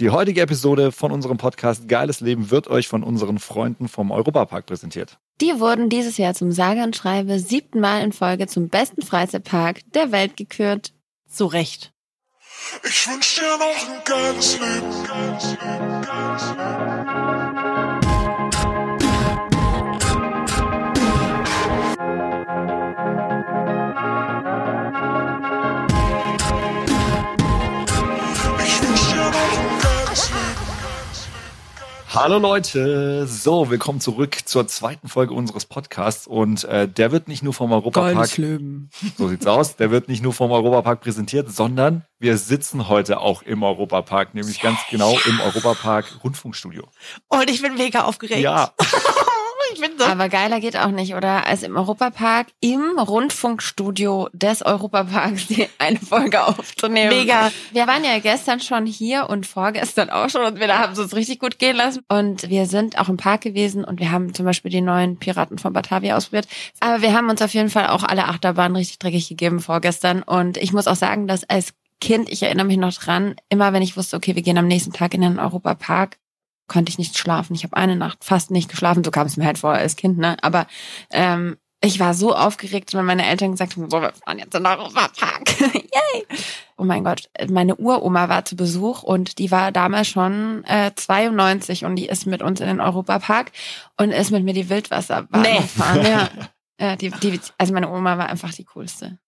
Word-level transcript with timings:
Die 0.00 0.08
heutige 0.08 0.40
Episode 0.40 0.92
von 0.92 1.12
unserem 1.12 1.36
Podcast 1.36 1.86
Geiles 1.86 2.20
Leben 2.20 2.50
wird 2.50 2.68
euch 2.68 2.88
von 2.88 3.02
unseren 3.02 3.38
Freunden 3.38 3.86
vom 3.86 4.10
Europapark 4.10 4.64
präsentiert. 4.64 5.18
Die 5.42 5.60
wurden 5.60 5.90
dieses 5.90 6.16
Jahr 6.16 6.32
zum 6.32 6.52
sage 6.52 6.82
und 6.82 6.96
schreibe 6.96 7.38
siebten 7.38 7.80
Mal 7.80 8.02
in 8.02 8.12
Folge 8.12 8.46
zum 8.46 8.70
besten 8.70 9.02
Freizeitpark 9.02 9.80
der 9.92 10.10
Welt 10.10 10.38
gekürt. 10.38 10.94
Zu 11.28 11.44
Recht. 11.44 11.92
Ich 12.82 13.08
wünsch 13.08 13.34
dir 13.34 13.58
noch 13.58 13.94
ein 13.94 14.02
geiles 14.06 14.58
Leben. 14.58 15.04
Geiles 15.06 15.50
Leben, 15.50 16.00
geiles 16.00 16.48
Leben. 16.48 16.99
Hallo 32.12 32.38
Leute, 32.38 33.24
so 33.28 33.70
willkommen 33.70 34.00
zurück 34.00 34.36
zur 34.44 34.66
zweiten 34.66 35.06
Folge 35.06 35.32
unseres 35.32 35.64
Podcasts. 35.64 36.26
Und 36.26 36.64
äh, 36.64 36.88
der 36.88 37.12
wird 37.12 37.28
nicht 37.28 37.44
nur 37.44 37.54
vom 37.54 37.70
Europapark, 37.70 38.26
so 39.16 39.28
sieht's 39.28 39.46
aus, 39.46 39.76
der 39.76 39.92
wird 39.92 40.08
nicht 40.08 40.20
nur 40.20 40.32
vom 40.32 40.50
Europapark 40.50 41.02
präsentiert, 41.02 41.52
sondern 41.52 42.04
wir 42.18 42.36
sitzen 42.36 42.88
heute 42.88 43.20
auch 43.20 43.42
im 43.42 43.62
Europapark, 43.62 44.34
nämlich 44.34 44.60
ganz 44.60 44.80
genau 44.90 45.16
im 45.24 45.40
Europapark 45.40 46.24
Rundfunkstudio. 46.24 46.88
Und 47.28 47.48
ich 47.48 47.62
bin 47.62 47.76
mega 47.76 48.02
aufgeregt. 48.02 48.40
Ja, 48.40 48.72
so. 49.98 50.04
Aber 50.04 50.28
geiler 50.28 50.60
geht 50.60 50.76
auch 50.76 50.90
nicht, 50.90 51.14
oder? 51.14 51.46
Als 51.46 51.62
im 51.62 51.76
Europapark 51.76 52.48
im 52.60 52.98
Rundfunkstudio 52.98 54.28
des 54.32 54.62
Europaparks 54.62 55.46
die 55.48 55.68
eine 55.78 55.98
Folge 55.98 56.44
aufzunehmen. 56.44 57.10
Mega. 57.10 57.50
Wir 57.72 57.86
waren 57.86 58.04
ja 58.04 58.18
gestern 58.18 58.60
schon 58.60 58.86
hier 58.86 59.28
und 59.28 59.46
vorgestern 59.46 60.10
auch 60.10 60.28
schon 60.28 60.44
und 60.44 60.60
wir 60.60 60.78
haben 60.78 60.92
es 60.92 60.98
uns 60.98 61.14
richtig 61.14 61.38
gut 61.38 61.58
gehen 61.58 61.76
lassen. 61.76 62.02
Und 62.08 62.48
wir 62.48 62.66
sind 62.66 62.98
auch 62.98 63.08
im 63.08 63.16
Park 63.16 63.42
gewesen 63.42 63.84
und 63.84 64.00
wir 64.00 64.12
haben 64.12 64.34
zum 64.34 64.46
Beispiel 64.46 64.70
die 64.70 64.80
neuen 64.80 65.18
Piraten 65.18 65.58
von 65.58 65.72
Batavia 65.72 66.16
ausprobiert. 66.16 66.48
Aber 66.80 67.02
wir 67.02 67.12
haben 67.14 67.28
uns 67.28 67.42
auf 67.42 67.54
jeden 67.54 67.70
Fall 67.70 67.88
auch 67.88 68.02
alle 68.02 68.26
Achterbahnen 68.26 68.76
richtig 68.76 68.98
dreckig 68.98 69.28
gegeben 69.28 69.60
vorgestern. 69.60 70.22
Und 70.22 70.56
ich 70.56 70.72
muss 70.72 70.86
auch 70.86 70.96
sagen, 70.96 71.26
dass 71.26 71.48
als 71.48 71.72
Kind, 72.00 72.30
ich 72.30 72.42
erinnere 72.42 72.66
mich 72.66 72.78
noch 72.78 72.94
dran, 72.94 73.36
immer 73.50 73.72
wenn 73.72 73.82
ich 73.82 73.96
wusste, 73.96 74.16
okay, 74.16 74.34
wir 74.34 74.42
gehen 74.42 74.58
am 74.58 74.66
nächsten 74.66 74.92
Tag 74.92 75.12
in 75.12 75.20
den 75.20 75.38
Europapark, 75.38 76.16
konnte 76.70 76.88
ich 76.90 76.96
nicht 76.98 77.18
schlafen. 77.18 77.54
Ich 77.54 77.64
habe 77.64 77.76
eine 77.76 77.96
Nacht 77.96 78.24
fast 78.24 78.50
nicht 78.50 78.70
geschlafen. 78.70 79.04
So 79.04 79.10
kam 79.10 79.26
es 79.26 79.36
mir 79.36 79.44
halt 79.44 79.58
vor 79.58 79.72
als 79.72 79.96
Kind, 79.96 80.16
ne? 80.16 80.36
Aber 80.40 80.66
ähm, 81.12 81.58
ich 81.82 81.98
war 81.98 82.14
so 82.14 82.34
aufgeregt, 82.34 82.94
wenn 82.94 83.04
meine 83.04 83.26
Eltern 83.26 83.50
gesagt 83.52 83.76
haben, 83.76 83.90
so, 83.90 84.00
wir 84.00 84.12
fahren 84.12 84.38
jetzt 84.38 84.54
in 84.54 84.62
den 84.64 84.72
Europapark. 84.72 85.60
Yay! 85.74 86.24
Oh 86.76 86.84
mein 86.84 87.04
Gott, 87.04 87.28
meine 87.50 87.76
Uroma 87.76 88.28
war 88.28 88.44
zu 88.44 88.54
Besuch 88.56 89.02
und 89.02 89.38
die 89.38 89.50
war 89.50 89.72
damals 89.72 90.08
schon 90.08 90.62
äh, 90.64 90.92
92 90.94 91.84
und 91.84 91.96
die 91.96 92.06
ist 92.06 92.26
mit 92.26 92.42
uns 92.42 92.60
in 92.60 92.66
den 92.68 92.80
Europapark 92.80 93.52
und 93.98 94.10
ist 94.10 94.30
mit 94.30 94.44
mir 94.44 94.54
die 94.54 94.68
Wildwasserbahn 94.70 95.42
Nee. 95.42 95.56
gefahren. 95.58 96.00
Ja. 96.06 96.28
Ja, 96.80 96.96
die, 96.96 97.10
die, 97.10 97.38
also 97.58 97.74
meine 97.74 97.90
Oma 97.90 98.16
war 98.16 98.28
einfach 98.30 98.54
die 98.54 98.64
coolste. 98.64 99.18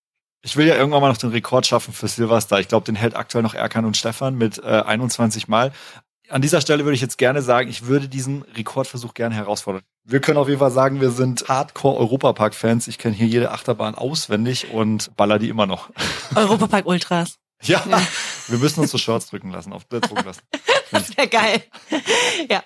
ich 0.43 0.57
will 0.57 0.67
ja 0.67 0.75
irgendwann 0.75 1.03
mal 1.03 1.09
noch 1.11 1.19
den 1.19 1.31
Rekord 1.31 1.67
schaffen 1.67 1.93
für 1.93 2.09
Silvester. 2.09 2.59
Ich 2.61 2.69
glaube, 2.69 2.87
den 2.87 2.95
hält 2.97 3.15
aktuell 3.15 3.43
noch 3.43 3.53
Erkan 3.55 3.85
und 3.85 3.95
Stefan 3.97 4.37
mit 4.37 4.59
äh, 4.59 4.83
21 4.87 5.48
Mal. 5.48 5.73
An 6.33 6.41
dieser 6.41 6.63
Stelle 6.63 6.85
würde 6.85 6.95
ich 6.95 7.03
jetzt 7.03 7.19
gerne 7.19 7.43
sagen, 7.43 7.69
ich 7.69 7.85
würde 7.89 8.09
diesen 8.09 8.41
Rekordversuch 8.57 9.13
gerne 9.13 9.35
herausfordern. 9.35 9.83
Wir 10.05 10.19
können 10.23 10.39
auf 10.39 10.49
jeden 10.49 10.61
Fall 10.61 10.71
sagen, 10.71 11.03
wir 11.03 11.11
sind 11.11 11.47
Hardcore-Europapark-Fans. 11.47 12.89
Ich 12.89 12.97
kenne 12.97 13.15
hier 13.15 13.27
jede 13.27 13.51
Achterbahn 13.51 13.95
auswendig 13.95 14.71
und 14.71 15.15
baller 15.15 15.39
die 15.39 15.51
immer 15.51 15.67
noch. 15.67 15.91
Europapark 16.35 16.87
Ultras. 16.87 17.37
Ja, 17.63 17.85
wir 18.49 18.59
müssen 18.59 18.81
uns 18.81 18.91
so 18.91 18.97
Shorts 18.97 19.27
drücken 19.27 19.51
lassen, 19.51 19.75
auf 19.75 19.85
drucken 19.85 20.25
lassen. 20.25 20.41
Das 20.91 21.15
wäre 21.17 21.29
geil. 21.29 21.63
ja. 22.51 22.63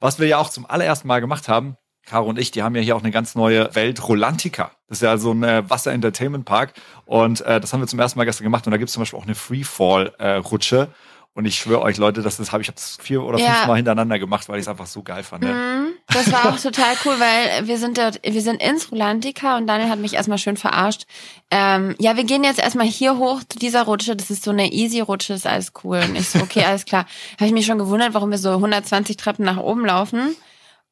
Was 0.00 0.18
wir 0.18 0.26
ja 0.26 0.38
auch 0.38 0.48
zum 0.48 0.64
allerersten 0.66 1.08
Mal 1.08 1.20
gemacht 1.20 1.48
haben, 1.48 1.76
Caro 2.04 2.28
und 2.28 2.38
ich, 2.38 2.50
die 2.50 2.62
haben 2.62 2.74
ja 2.74 2.82
hier 2.82 2.96
auch 2.96 3.02
eine 3.02 3.10
ganz 3.10 3.34
neue 3.34 3.74
Welt 3.74 4.06
Rolantica. 4.06 4.72
Das 4.88 4.98
ist 4.98 5.02
ja 5.02 5.16
so 5.16 5.32
ein 5.32 5.42
äh, 5.44 5.68
Wasser-Entertainment-Park. 5.68 6.74
Und 7.06 7.40
äh, 7.42 7.60
das 7.60 7.72
haben 7.72 7.80
wir 7.80 7.86
zum 7.86 8.00
ersten 8.00 8.18
Mal 8.18 8.24
gestern 8.24 8.44
gemacht. 8.44 8.66
Und 8.66 8.70
da 8.70 8.76
gibt 8.76 8.88
es 8.88 8.94
zum 8.94 9.02
Beispiel 9.02 9.18
auch 9.18 9.24
eine 9.24 9.34
Freefall-Rutsche. 9.34 10.88
Und 11.34 11.46
ich 11.46 11.56
schwöre 11.56 11.80
euch, 11.80 11.96
Leute, 11.96 12.20
dass 12.20 12.36
das 12.36 12.52
habe 12.52 12.62
ich 12.62 12.68
habe 12.68 12.76
das 12.76 12.98
vier 13.00 13.22
oder 13.22 13.38
Ja. 13.38 13.54
fünf 13.54 13.66
Mal 13.68 13.76
hintereinander 13.76 14.18
gemacht, 14.18 14.48
weil 14.50 14.56
ich 14.58 14.62
es 14.64 14.68
einfach 14.68 14.86
so 14.86 15.02
geil 15.02 15.22
fand. 15.22 15.44
Mhm. 15.44 15.92
Das 16.08 16.30
war 16.30 16.52
auch 16.52 16.58
total 16.60 16.94
cool, 17.06 17.14
weil 17.18 17.66
wir 17.66 17.78
sind 17.78 17.96
dort, 17.96 18.20
wir 18.22 18.42
sind 18.42 18.62
ins 18.62 18.92
Rolantica 18.92 19.56
und 19.56 19.66
Daniel 19.66 19.88
hat 19.88 19.98
mich 19.98 20.12
erstmal 20.12 20.36
schön 20.36 20.58
verarscht. 20.58 21.06
Ähm, 21.50 21.94
ja, 21.98 22.16
wir 22.16 22.24
gehen 22.24 22.44
jetzt 22.44 22.58
erstmal 22.58 22.86
hier 22.86 23.16
hoch 23.16 23.40
zu 23.48 23.58
dieser 23.58 23.84
Rutsche. 23.84 24.14
Das 24.14 24.30
ist 24.30 24.44
so 24.44 24.50
eine 24.50 24.72
Easy-Rutsche, 24.72 25.32
ist 25.32 25.46
alles 25.46 25.72
cool. 25.84 26.02
Und 26.06 26.16
ich 26.16 26.28
so, 26.28 26.38
okay, 26.40 26.64
alles 26.66 26.84
klar. 26.84 27.06
Habe 27.36 27.46
ich 27.46 27.52
mich 27.52 27.64
schon 27.64 27.78
gewundert, 27.78 28.12
warum 28.12 28.30
wir 28.30 28.38
so 28.38 28.50
120 28.50 29.16
Treppen 29.16 29.44
nach 29.46 29.56
oben 29.56 29.86
laufen. 29.86 30.36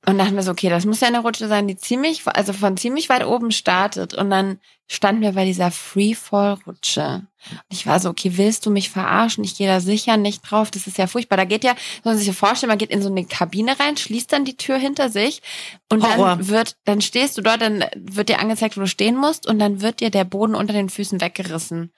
Und 0.07 0.17
dachten 0.17 0.35
wir 0.35 0.43
so, 0.43 0.51
okay, 0.51 0.71
das 0.71 0.87
muss 0.87 1.01
ja 1.01 1.09
eine 1.09 1.21
Rutsche 1.21 1.47
sein, 1.47 1.69
die 1.69 1.77
ziemlich, 1.77 2.23
also 2.27 2.55
von 2.55 2.79
ziemlich 2.79 3.11
weit 3.11 3.27
oben 3.27 3.51
startet. 3.51 4.15
Und 4.15 4.31
dann 4.31 4.59
standen 4.89 5.21
wir 5.21 5.33
bei 5.33 5.45
dieser 5.45 5.71
Freefall-Rutsche. 5.71 7.27
Und 7.51 7.63
ich 7.69 7.87
war 7.87 8.01
so, 8.01 8.09
okay, 8.09 8.33
willst 8.37 8.65
du 8.65 8.71
mich 8.71 8.89
verarschen? 8.89 9.45
Ich 9.45 9.57
gehe 9.57 9.69
da 9.69 9.79
sicher 9.81 10.17
nicht 10.17 10.41
drauf. 10.41 10.71
Das 10.71 10.87
ist 10.87 10.97
ja 10.97 11.07
furchtbar. 11.07 11.37
Da 11.37 11.45
geht 11.45 11.65
ja, 11.65 11.75
soll 12.03 12.15
man 12.15 12.19
sich 12.19 12.35
vorstellen, 12.35 12.69
man 12.69 12.79
geht 12.79 12.91
in 12.91 13.03
so 13.03 13.11
eine 13.11 13.27
Kabine 13.27 13.79
rein, 13.79 13.99
schließt 13.99 14.33
dann 14.33 14.47
die 14.47 14.57
Tür 14.57 14.79
hinter 14.79 15.11
sich 15.11 15.43
und 15.91 16.03
Horror. 16.03 16.37
dann 16.37 16.49
wird, 16.49 16.77
dann 16.87 17.03
stehst 17.03 17.37
du 17.37 17.43
dort, 17.43 17.61
dann 17.61 17.85
wird 17.95 18.31
dir 18.31 18.41
angezeigt, 18.41 18.79
wo 18.79 18.81
du 18.81 18.87
stehen 18.87 19.17
musst 19.17 19.47
und 19.47 19.59
dann 19.59 19.83
wird 19.83 20.01
dir 20.01 20.11
der 20.11 20.25
Boden 20.25 20.55
unter 20.55 20.73
den 20.73 20.89
Füßen 20.89 21.21
weggerissen. 21.21 21.93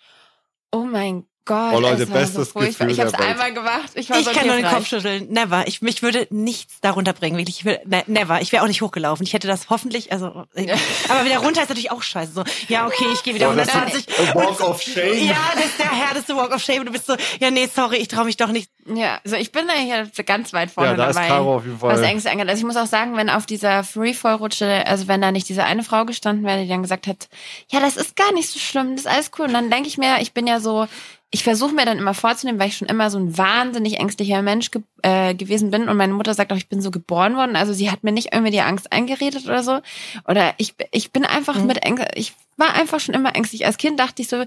Oh 0.73 0.85
mein 0.85 1.25
Gott. 1.45 1.75
Oh, 1.75 1.81
Leute, 1.81 2.07
bestes 2.07 2.35
so 2.35 2.45
furchtbar. 2.45 2.87
Gefühl 2.87 2.91
Ich 2.93 3.01
habe 3.01 3.11
es 3.11 3.13
der 3.13 3.21
Welt. 3.21 3.31
einmal 3.31 3.53
gemacht. 3.53 3.91
Ich, 3.95 4.09
war 4.11 4.19
Ich 4.19 4.25
so, 4.27 4.33
kann 4.33 4.47
nur 4.47 4.57
den 4.57 4.65
Kopf 4.67 4.87
schütteln. 4.87 5.29
Never. 5.31 5.67
Ich, 5.67 5.83
mich 5.83 6.03
würde 6.03 6.27
nichts 6.31 6.81
darunter 6.81 7.13
bringen. 7.13 7.37
Wirklich. 7.37 7.59
Ich 7.61 7.65
will, 7.65 7.81
ne, 7.85 8.05
never. 8.07 8.41
Ich 8.41 8.53
wäre 8.53 8.63
auch 8.63 8.69
nicht 8.69 8.83
hochgelaufen. 8.83 9.27
Ich 9.27 9.33
hätte 9.33 9.49
das 9.49 9.69
hoffentlich, 9.71 10.13
also, 10.13 10.27
aber 11.09 11.25
wieder 11.25 11.39
runter 11.39 11.63
ist 11.63 11.69
natürlich 11.69 11.91
auch 11.91 12.03
scheiße. 12.03 12.33
So, 12.33 12.45
ja, 12.69 12.87
okay, 12.87 13.05
ich 13.13 13.23
gehe 13.23 13.35
wieder 13.35 13.51
Oh, 13.51 13.55
das 13.55 13.69
ist 13.69 13.75
120. 13.75 14.31
a 14.31 14.35
walk 14.35 14.61
of 14.61 14.81
shame. 14.83 15.27
Ja, 15.27 15.37
das 15.55 15.65
ist 15.67 15.79
der 15.79 15.91
härteste 15.91 16.37
Walk 16.37 16.55
of 16.55 16.63
Shame. 16.63 16.85
Du 16.87 16.93
bist 16.93 17.07
so, 17.07 17.17
ja, 17.41 17.51
nee, 17.51 17.69
sorry, 17.73 17.97
ich 17.97 18.09
traue 18.09 18.25
mich 18.25 18.37
doch 18.37 18.49
nicht. 18.49 18.71
Ja, 18.87 19.21
also 19.25 19.37
ich 19.37 19.53
bin 19.53 19.67
da 19.67 19.75
hier 19.75 20.09
ganz 20.25 20.53
weit 20.53 20.71
vorne 20.71 20.91
Ja, 20.91 20.97
da 20.97 21.09
ist 21.09 21.17
dabei. 21.17 21.29
Caro 21.29 21.57
auf 21.57 21.65
jeden 21.65 21.79
Fall. 21.79 21.95
Was 21.95 22.01
Ängste 22.03 22.31
angeht. 22.31 22.49
Also 22.49 22.61
ich 22.61 22.67
muss 22.67 22.77
auch 22.77 22.87
sagen, 22.87 23.17
wenn 23.17 23.31
auf 23.31 23.47
dieser 23.47 23.85
Freefall-Rutsche, 23.85 24.87
also 24.87 25.09
wenn 25.09 25.21
da 25.21 25.31
nicht 25.33 25.49
diese 25.49 25.65
eine 25.65 25.83
Frau 25.85 26.05
gestanden 26.05 26.45
wäre, 26.45 26.63
die 26.63 26.69
dann 26.69 26.83
gesagt 26.83 27.07
hat, 27.07 27.29
ja, 27.71 27.81
das 27.81 27.97
ist 27.97 28.17
gar 28.17 28.33
nicht 28.33 28.49
so 28.49 28.59
schlimm, 28.59 28.93
das 28.97 29.07
ist 29.07 29.11
alles 29.11 29.31
cool. 29.39 29.47
Und 29.47 29.55
dann 29.55 29.71
denke 29.71 29.89
ich 29.89 29.99
mir, 29.99 30.21
ich 30.21 30.33
bin 30.33 30.47
ja 30.47 30.59
so, 30.61 30.87
ich 31.34 31.44
versuche 31.44 31.75
mir 31.75 31.87
dann 31.87 31.98
immer 31.98 32.12
vorzunehmen, 32.12 32.60
weil 32.60 32.69
ich 32.69 32.76
schon 32.76 32.88
immer 32.88 33.10
so 33.10 33.19
ein 33.19 33.37
wahnsinnig 33.38 33.98
ängstlicher 33.98 34.43
Mensch 34.43 34.70
ge 34.70 34.82
äh, 35.03 35.34
gewesen 35.34 35.70
bin. 35.70 35.88
Und 35.88 35.97
meine 35.97 36.12
Mutter 36.12 36.34
sagt 36.34 36.53
auch, 36.53 36.56
ich 36.56 36.69
bin 36.69 36.82
so 36.82 36.91
geboren 36.91 37.37
worden. 37.37 37.56
Also 37.56 37.72
sie 37.72 37.91
hat 37.91 38.04
mir 38.04 38.12
nicht 38.12 38.32
irgendwie 38.32 38.53
die 38.53 38.60
Angst 38.60 38.93
eingeredet 38.93 39.47
oder 39.47 39.62
so. 39.62 39.81
Oder 40.28 40.53
ich, 40.59 40.75
ich 40.91 41.10
bin 41.10 41.25
einfach 41.25 41.56
Mhm. 41.56 41.66
mit 41.66 41.78
Ängst, 41.78 42.04
ich 42.15 42.34
war 42.59 42.75
einfach 42.75 43.00
schon 43.00 43.15
immer 43.15 43.34
ängstlich. 43.34 43.65
Als 43.65 43.78
Kind 43.78 43.98
dachte 43.98 44.20
ich 44.20 44.28
so, 44.28 44.44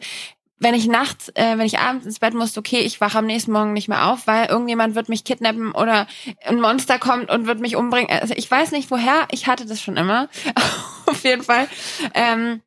wenn 0.59 0.75
ich 0.75 0.87
nachts, 0.87 1.29
äh, 1.29 1.57
wenn 1.57 1.65
ich 1.65 1.79
abends 1.79 2.05
ins 2.05 2.19
Bett 2.19 2.35
musste, 2.35 2.59
okay, 2.59 2.79
ich 2.79 3.01
wache 3.01 3.17
am 3.17 3.25
nächsten 3.25 3.51
Morgen 3.51 3.73
nicht 3.73 3.87
mehr 3.89 4.05
auf, 4.11 4.27
weil 4.27 4.45
irgendjemand 4.45 4.93
wird 4.93 5.09
mich 5.09 5.23
kidnappen 5.23 5.71
oder 5.71 6.07
ein 6.45 6.61
Monster 6.61 6.99
kommt 6.99 7.29
und 7.31 7.47
wird 7.47 7.59
mich 7.59 7.75
umbringen. 7.75 8.09
Also 8.11 8.35
ich 8.37 8.49
weiß 8.49 8.71
nicht 8.71 8.91
woher, 8.91 9.27
ich 9.31 9.47
hatte 9.47 9.65
das 9.65 9.81
schon 9.81 9.97
immer. 9.97 10.29
Auf 11.07 11.23
jeden 11.23 11.43
Fall. 11.43 11.67
Ähm, 12.13 12.61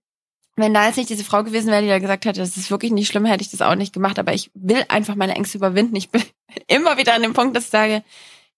wenn 0.59 0.75
da 0.75 0.87
jetzt 0.87 0.97
nicht 0.97 1.11
diese 1.11 1.25
Frau 1.25 1.45
gewesen 1.45 1.71
wäre, 1.71 1.83
die 1.83 1.89
da 1.89 1.99
gesagt 1.99 2.25
hätte, 2.25 2.41
das 2.41 2.57
ist 2.57 2.71
wirklich 2.71 2.93
nicht 2.93 3.09
schlimm, 3.09 3.25
hätte 3.25 3.43
ich 3.43 3.51
das 3.51 3.63
auch 3.63 3.75
nicht 3.75 3.93
gemacht. 3.93 4.19
Aber 4.19 4.35
ich 4.35 4.51
will 4.55 4.85
einfach 4.89 5.15
meine 5.15 5.35
Ängste 5.35 5.59
überwinden. 5.59 5.97
Ich 5.97 6.11
bin 6.11 6.23
immer 6.67 6.97
wieder 6.99 7.15
an 7.15 7.23
dem 7.23 7.33
Punkt, 7.33 7.57
dass 7.57 7.65
ich 7.65 7.71
sage, 7.71 8.03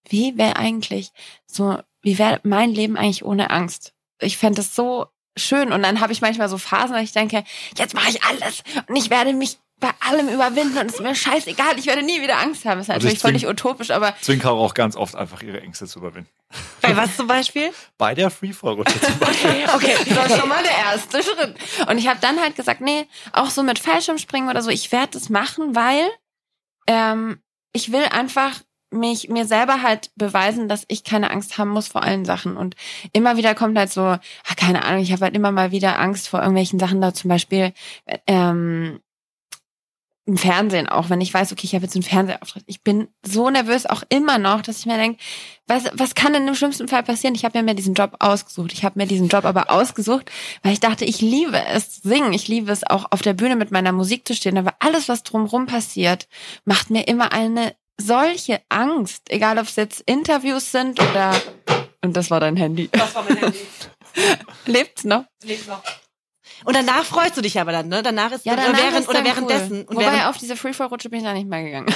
wie 0.09 0.37
wäre 0.39 0.57
eigentlich 0.57 1.13
so, 1.47 1.79
wie 2.03 2.19
wäre 2.19 2.41
mein 2.43 2.71
Leben 2.71 2.97
eigentlich 2.97 3.25
ohne 3.25 3.51
Angst? 3.51 3.93
Ich 4.19 4.39
fände 4.39 4.57
das 4.57 4.75
so 4.75 5.07
schön. 5.37 5.73
Und 5.73 5.83
dann 5.83 6.01
habe 6.01 6.13
ich 6.13 6.21
manchmal 6.21 6.49
so 6.49 6.59
Phasen, 6.59 6.97
wo 6.97 7.01
ich 7.01 7.13
denke, 7.13 7.45
jetzt 7.77 7.95
mache 7.95 8.11
ich 8.11 8.23
alles 8.25 8.63
und 8.89 8.97
ich 8.97 9.11
werde 9.11 9.33
mich 9.33 9.59
bei 9.81 9.91
allem 10.01 10.29
überwinden 10.29 10.79
und 10.79 10.87
es 10.87 10.95
ist 10.95 11.01
mir 11.01 11.15
scheißegal, 11.15 11.79
ich 11.79 11.87
werde 11.87 12.03
nie 12.03 12.21
wieder 12.21 12.39
Angst 12.39 12.65
haben. 12.65 12.79
Das 12.79 12.89
ist 12.89 12.95
Also 12.95 13.09
ich 13.09 13.15
natürlich 13.15 13.43
völlig 13.43 13.47
utopisch, 13.49 13.91
aber 13.91 14.15
Zwingen 14.21 14.43
Caro 14.43 14.65
auch 14.65 14.75
ganz 14.75 14.95
oft 14.95 15.17
einfach 15.17 15.43
ihre 15.43 15.61
Ängste 15.61 15.87
zu 15.87 15.99
überwinden. 15.99 16.29
Bei 16.83 16.97
was 16.97 17.17
zum 17.17 17.27
Beispiel? 17.27 17.71
Bei 17.97 18.15
der 18.15 18.31
Freefall-Rutsche 18.31 19.01
zum 19.01 19.19
Beispiel. 19.19 19.65
Okay, 19.75 19.95
das 20.15 20.31
ist 20.31 20.39
schon 20.39 20.49
mal 20.49 20.63
der 20.63 20.77
erste 20.77 21.23
Schritt. 21.23 21.57
Und 21.89 21.99
ich 21.99 22.09
habe 22.09 22.19
dann 22.21 22.41
halt 22.41 22.57
gesagt, 22.57 22.81
nee, 22.81 23.07
auch 23.33 23.51
so 23.51 23.63
mit 23.63 23.79
Fallschirmspringen 23.79 24.51
oder 24.51 24.63
so, 24.63 24.71
ich 24.71 24.93
werde 24.93 25.13
das 25.13 25.29
machen, 25.29 25.75
weil 25.75 26.09
ähm, 26.87 27.41
ich 27.73 27.93
will 27.93 28.05
einfach 28.11 28.61
mich 28.91 29.29
mir 29.29 29.47
selber 29.47 29.83
halt 29.83 30.11
beweisen, 30.17 30.69
dass 30.69 30.85
ich 30.89 31.05
keine 31.05 31.31
Angst 31.31 31.59
haben 31.59 31.71
muss 31.71 31.89
vor 31.89 32.03
allen 32.03 32.25
Sachen. 32.25 32.57
Und 32.57 32.75
immer 33.13 33.37
wieder 33.37 33.55
kommt 33.55 33.79
halt 33.79 33.93
so, 33.93 34.03
ah, 34.03 34.21
keine 34.57 34.85
Ahnung, 34.85 35.01
ich 35.03 35.13
habe 35.13 35.27
halt 35.27 35.37
immer 35.37 35.53
mal 35.53 35.71
wieder 35.71 35.99
Angst 35.99 36.29
vor 36.29 36.41
irgendwelchen 36.41 36.81
Sachen 36.81 37.01
da, 37.01 37.15
zum 37.15 37.29
Beispiel 37.29 37.73
ähm, 38.27 39.01
im 40.31 40.37
Fernsehen 40.37 40.89
auch, 40.89 41.11
wenn 41.11 41.21
ich 41.21 41.35
weiß, 41.35 41.51
okay, 41.51 41.65
ich 41.65 41.75
habe 41.75 41.85
jetzt 41.85 41.97
einen 41.97 42.05
Fernsehauftritt. 42.05 42.63
Ich 42.67 42.83
bin 42.83 43.09
so 43.27 43.51
nervös 43.51 43.85
auch 43.85 44.05
immer 44.11 44.39
noch, 44.39 44.63
dass 44.63 44.79
ich 44.79 44.87
mir 44.87 44.97
denke, 44.97 45.19
was, 45.67 45.91
was 45.95 46.15
kann 46.15 46.33
denn 46.33 46.47
im 46.47 46.55
schlimmsten 46.55 46.87
Fall 46.87 47.03
passieren? 47.03 47.35
Ich 47.35 47.45
habe 47.45 47.59
ja 47.59 47.65
mir 47.65 47.75
diesen 47.75 47.95
Job 47.95 48.15
ausgesucht. 48.21 48.73
Ich 48.73 48.85
habe 48.85 48.97
mir 48.97 49.07
diesen 49.07 49.27
Job 49.27 49.45
aber 49.45 49.73
ausgesucht, 49.73 50.31
weil 50.63 50.73
ich 50.73 50.79
dachte, 50.79 51.05
ich 51.05 51.21
liebe 51.21 51.61
es 51.67 51.97
singen. 51.97 52.33
Ich 52.33 52.47
liebe 52.47 52.71
es 52.71 52.89
auch 52.89 53.07
auf 53.11 53.23
der 53.23 53.35
Bühne 53.35 53.57
mit 53.57 53.73
meiner 53.73 53.91
Musik 53.91 54.27
zu 54.27 54.35
stehen. 54.37 54.57
Aber 54.57 54.75
alles, 54.79 55.09
was 55.09 55.25
drumherum 55.25 55.67
passiert, 55.67 56.29
macht 56.65 56.91
mir 56.91 57.09
immer 57.09 57.33
eine 57.33 57.75
solche 58.01 58.61
Angst, 58.69 59.31
egal 59.31 59.59
ob 59.59 59.65
es 59.65 59.75
jetzt 59.75 60.01
Interviews 60.03 60.71
sind 60.71 61.01
oder 61.01 61.35
und 62.03 62.17
das 62.17 62.31
war 62.31 62.39
dein 62.39 62.57
Handy. 62.57 62.89
Das 62.93 63.15
war 63.17 63.25
mein 63.25 63.37
Handy. 63.37 63.59
Lebt's 64.67 65.05
noch? 65.05 65.25
Lebt 65.43 65.67
noch. 65.67 65.83
Und 66.65 66.77
danach 66.77 67.05
freust 67.05 67.37
du 67.37 67.41
dich 67.41 67.59
aber 67.61 67.73
dann, 67.73 67.89
ne? 67.89 68.03
Danach 68.03 68.33
ist 68.33 68.45
Ja, 68.45 68.55
oder 68.55 68.65
danach 68.65 68.79
während 68.79 69.01
ist 69.01 69.09
oder 69.09 69.25
währenddessen. 69.25 69.73
Cool. 69.73 69.87
Und 69.89 69.97
Wobei 69.97 70.13
während, 70.13 70.27
auf 70.27 70.39
diese 70.39 70.57
Freefall-Rutsche 70.57 71.11
bin 71.11 71.21
ich 71.21 71.25
da 71.25 71.33
nicht 71.33 71.49
mehr 71.49 71.63
gegangen. 71.63 71.87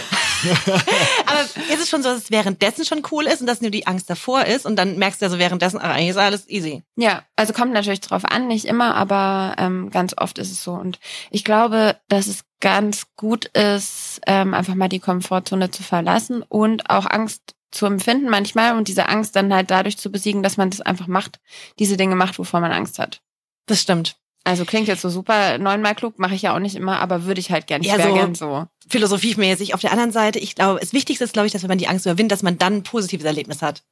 aber 1.27 1.41
ist 1.41 1.81
es 1.81 1.89
schon 1.89 2.03
so, 2.03 2.11
dass 2.11 2.25
es 2.25 2.31
währenddessen 2.31 2.85
schon 2.85 3.03
cool 3.11 3.27
ist 3.27 3.41
und 3.41 3.47
dass 3.47 3.61
nur 3.61 3.71
die 3.71 3.87
Angst 3.87 4.11
davor 4.11 4.45
ist 4.45 4.67
und 4.67 4.77
dann 4.77 4.99
merkst 4.99 5.21
du 5.21 5.27
ja 5.27 5.31
so 5.31 5.39
währenddessen, 5.39 5.79
ach, 5.81 5.91
eigentlich 5.91 6.11
ist 6.11 6.17
alles 6.17 6.49
easy. 6.49 6.83
Ja, 6.97 7.23
also 7.37 7.53
kommt 7.53 7.73
natürlich 7.73 8.01
drauf 8.01 8.25
an, 8.25 8.47
nicht 8.49 8.65
immer, 8.65 8.95
aber 8.95 9.57
ähm, 9.59 9.91
ganz 9.91 10.15
oft 10.17 10.39
ist 10.39 10.51
es 10.51 10.63
so. 10.63 10.73
Und 10.73 10.99
ich 11.31 11.45
glaube, 11.45 11.97
dass 12.09 12.27
es 12.27 12.45
ganz 12.61 13.07
gut 13.17 13.47
ist, 13.47 14.21
ähm, 14.27 14.55
einfach 14.55 14.75
mal 14.75 14.89
die 14.89 15.01
Komfortzone 15.01 15.71
zu 15.71 15.83
verlassen 15.83 16.43
und 16.43 16.89
auch 16.91 17.07
Angst 17.07 17.55
zu 17.71 17.87
empfinden 17.87 18.31
manchmal 18.31 18.77
und 18.77 18.89
diese 18.89 19.09
Angst 19.09 19.37
dann 19.37 19.53
halt 19.53 19.71
dadurch 19.71 19.99
zu 19.99 20.11
besiegen, 20.11 20.43
dass 20.43 20.57
man 20.57 20.71
das 20.71 20.81
einfach 20.81 21.09
macht, 21.09 21.41
diese 21.79 21.97
Dinge 21.97 22.15
macht, 22.15 22.39
wovor 22.39 22.61
man 22.61 22.73
Angst 22.73 22.99
hat. 22.99 23.21
Das 23.67 23.81
stimmt. 23.81 24.17
Also 24.47 24.65
klingt 24.67 24.89
jetzt 24.89 25.01
so 25.01 25.09
super 25.09 25.57
neunmal 25.59 25.95
klug, 25.95 26.19
mache 26.19 26.35
ich 26.35 26.43
ja 26.43 26.55
auch 26.55 26.59
nicht 26.59 26.77
immer, 26.77 27.01
aber 27.01 27.25
würde 27.25 27.41
ich 27.41 27.51
halt 27.51 27.67
gern. 27.67 27.81
Ich 27.83 27.89
Ja, 27.89 27.99
so- 28.01 28.13
gern 28.15 28.35
so. 28.35 28.67
Philosophiemäßig. 28.89 29.73
Auf 29.73 29.81
der 29.81 29.91
anderen 29.93 30.13
Seite, 30.13 30.39
ich 30.39 30.55
glaube, 30.55 30.81
das 30.81 30.93
Wichtigste 30.93 31.25
ist, 31.25 31.33
glaube 31.33 31.47
ich, 31.47 31.53
dass 31.53 31.63
wenn 31.63 31.69
man 31.71 31.79
die 31.79 31.89
Angst 31.89 32.05
überwindet, 32.05 32.33
dass 32.33 32.43
man 32.43 32.59
dann 32.59 32.75
ein 32.77 32.83
positives 32.83 33.25
Erlebnis 33.25 33.63
hat. 33.63 33.83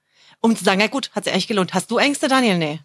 Um 0.41 0.55
zu 0.55 0.63
sagen, 0.65 0.81
ja 0.81 0.89
gut, 0.89 1.11
hat 1.15 1.25
sich 1.25 1.33
eigentlich 1.33 1.47
gelohnt. 1.49 1.73
Hast 1.73 1.91
du 1.91 1.97
Ängste, 1.97 2.29
Daniel? 2.29 2.59
Nee. 2.59 2.81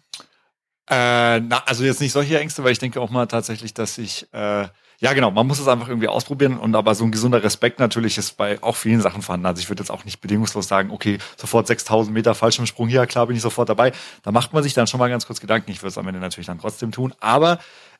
Äh, 0.90 1.40
na, 1.40 1.62
also 1.66 1.84
jetzt 1.84 2.00
nicht 2.00 2.12
solche 2.12 2.38
Ängste, 2.40 2.64
weil 2.64 2.72
ich 2.72 2.78
denke 2.78 3.00
auch 3.00 3.10
mal 3.10 3.26
tatsächlich, 3.26 3.74
dass 3.74 3.98
ich, 3.98 4.26
äh, 4.32 4.68
ja 5.00 5.12
genau, 5.12 5.30
man 5.30 5.46
muss 5.46 5.60
es 5.60 5.68
einfach 5.68 5.88
irgendwie 5.88 6.08
ausprobieren 6.08 6.58
und 6.58 6.74
aber 6.74 6.94
so 6.94 7.04
ein 7.04 7.12
gesunder 7.12 7.42
Respekt 7.42 7.78
natürlich 7.78 8.18
ist 8.18 8.36
bei 8.36 8.62
auch 8.62 8.76
vielen 8.76 9.00
Sachen 9.00 9.22
vorhanden. 9.22 9.46
Also 9.46 9.60
ich 9.60 9.68
würde 9.68 9.82
jetzt 9.82 9.90
auch 9.90 10.04
nicht 10.04 10.20
bedingungslos 10.20 10.66
sagen, 10.66 10.90
okay, 10.90 11.18
sofort 11.36 11.66
6000 11.66 12.12
Meter 12.12 12.34
Fallschirmsprung 12.34 12.88
hier, 12.88 13.06
klar 13.06 13.26
bin 13.26 13.36
ich 13.36 13.42
sofort 13.42 13.68
dabei. 13.68 13.92
Da 14.22 14.32
macht 14.32 14.52
man 14.52 14.62
sich 14.62 14.74
dann 14.74 14.86
schon 14.86 14.98
mal 14.98 15.08
ganz 15.08 15.26
kurz 15.26 15.40
Gedanken. 15.40 15.70
Ich 15.70 15.82
würde 15.82 15.88
es 15.88 15.98
am 15.98 16.08
Ende 16.08 16.20
natürlich 16.20 16.46
dann 16.46 16.58
trotzdem 16.58 16.90
tun, 16.90 17.14
aber 17.20 17.58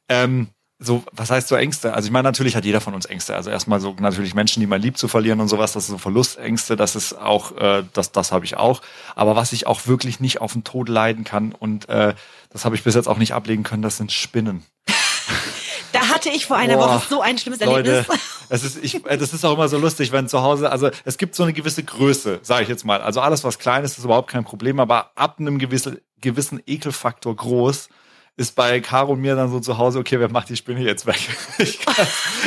ähm, 0.09 0.49
so, 0.81 1.03
was 1.12 1.31
heißt 1.31 1.49
so 1.49 1.56
Ängste? 1.56 1.93
Also 1.93 2.06
ich 2.06 2.12
meine, 2.12 2.23
natürlich 2.23 2.55
hat 2.55 2.65
jeder 2.65 2.81
von 2.81 2.95
uns 2.95 3.05
Ängste. 3.05 3.35
Also 3.35 3.51
erstmal 3.51 3.81
so 3.81 3.97
natürlich 3.99 4.35
Menschen, 4.35 4.61
die 4.61 4.67
man 4.67 4.81
liebt 4.81 4.97
zu 4.97 5.09
verlieren 5.09 5.41
und 5.41 5.49
sowas, 5.49 5.73
das 5.73 5.85
ist 5.85 5.91
so 5.91 5.99
Verlustängste, 5.99 6.77
das 6.77 6.94
ist 6.94 7.15
auch, 7.15 7.56
äh, 7.56 7.83
das, 7.93 8.12
das 8.12 8.31
habe 8.31 8.44
ich 8.44 8.56
auch. 8.56 8.81
Aber 9.17 9.35
was 9.35 9.53
ich 9.53 9.67
auch 9.67 9.87
wirklich 9.87 10.21
nicht 10.21 10.41
auf 10.41 10.53
den 10.53 10.62
Tod 10.62 10.89
leiden 10.89 11.25
kann 11.25 11.53
und 11.53 11.89
äh, 11.89 12.15
das 12.51 12.65
habe 12.65 12.77
ich 12.77 12.85
bis 12.85 12.94
jetzt 12.94 13.09
auch 13.09 13.19
nicht 13.19 13.35
ablegen 13.35 13.65
können, 13.65 13.83
das 13.83 13.97
sind 13.97 14.12
Spinnen. 14.12 14.65
Da 15.93 16.08
hatte 16.08 16.29
ich 16.29 16.46
vor 16.46 16.56
einer 16.56 16.76
Boah, 16.76 16.96
Woche 16.96 17.06
so 17.08 17.20
ein 17.20 17.38
schlimmes 17.38 17.61
Leute, 17.61 17.90
Erlebnis. 17.90 18.19
es 18.49 18.64
ist, 18.64 18.85
ich, 18.85 19.05
äh, 19.06 19.17
das 19.17 19.32
ist 19.32 19.44
auch 19.44 19.55
immer 19.55 19.69
so 19.69 19.79
lustig, 19.79 20.12
wenn 20.12 20.29
zu 20.29 20.43
Hause, 20.43 20.70
also 20.70 20.90
es 21.05 21.19
gibt 21.19 21.35
so 21.35 21.43
eine 21.43 21.52
gewisse 21.52 21.82
Größe, 21.82 22.40
sage 22.43 22.62
ich 22.64 22.69
jetzt 22.69 22.85
mal. 22.85 23.00
Also 23.00 23.20
alles, 23.20 23.44
was 23.44 23.58
klein 23.58 23.85
ist, 23.85 23.99
ist 23.99 24.05
überhaupt 24.05 24.31
kein 24.31 24.44
Problem, 24.44 24.81
aber 24.81 25.12
ab 25.14 25.37
einem 25.38 25.58
gewissen, 25.58 25.99
gewissen 26.20 26.62
Ekelfaktor 26.67 27.35
groß 27.35 27.88
ist 28.38 28.55
bei 28.55 28.81
Caro 28.81 29.12
und 29.12 29.20
mir 29.20 29.35
dann 29.35 29.50
so 29.50 29.58
zu 29.58 29.79
Hause, 29.79 29.99
okay, 29.99 30.20
wer 30.20 30.31
macht 30.31 30.49
die 30.49 30.56
Spinne 30.56 30.81
jetzt 30.81 31.06
weg? 31.06 31.19
Ich, 31.58 31.81
kann, 31.81 32.06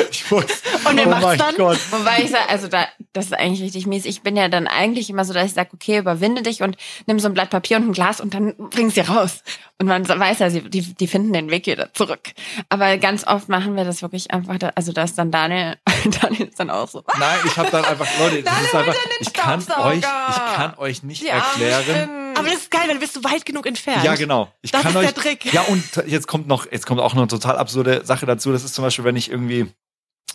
ich 0.09 0.31
muss, 0.31 0.45
Und 0.85 0.95
wer 0.95 1.05
oh 1.05 1.09
macht's 1.09 1.25
mein 1.25 1.38
dann? 1.38 1.55
Gott. 1.55 1.77
Wobei 1.91 2.23
ich 2.23 2.31
sage, 2.31 2.47
also 2.47 2.69
da, 2.69 2.88
das 3.11 3.25
ist 3.25 3.33
eigentlich 3.33 3.61
richtig 3.61 3.88
mies. 3.88 4.05
Ich 4.05 4.21
bin 4.21 4.38
ja 4.38 4.47
dann 4.47 4.67
eigentlich 4.67 5.09
immer 5.09 5.25
so, 5.25 5.33
dass 5.33 5.47
ich 5.47 5.53
sage, 5.53 5.71
okay, 5.73 5.97
überwinde 5.97 6.43
dich 6.43 6.63
und 6.63 6.77
nimm 7.07 7.19
so 7.19 7.27
ein 7.27 7.33
Blatt 7.33 7.49
Papier 7.49 7.75
und 7.75 7.89
ein 7.89 7.91
Glas 7.91 8.21
und 8.21 8.33
dann 8.33 8.55
bring 8.55 8.89
sie 8.89 9.01
raus. 9.01 9.43
Und 9.79 9.88
man 9.88 10.07
weiß 10.07 10.39
ja, 10.39 10.49
sie, 10.49 10.61
die, 10.61 10.93
die 10.93 11.07
finden 11.07 11.33
den 11.33 11.51
Weg 11.51 11.65
wieder 11.65 11.94
zurück. 11.94 12.31
Aber 12.69 12.97
ganz 12.97 13.27
oft 13.27 13.49
machen 13.49 13.75
wir 13.75 13.83
das 13.83 14.01
wirklich 14.01 14.31
einfach, 14.31 14.57
da, 14.59 14.71
also 14.75 14.94
da 14.94 15.03
ist 15.03 15.17
dann 15.17 15.29
Daniel, 15.29 15.75
Daniel 16.21 16.47
ist 16.47 16.59
dann 16.59 16.69
auch 16.69 16.87
so. 16.87 17.03
Nein, 17.19 17.39
ich 17.45 17.57
habe 17.57 17.69
dann 17.69 17.83
einfach, 17.83 18.07
Leute, 18.17 18.44
das 18.44 18.53
Daniel 18.53 18.65
ist 18.65 18.75
einfach, 18.75 18.95
ich 19.19 19.33
kann 19.33 19.59
euch, 19.83 19.97
ich 19.97 20.55
kann 20.55 20.73
euch 20.77 21.03
nicht 21.03 21.21
Die 21.21 21.31
armen 21.31 21.61
erklären. 21.61 22.31
Aber 22.41 22.49
das 22.53 22.63
ist 22.63 22.71
geil, 22.71 22.88
du 22.91 22.99
bist 22.99 23.13
so 23.13 23.23
weit 23.23 23.45
genug 23.45 23.65
entfernt. 23.65 24.03
Ja, 24.03 24.15
genau. 24.15 24.51
Ich 24.61 24.71
Das 24.71 24.81
kann 24.81 24.91
ist 24.91 24.97
euch, 24.97 25.05
der 25.05 25.15
Trick. 25.15 25.53
Ja, 25.53 25.61
und 25.63 25.83
jetzt 26.07 26.27
kommt 26.27 26.47
noch, 26.47 26.71
jetzt 26.71 26.85
kommt 26.85 26.99
auch 26.99 27.13
noch 27.13 27.21
eine 27.21 27.27
total 27.27 27.57
absurde 27.57 28.05
Sache 28.05 28.25
dazu. 28.25 28.51
Das 28.51 28.63
ist 28.63 28.73
zum 28.75 28.83
Beispiel, 28.83 29.05
wenn 29.05 29.15
ich 29.15 29.29
irgendwie, 29.29 29.71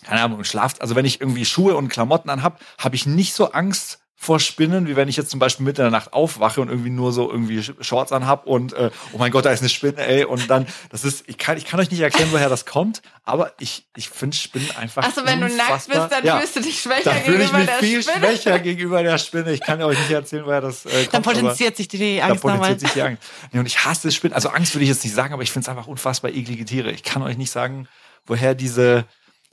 keine 0.05 0.23
Ahnung, 0.23 0.45
schlaft, 0.45 0.81
also 0.81 0.97
wenn 0.97 1.05
ich 1.05 1.21
irgendwie 1.21 1.45
Schuhe 1.45 1.77
und 1.77 1.89
Klamotten 1.89 2.31
anhab, 2.31 2.61
habe 2.79 2.97
ich 2.97 3.07
nicht 3.07 3.35
so 3.35 3.53
Angst 3.53 3.99
vor 4.19 4.41
Spinnen, 4.41 4.89
wie 4.89 4.97
wenn 4.97 5.09
ich 5.09 5.17
jetzt 5.19 5.31
zum 5.31 5.39
Beispiel 5.41 5.65
mitten 5.67 5.83
in 5.83 5.85
der 5.85 5.91
Nacht 5.91 6.15
aufwache 6.15 6.63
und 6.63 6.71
irgendwie 6.71 6.89
nur 6.89 7.13
so 7.13 7.31
irgendwie 7.31 7.63
Shorts 7.81 8.13
anhab 8.13 8.47
und 8.47 8.73
äh, 8.73 8.91
oh 9.13 9.19
mein 9.19 9.31
Gott, 9.31 9.45
da 9.45 9.51
ist 9.51 9.61
eine 9.61 9.69
Spinne, 9.69 9.99
ey. 9.99 10.25
Und 10.25 10.49
dann, 10.49 10.67
das 10.91 11.05
ist, 11.05 11.29
ich 11.29 11.37
kann, 11.37 11.59
ich 11.59 11.67
kann 11.67 11.79
euch 11.81 11.91
nicht 11.91 12.01
erklären, 12.01 12.31
woher 12.33 12.49
das 12.49 12.65
kommt, 12.65 13.03
aber 13.25 13.53
ich, 13.59 13.87
ich 13.95 14.09
finde 14.09 14.35
Spinnen 14.35 14.71
einfach. 14.75 15.05
Achso, 15.05 15.21
wenn 15.27 15.41
du 15.43 15.49
nackt 15.49 15.61
unfassbar- 15.71 16.09
bist, 16.09 16.13
dann 16.13 16.25
ja, 16.25 16.39
fühlst 16.39 16.57
du 16.57 16.61
dich 16.61 16.81
schwächer 16.81 17.11
dann 17.11 17.23
fühle 17.23 17.45
ich 17.45 17.51
gegenüber 17.51 17.59
mich 17.59 17.67
der 17.67 17.79
viel 17.79 18.03
Spinne. 18.03 18.19
schwächer 18.27 18.59
gegenüber 18.59 19.03
der 19.03 19.19
Spinne. 19.19 19.53
Ich 19.53 19.61
kann 19.61 19.83
euch 19.83 19.99
nicht 19.99 20.11
erzählen, 20.11 20.47
woher 20.47 20.63
das 20.63 20.87
äh, 20.87 20.89
kommt. 20.89 21.15
Dann 21.15 21.23
aber- 21.23 21.33
potenziert 21.35 21.77
sich 21.77 21.89
die, 21.89 22.23
Angst 22.23 22.43
nochmal. 22.43 22.57
potenziert 22.59 22.81
sich 22.81 22.93
die 22.93 23.03
Angst. 23.03 23.23
Nee, 23.53 23.61
und 23.61 23.67
ich 23.67 23.85
hasse 23.85 24.11
Spinnen. 24.11 24.35
Also 24.35 24.49
Angst 24.49 24.75
würde 24.75 24.85
ich 24.85 24.91
jetzt 24.91 25.05
nicht 25.05 25.15
sagen, 25.15 25.35
aber 25.35 25.43
ich 25.43 25.53
finde 25.53 25.65
es 25.65 25.69
einfach 25.69 25.89
unfassbar 25.89 26.31
eklige 26.33 26.65
Tiere. 26.65 26.91
Ich 26.91 27.03
kann 27.03 27.21
euch 27.23 27.37
nicht 27.37 27.51
sagen, 27.51 27.87
woher 28.25 28.55
diese, 28.55 29.05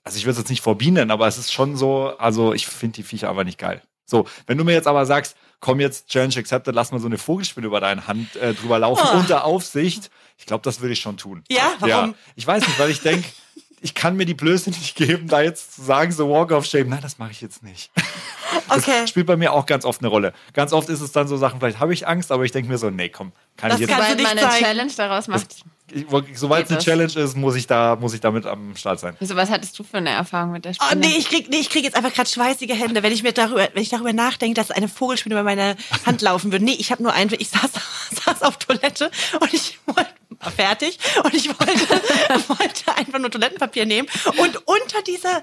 also 0.05 0.17
ich 0.17 0.23
würde 0.23 0.31
es 0.31 0.37
jetzt 0.37 0.49
nicht 0.49 0.61
vor 0.63 0.77
Bienen, 0.77 1.11
aber 1.11 1.27
es 1.27 1.37
ist 1.37 1.51
schon 1.51 1.75
so, 1.75 2.13
also 2.17 2.53
ich 2.53 2.65
finde 2.65 2.95
die 2.95 3.03
Viecher 3.03 3.27
aber 3.27 3.43
nicht 3.43 3.57
geil. 3.57 3.81
So, 4.05 4.27
wenn 4.47 4.57
du 4.57 4.63
mir 4.63 4.73
jetzt 4.73 4.87
aber 4.87 5.05
sagst, 5.05 5.35
komm 5.59 5.79
jetzt, 5.79 6.07
Challenge 6.09 6.35
accepted, 6.37 6.75
lass 6.75 6.91
mal 6.91 6.99
so 6.99 7.07
eine 7.07 7.17
Vogelspinne 7.17 7.67
über 7.67 7.79
deine 7.79 8.05
Hand 8.07 8.35
äh, 8.35 8.53
drüber 8.53 8.79
laufen, 8.79 9.07
Oh. 9.13 9.17
unter 9.17 9.45
Aufsicht, 9.45 10.09
ich 10.37 10.45
glaube, 10.45 10.61
das 10.63 10.81
würde 10.81 10.93
ich 10.93 10.99
schon 10.99 11.15
tun. 11.17 11.43
Ja, 11.49 11.73
warum? 11.79 11.89
Ja, 11.89 12.13
ich 12.35 12.45
weiß 12.45 12.67
nicht, 12.67 12.77
weil 12.79 12.89
ich 12.89 12.99
denke, 13.01 13.27
ich 13.83 13.93
kann 13.93 14.15
mir 14.15 14.25
die 14.25 14.33
Blöße 14.33 14.69
nicht 14.71 14.95
geben, 14.95 15.27
da 15.27 15.41
jetzt 15.41 15.75
zu 15.75 15.83
sagen, 15.83 16.11
so 16.11 16.29
Walk 16.29 16.51
of 16.51 16.65
Shame. 16.65 16.89
Nein, 16.89 17.01
das 17.01 17.19
mache 17.19 17.31
ich 17.31 17.41
jetzt 17.41 17.61
nicht. 17.63 17.91
Okay. 18.69 19.01
Das 19.01 19.09
spielt 19.09 19.25
bei 19.25 19.35
mir 19.35 19.51
auch 19.51 19.65
ganz 19.65 19.83
oft 19.83 19.99
eine 20.01 20.07
Rolle. 20.09 20.31
Ganz 20.53 20.73
oft 20.73 20.87
ist 20.87 21.01
es 21.01 21.11
dann 21.11 21.27
so 21.27 21.37
Sachen, 21.37 21.59
vielleicht 21.59 21.79
habe 21.79 21.91
ich 21.91 22.07
Angst, 22.07 22.31
aber 22.31 22.43
ich 22.43 22.51
denke 22.51 22.69
mir 22.69 22.77
so, 22.77 22.91
nee, 22.91 23.09
komm, 23.09 23.31
kann 23.57 23.71
Das 23.71 23.79
ich 23.79 23.87
jetzt 23.87 23.97
nicht 23.97 24.21
man 24.21 24.31
eine 24.37 24.41
zeigen. 24.41 24.63
Challenge 24.63 24.91
daraus 24.95 25.27
macht. 25.27 25.47
sobald 26.33 26.65
es 26.65 26.69
eine 26.69 26.77
das? 26.77 26.85
Challenge 26.85 27.13
ist, 27.15 27.35
muss 27.35 27.55
ich 27.55 27.65
da, 27.67 27.95
muss 27.95 28.13
ich 28.13 28.21
damit 28.21 28.45
am 28.45 28.75
Start 28.75 28.99
sein. 28.99 29.15
Wieso, 29.19 29.35
was 29.35 29.49
hattest 29.49 29.77
du 29.79 29.83
für 29.83 29.97
eine 29.97 30.11
Erfahrung 30.11 30.51
mit 30.51 30.65
der 30.65 30.73
Oh, 30.79 30.85
Spinne? 30.85 31.01
nee, 31.07 31.15
ich 31.17 31.29
krieg, 31.29 31.49
nee, 31.49 31.57
ich 31.57 31.69
krieg 31.71 31.83
jetzt 31.83 31.95
einfach 31.95 32.13
gerade 32.13 32.29
schweißige 32.29 32.69
Hände, 32.73 33.01
wenn 33.01 33.11
ich 33.11 33.23
mir 33.23 33.33
darüber, 33.33 33.67
wenn 33.73 33.81
ich 33.81 33.89
darüber 33.89 34.13
nachdenke, 34.13 34.53
dass 34.53 34.69
eine 34.71 34.87
Vogelspinne 34.87 35.33
über 35.35 35.43
meine 35.43 35.75
Hand 36.05 36.21
laufen 36.21 36.51
würde. 36.51 36.63
Nee, 36.63 36.77
ich 36.77 36.91
habe 36.91 37.01
nur 37.01 37.13
einen, 37.13 37.31
ich 37.37 37.49
saß, 37.49 37.71
saß 38.25 38.43
auf 38.43 38.57
Toilette 38.57 39.09
und 39.39 39.51
ich 39.51 39.79
wollte 39.87 40.09
fertig 40.51 40.97
und 41.23 41.33
ich 41.33 41.47
wollte, 41.47 42.01
wollte 42.49 42.95
einfach 42.97 43.19
nur 43.19 43.31
Toilettenpapier 43.31 43.85
nehmen 43.85 44.07
und 44.37 44.57
unter 44.67 45.01
dieser 45.05 45.41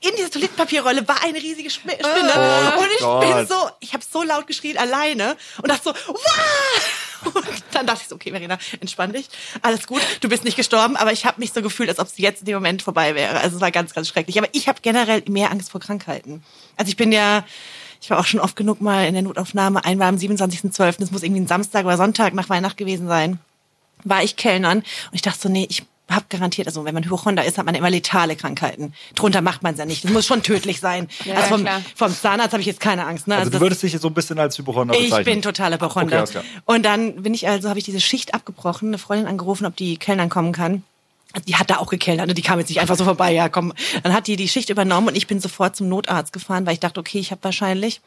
in 0.00 0.14
dieser 0.16 0.30
Toilettenpapierrolle 0.30 1.08
war 1.08 1.22
eine 1.22 1.38
riesige 1.38 1.68
Sp- 1.72 1.96
Spinne 1.96 2.04
Oh 2.06 2.80
und 2.80 2.88
ich 2.92 2.98
bin 2.98 3.36
Gott. 3.36 3.48
so, 3.48 3.70
ich 3.80 3.94
habe 3.94 4.04
so 4.10 4.22
laut 4.22 4.46
geschrien 4.46 4.76
alleine 4.76 5.34
und 5.62 5.68
dachte 5.70 5.82
so, 5.84 5.94
wow! 6.08 7.32
Und 7.34 7.46
dann 7.72 7.86
dachte 7.86 8.00
ich 8.02 8.08
so, 8.08 8.16
okay, 8.16 8.30
Verena, 8.30 8.58
entspann 8.80 9.14
dich, 9.14 9.28
alles 9.62 9.86
gut, 9.86 10.02
du 10.20 10.28
bist 10.28 10.44
nicht 10.44 10.58
gestorben, 10.58 10.96
aber 10.96 11.10
ich 11.12 11.24
habe 11.24 11.40
mich 11.40 11.54
so 11.54 11.62
gefühlt, 11.62 11.88
als 11.88 11.98
ob 11.98 12.06
es 12.08 12.18
jetzt 12.18 12.40
in 12.40 12.44
dem 12.46 12.56
Moment 12.56 12.82
vorbei 12.82 13.14
wäre. 13.14 13.40
Also 13.40 13.56
es 13.56 13.62
war 13.62 13.70
ganz, 13.70 13.94
ganz 13.94 14.08
schrecklich. 14.08 14.36
Aber 14.36 14.48
ich 14.52 14.68
habe 14.68 14.80
generell 14.82 15.22
mehr 15.28 15.50
Angst 15.50 15.70
vor 15.70 15.80
Krankheiten. 15.80 16.44
Also 16.76 16.90
ich 16.90 16.96
bin 16.98 17.10
ja, 17.10 17.42
ich 18.02 18.10
war 18.10 18.18
auch 18.20 18.26
schon 18.26 18.40
oft 18.40 18.56
genug 18.56 18.82
mal 18.82 19.06
in 19.06 19.14
der 19.14 19.22
Notaufnahme, 19.22 19.82
einmal 19.86 20.08
am 20.08 20.16
27.12., 20.16 20.96
das 20.98 21.10
muss 21.12 21.22
irgendwie 21.22 21.40
ein 21.40 21.46
Samstag 21.46 21.86
oder 21.86 21.96
Sonntag 21.96 22.34
nach 22.34 22.50
Weihnacht 22.50 22.76
gewesen 22.76 23.08
sein, 23.08 23.38
war 24.04 24.22
ich 24.22 24.36
Kellnern 24.36 24.78
und 24.78 24.84
ich 25.12 25.22
dachte 25.22 25.38
so, 25.40 25.48
nee, 25.48 25.66
ich 25.68 25.82
hab 26.10 26.28
garantiert, 26.28 26.66
also 26.68 26.84
wenn 26.84 26.92
man 26.92 27.02
Hypochonder 27.04 27.44
ist, 27.46 27.56
hat 27.56 27.64
man 27.64 27.74
immer 27.74 27.88
letale 27.88 28.36
Krankheiten. 28.36 28.92
Drunter 29.14 29.40
macht 29.40 29.62
man 29.62 29.72
es 29.72 29.78
ja 29.78 29.86
nicht. 29.86 30.04
Das 30.04 30.12
muss 30.12 30.26
schon 30.26 30.42
tödlich 30.42 30.78
sein. 30.78 31.08
Ja, 31.24 31.36
also 31.36 31.48
vom, 31.56 31.66
vom 31.96 32.14
Zahnarzt 32.14 32.52
habe 32.52 32.60
ich 32.60 32.66
jetzt 32.66 32.80
keine 32.80 33.06
Angst. 33.06 33.26
Ne? 33.26 33.36
Also, 33.36 33.46
du 33.48 33.52
das- 33.54 33.60
würdest 33.62 33.82
dich 33.82 33.94
jetzt 33.94 34.02
so 34.02 34.08
ein 34.08 34.14
bisschen 34.14 34.38
als 34.38 34.58
Hypochonder 34.58 34.94
ich 34.94 35.04
bezeichnen. 35.04 35.24
bin 35.24 35.42
totaler 35.42 35.76
Okay, 35.76 35.84
Hypochonder. 35.86 36.24
klar. 36.24 36.44
und 36.66 36.84
dann 36.84 37.22
bin 37.22 37.32
ich 37.32 37.48
also, 37.48 37.70
habe 37.70 37.78
ich 37.78 37.86
diese 37.86 38.00
Schicht 38.02 38.34
abgebrochen, 38.34 38.88
eine 38.88 38.98
Freundin 38.98 39.26
angerufen, 39.26 39.64
ob 39.64 39.76
die 39.76 39.96
Kellnern 39.96 40.28
kommen 40.28 40.52
kann. 40.52 40.82
Also 41.32 41.46
Die 41.46 41.56
hat 41.56 41.70
da 41.70 41.78
auch 41.78 41.88
gekellnert, 41.88 42.28
ne? 42.28 42.34
die 42.34 42.42
kam 42.42 42.58
jetzt 42.58 42.68
nicht 42.68 42.80
einfach 42.80 42.96
so 42.96 43.04
vorbei, 43.04 43.32
ja 43.32 43.48
komm. 43.48 43.72
Dann 44.02 44.12
hat 44.12 44.26
die 44.26 44.36
die 44.36 44.46
Schicht 44.46 44.68
übernommen 44.68 45.08
und 45.08 45.16
ich 45.16 45.26
bin 45.26 45.40
sofort 45.40 45.74
zum 45.74 45.88
Notarzt 45.88 46.32
gefahren, 46.34 46.66
weil 46.66 46.74
ich 46.74 46.80
dachte, 46.80 47.00
okay, 47.00 47.18
ich 47.18 47.30
habe 47.30 47.42
wahrscheinlich 47.42 48.02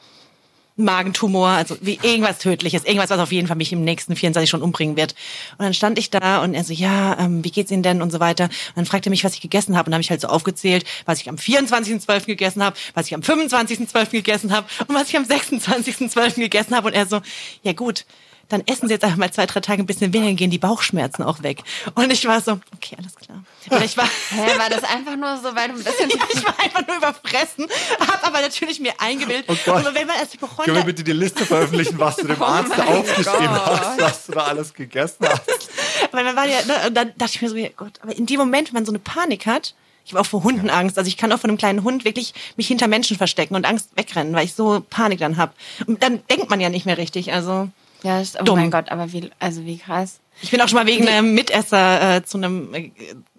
Magentumor, 0.77 1.49
also 1.49 1.75
wie 1.81 1.99
irgendwas 2.01 2.37
Tödliches, 2.37 2.85
irgendwas, 2.85 3.09
was 3.09 3.19
auf 3.19 3.31
jeden 3.31 3.47
Fall 3.47 3.57
mich 3.57 3.73
im 3.73 3.83
nächsten 3.83 4.15
24 4.15 4.47
Stunden 4.47 4.63
umbringen 4.63 4.95
wird. 4.95 5.15
Und 5.57 5.65
dann 5.65 5.73
stand 5.73 5.97
ich 5.97 6.09
da 6.09 6.43
und 6.43 6.53
er 6.53 6.63
so, 6.63 6.73
ja, 6.73 7.17
ähm, 7.19 7.43
wie 7.43 7.51
geht's 7.51 7.71
Ihnen 7.71 7.83
denn 7.83 8.01
und 8.01 8.11
so 8.11 8.19
weiter. 8.19 8.45
Und 8.45 8.77
dann 8.77 8.85
fragte 8.85 9.09
er 9.09 9.11
mich, 9.11 9.23
was 9.23 9.33
ich 9.33 9.41
gegessen 9.41 9.75
habe 9.75 9.89
und 9.89 9.93
habe 9.93 10.01
ich 10.01 10.09
halt 10.09 10.21
so 10.21 10.27
aufgezählt, 10.27 10.85
was 11.05 11.19
ich 11.19 11.29
am 11.29 11.35
24.12. 11.35 12.25
gegessen 12.25 12.63
habe, 12.63 12.77
was 12.93 13.07
ich 13.07 13.15
am 13.15 13.21
25.12. 13.21 14.11
gegessen 14.11 14.51
habe 14.51 14.67
und 14.87 14.95
was 14.95 15.09
ich 15.09 15.17
am 15.17 15.23
26.12. 15.23 16.35
gegessen 16.35 16.75
habe 16.75 16.87
und 16.87 16.93
er 16.93 17.07
so, 17.07 17.21
ja 17.63 17.73
gut, 17.73 18.05
dann 18.49 18.63
essen 18.65 18.87
Sie 18.87 18.93
jetzt 18.93 19.03
einfach 19.03 19.17
mal 19.17 19.31
zwei, 19.31 19.45
drei 19.45 19.59
Tage 19.59 19.83
ein 19.83 19.85
bisschen 19.85 20.13
weniger, 20.13 20.29
dann 20.29 20.35
gehen 20.37 20.51
die 20.51 20.57
Bauchschmerzen 20.57 21.23
auch 21.23 21.43
weg. 21.43 21.63
Und 21.95 22.11
ich 22.11 22.25
war 22.25 22.39
so, 22.41 22.59
okay, 22.75 22.95
alles 22.97 23.15
klar. 23.15 23.43
Und 23.69 23.83
ich 23.83 23.97
war, 23.97 24.05
Hä, 24.29 24.57
war 24.57 24.69
das 24.69 24.83
einfach 24.83 25.15
nur 25.17 25.37
so, 25.37 25.55
weil 25.55 25.69
du 25.69 25.75
ein 25.75 25.83
bisschen... 25.83 26.09
ja, 26.09 26.23
ich 26.33 26.45
war 26.45 26.59
einfach 26.59 26.87
nur 26.87 26.97
überfressen, 26.97 27.67
habe 27.99 28.23
aber 28.23 28.41
natürlich 28.41 28.79
mir 28.79 28.93
eingebildet. 28.99 29.45
Oh 29.49 29.55
Gott. 29.65 29.85
und 29.85 29.95
wenn 29.95 30.07
man 30.07 30.17
als 30.17 30.33
Hypochonder 30.33 30.63
Können 30.63 30.77
wir 30.77 30.83
bitte 30.85 31.03
die 31.03 31.11
Liste 31.11 31.45
veröffentlichen, 31.45 31.99
was 31.99 32.15
du 32.15 32.27
dem 32.27 32.37
Oh 32.41 32.45
Arzt 32.45 32.79
aufgeschrieben 32.79 33.47
Gott. 33.47 33.81
hast, 33.81 34.01
was 34.01 34.25
du 34.27 34.31
da 34.33 34.43
alles 34.45 34.73
gegessen 34.73 35.27
hast? 35.27 35.69
Weil 36.11 36.23
man 36.23 36.35
war 36.35 36.47
ja, 36.47 36.63
ne, 36.65 36.87
und 36.87 36.93
dann 36.95 37.11
dachte 37.17 37.33
ich 37.35 37.41
mir 37.41 37.49
so, 37.49 37.55
ja 37.57 37.69
Gott, 37.75 37.93
aber 38.01 38.15
in 38.15 38.25
dem 38.25 38.39
Moment, 38.39 38.69
wenn 38.69 38.75
man 38.75 38.85
so 38.85 38.91
eine 38.91 38.99
Panik 38.99 39.45
hat, 39.45 39.73
Ich 40.05 40.13
habe 40.13 40.21
auch 40.21 40.25
vor 40.25 40.43
Hunden 40.43 40.69
Angst. 40.69 40.97
Also 40.97 41.09
ich 41.09 41.17
kann 41.17 41.33
auch 41.33 41.39
von 41.39 41.49
einem 41.49 41.57
kleinen 41.57 41.83
Hund 41.83 42.05
wirklich 42.05 42.33
mich 42.55 42.67
hinter 42.67 42.87
Menschen 42.87 43.17
verstecken 43.17 43.55
und 43.55 43.65
Angst 43.65 43.89
wegrennen, 43.95 44.33
weil 44.33 44.45
ich 44.45 44.53
so 44.53 44.81
Panik 44.89 45.19
dann 45.19 45.35
hab. 45.35 45.53
Und 45.85 46.01
dann 46.01 46.21
denkt 46.29 46.49
man 46.49 46.61
ja 46.61 46.69
nicht 46.69 46.85
mehr 46.85 46.97
richtig. 46.97 47.33
Also 47.33 47.67
Ja, 48.07 48.19
das, 48.19 48.39
oh 48.39 48.43
Dumm. 48.43 48.57
mein 48.57 48.71
Gott, 48.71 48.89
aber 48.89 49.11
wie, 49.11 49.29
also 49.37 49.65
wie 49.65 49.77
krass. 49.79 50.21
ich 50.41 50.49
bin 50.49 50.61
auch 50.61 50.69
schon 50.69 50.77
mal 50.79 50.87
wegen 50.87 51.05
einem 51.09 51.33
Mitesser 51.33 52.15
äh, 52.15 52.23
zu 52.23 52.37
einem, 52.37 52.73
äh, 52.73 52.91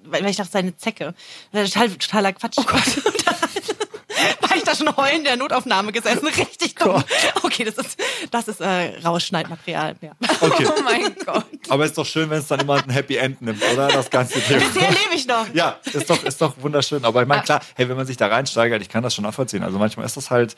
weil 0.04 0.26
ich 0.26 0.36
dachte, 0.36 0.50
seine 0.52 0.76
Zecke. 0.76 1.14
Das 1.52 1.68
ist 1.68 1.72
total, 1.72 1.88
totaler 1.88 2.32
Quatsch. 2.34 2.56
Oh 2.58 2.64
Gott. 2.64 2.82
War 4.42 4.56
ich 4.56 4.64
da 4.64 4.74
schon 4.74 4.94
heulend 4.94 5.20
in 5.20 5.24
der 5.24 5.36
Notaufnahme 5.36 5.90
gesessen. 5.92 6.26
Richtig 6.38 6.74
dumm. 6.74 7.02
Okay, 7.42 7.64
das 7.64 7.78
ist, 7.78 7.98
das 8.30 8.48
ist 8.48 8.60
äh, 8.60 8.98
Rausschneidmaterial. 9.02 9.96
Ja. 10.02 10.10
Okay. 10.40 10.66
Oh 10.78 10.82
mein 10.82 11.14
Gott. 11.24 11.46
Aber 11.70 11.86
ist 11.86 11.96
doch 11.96 12.04
schön, 12.04 12.28
wenn 12.28 12.40
es 12.40 12.46
dann 12.46 12.60
immer 12.60 12.82
ein 12.82 12.90
Happy 12.90 13.16
End 13.16 13.40
nimmt, 13.40 13.62
oder? 13.72 13.88
Das 13.88 14.10
ganze 14.10 14.38
Thema. 14.40 14.60
Bisher 14.60 14.90
lebe 14.90 15.14
ich 15.14 15.26
noch. 15.26 15.46
Ja, 15.54 15.78
ist 15.84 16.10
doch, 16.10 16.22
ist 16.24 16.40
doch 16.42 16.54
wunderschön. 16.60 17.04
Aber 17.06 17.22
ich 17.22 17.28
meine, 17.28 17.42
klar, 17.42 17.60
hey, 17.74 17.88
wenn 17.88 17.96
man 17.96 18.06
sich 18.06 18.18
da 18.18 18.26
reinsteigert, 18.26 18.82
ich 18.82 18.90
kann 18.90 19.02
das 19.02 19.14
schon 19.14 19.24
nachvollziehen. 19.24 19.62
Also 19.62 19.78
manchmal 19.78 20.04
ist 20.04 20.16
das 20.16 20.30
halt, 20.30 20.56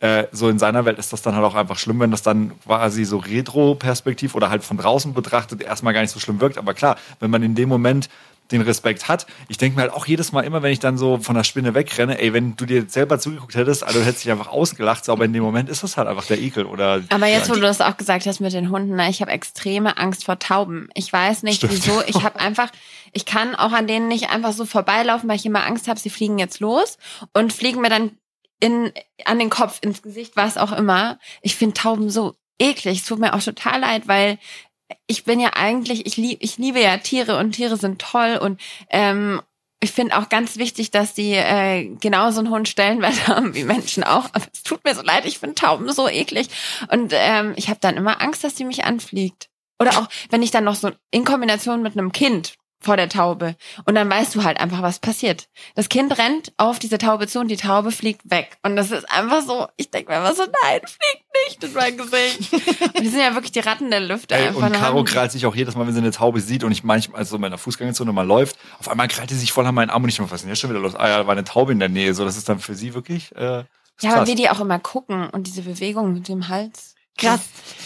äh, 0.00 0.26
so 0.32 0.48
in 0.48 0.58
seiner 0.58 0.84
Welt 0.84 0.98
ist 0.98 1.12
das 1.12 1.22
dann 1.22 1.34
halt 1.34 1.44
auch 1.44 1.54
einfach 1.54 1.78
schlimm, 1.78 2.00
wenn 2.00 2.10
das 2.10 2.22
dann 2.22 2.58
quasi 2.60 3.04
so 3.04 3.18
Retro-Perspektiv 3.18 4.34
oder 4.34 4.50
halt 4.50 4.64
von 4.64 4.76
draußen 4.76 5.14
betrachtet 5.14 5.62
erstmal 5.62 5.92
gar 5.92 6.00
nicht 6.00 6.10
so 6.10 6.20
schlimm 6.20 6.40
wirkt. 6.40 6.58
Aber 6.58 6.74
klar, 6.74 6.96
wenn 7.20 7.30
man 7.30 7.42
in 7.42 7.54
dem 7.54 7.68
Moment 7.68 8.08
den 8.50 8.62
Respekt 8.62 9.08
hat. 9.08 9.26
Ich 9.48 9.58
denke 9.58 9.76
mir 9.76 9.82
halt 9.82 9.92
auch 9.92 10.06
jedes 10.06 10.32
Mal 10.32 10.42
immer, 10.42 10.62
wenn 10.62 10.72
ich 10.72 10.80
dann 10.80 10.98
so 10.98 11.18
von 11.18 11.34
der 11.34 11.44
Spinne 11.44 11.74
wegrenne, 11.74 12.20
ey, 12.20 12.32
wenn 12.32 12.56
du 12.56 12.66
dir 12.66 12.84
selber 12.88 13.18
zugeguckt 13.18 13.54
hättest, 13.54 13.84
also 13.84 14.00
du 14.00 14.04
hättest 14.04 14.24
dich 14.24 14.32
einfach 14.32 14.48
ausgelacht, 14.48 15.04
so, 15.04 15.12
aber 15.12 15.24
in 15.24 15.32
dem 15.32 15.42
Moment 15.42 15.68
ist 15.68 15.82
das 15.82 15.96
halt 15.96 16.08
einfach 16.08 16.24
der 16.24 16.40
Ekel 16.40 16.66
oder. 16.66 17.00
Aber 17.10 17.26
jetzt, 17.26 17.48
wo 17.48 17.54
ja, 17.54 17.60
du 17.60 17.66
das 17.66 17.80
auch 17.80 17.96
gesagt 17.96 18.26
hast 18.26 18.40
mit 18.40 18.52
den 18.52 18.70
Hunden, 18.70 18.96
ne, 18.96 19.08
ich 19.08 19.20
habe 19.20 19.30
extreme 19.30 19.98
Angst 19.98 20.24
vor 20.24 20.38
Tauben. 20.38 20.88
Ich 20.94 21.12
weiß 21.12 21.42
nicht 21.42 21.58
Stimmt. 21.58 21.72
wieso. 21.72 22.02
Ich 22.06 22.22
habe 22.24 22.40
einfach, 22.40 22.70
ich 23.12 23.24
kann 23.24 23.54
auch 23.54 23.72
an 23.72 23.86
denen 23.86 24.08
nicht 24.08 24.30
einfach 24.30 24.52
so 24.52 24.64
vorbeilaufen, 24.64 25.28
weil 25.28 25.36
ich 25.36 25.46
immer 25.46 25.64
Angst 25.64 25.88
habe, 25.88 26.00
sie 26.00 26.10
fliegen 26.10 26.38
jetzt 26.38 26.60
los 26.60 26.98
und 27.32 27.52
fliegen 27.52 27.80
mir 27.80 27.90
dann 27.90 28.12
in, 28.60 28.92
an 29.24 29.38
den 29.38 29.50
Kopf, 29.50 29.78
ins 29.82 30.02
Gesicht, 30.02 30.36
was 30.36 30.56
auch 30.56 30.72
immer. 30.72 31.18
Ich 31.42 31.56
finde 31.56 31.74
Tauben 31.74 32.10
so 32.10 32.36
eklig. 32.58 32.98
Es 32.98 33.06
tut 33.06 33.18
mir 33.18 33.34
auch 33.34 33.42
total 33.42 33.80
leid, 33.80 34.06
weil 34.06 34.38
ich 35.06 35.24
bin 35.24 35.40
ja 35.40 35.50
eigentlich, 35.54 36.06
ich 36.06 36.16
liebe, 36.16 36.42
ich 36.42 36.58
liebe 36.58 36.80
ja 36.80 36.96
Tiere 36.98 37.38
und 37.38 37.52
Tiere 37.52 37.76
sind 37.76 38.00
toll 38.00 38.38
und 38.40 38.60
ähm, 38.90 39.40
ich 39.82 39.92
finde 39.92 40.18
auch 40.18 40.28
ganz 40.28 40.58
wichtig, 40.58 40.90
dass 40.90 41.14
die 41.14 41.32
äh, 41.32 41.86
genauso 42.00 42.40
einen 42.40 42.50
hohen 42.50 42.66
Stellenwert 42.66 43.26
haben 43.28 43.54
wie 43.54 43.64
Menschen 43.64 44.04
auch. 44.04 44.26
Aber 44.32 44.44
es 44.52 44.62
tut 44.62 44.84
mir 44.84 44.94
so 44.94 45.02
leid, 45.02 45.24
ich 45.24 45.38
finde 45.38 45.54
Tauben 45.54 45.90
so 45.90 46.06
eklig. 46.06 46.48
Und 46.90 47.12
ähm, 47.16 47.54
ich 47.56 47.70
habe 47.70 47.80
dann 47.80 47.96
immer 47.96 48.20
Angst, 48.20 48.44
dass 48.44 48.54
die 48.54 48.64
mich 48.64 48.84
anfliegt. 48.84 49.48
Oder 49.78 49.98
auch, 49.98 50.08
wenn 50.28 50.42
ich 50.42 50.50
dann 50.50 50.64
noch 50.64 50.74
so 50.74 50.90
in 51.10 51.24
Kombination 51.24 51.80
mit 51.82 51.94
einem 51.96 52.12
Kind 52.12 52.54
vor 52.80 52.96
der 52.96 53.08
Taube. 53.08 53.56
Und 53.84 53.94
dann 53.94 54.10
weißt 54.10 54.34
du 54.34 54.42
halt 54.42 54.58
einfach, 54.58 54.82
was 54.82 54.98
passiert. 54.98 55.48
Das 55.74 55.88
Kind 55.88 56.16
rennt 56.18 56.52
auf 56.56 56.78
diese 56.78 56.98
Taube 56.98 57.26
zu 57.26 57.38
und 57.38 57.48
die 57.48 57.56
Taube 57.56 57.92
fliegt 57.92 58.30
weg. 58.30 58.56
Und 58.62 58.76
das 58.76 58.90
ist 58.90 59.10
einfach 59.10 59.42
so, 59.42 59.68
ich 59.76 59.90
denke 59.90 60.10
mir 60.10 60.18
immer 60.18 60.34
so, 60.34 60.44
nein, 60.44 60.80
fliegt 60.80 61.24
nicht 61.46 61.64
in 61.64 61.72
mein 61.74 61.96
Gesicht. 61.96 62.52
Und 62.80 63.00
die 63.00 63.08
sind 63.08 63.20
ja 63.20 63.34
wirklich 63.34 63.52
die 63.52 63.60
Ratten 63.60 63.90
der 63.90 64.00
Lüfte. 64.00 64.34
Ey, 64.34 64.48
einfach. 64.48 64.66
und 64.66 64.72
Caro 64.72 65.04
krallt 65.04 65.30
sich 65.32 65.46
auch 65.46 65.54
jedes 65.54 65.76
Mal, 65.76 65.86
wenn 65.86 65.94
sie 65.94 66.00
eine 66.00 66.10
Taube 66.10 66.40
sieht 66.40 66.64
und 66.64 66.72
ich 66.72 66.82
manchmal, 66.82 67.18
also 67.20 67.36
in 67.36 67.42
meiner 67.42 67.58
Fußgängerzone 67.58 68.12
mal 68.12 68.26
läuft, 68.26 68.56
auf 68.78 68.88
einmal 68.88 69.08
krallt 69.08 69.30
sie 69.30 69.36
sich 69.36 69.52
voll 69.52 69.66
an 69.66 69.74
meinen 69.74 69.90
Arm 69.90 70.02
und 70.02 70.08
ich 70.08 70.16
denke, 70.16 70.30
was 70.30 70.40
ist 70.40 70.42
denn 70.42 70.50
jetzt 70.50 70.60
schon 70.60 70.70
wieder 70.70 70.80
los? 70.80 70.94
Ah 70.94 71.08
ja, 71.08 71.18
da 71.18 71.26
war 71.26 71.32
eine 71.32 71.44
Taube 71.44 71.72
in 71.72 71.78
der 71.78 71.88
Nähe. 71.88 72.14
So, 72.14 72.24
das 72.24 72.36
ist 72.36 72.48
dann 72.48 72.58
für 72.58 72.74
sie 72.74 72.94
wirklich, 72.94 73.34
äh, 73.36 73.64
Ja, 74.00 74.14
aber 74.14 74.26
wie 74.26 74.34
die 74.34 74.50
auch 74.50 74.60
immer 74.60 74.78
gucken 74.78 75.28
und 75.30 75.46
diese 75.46 75.62
Bewegung 75.62 76.12
mit 76.12 76.28
dem 76.28 76.48
Hals. 76.48 76.89
Krass. 77.20 77.40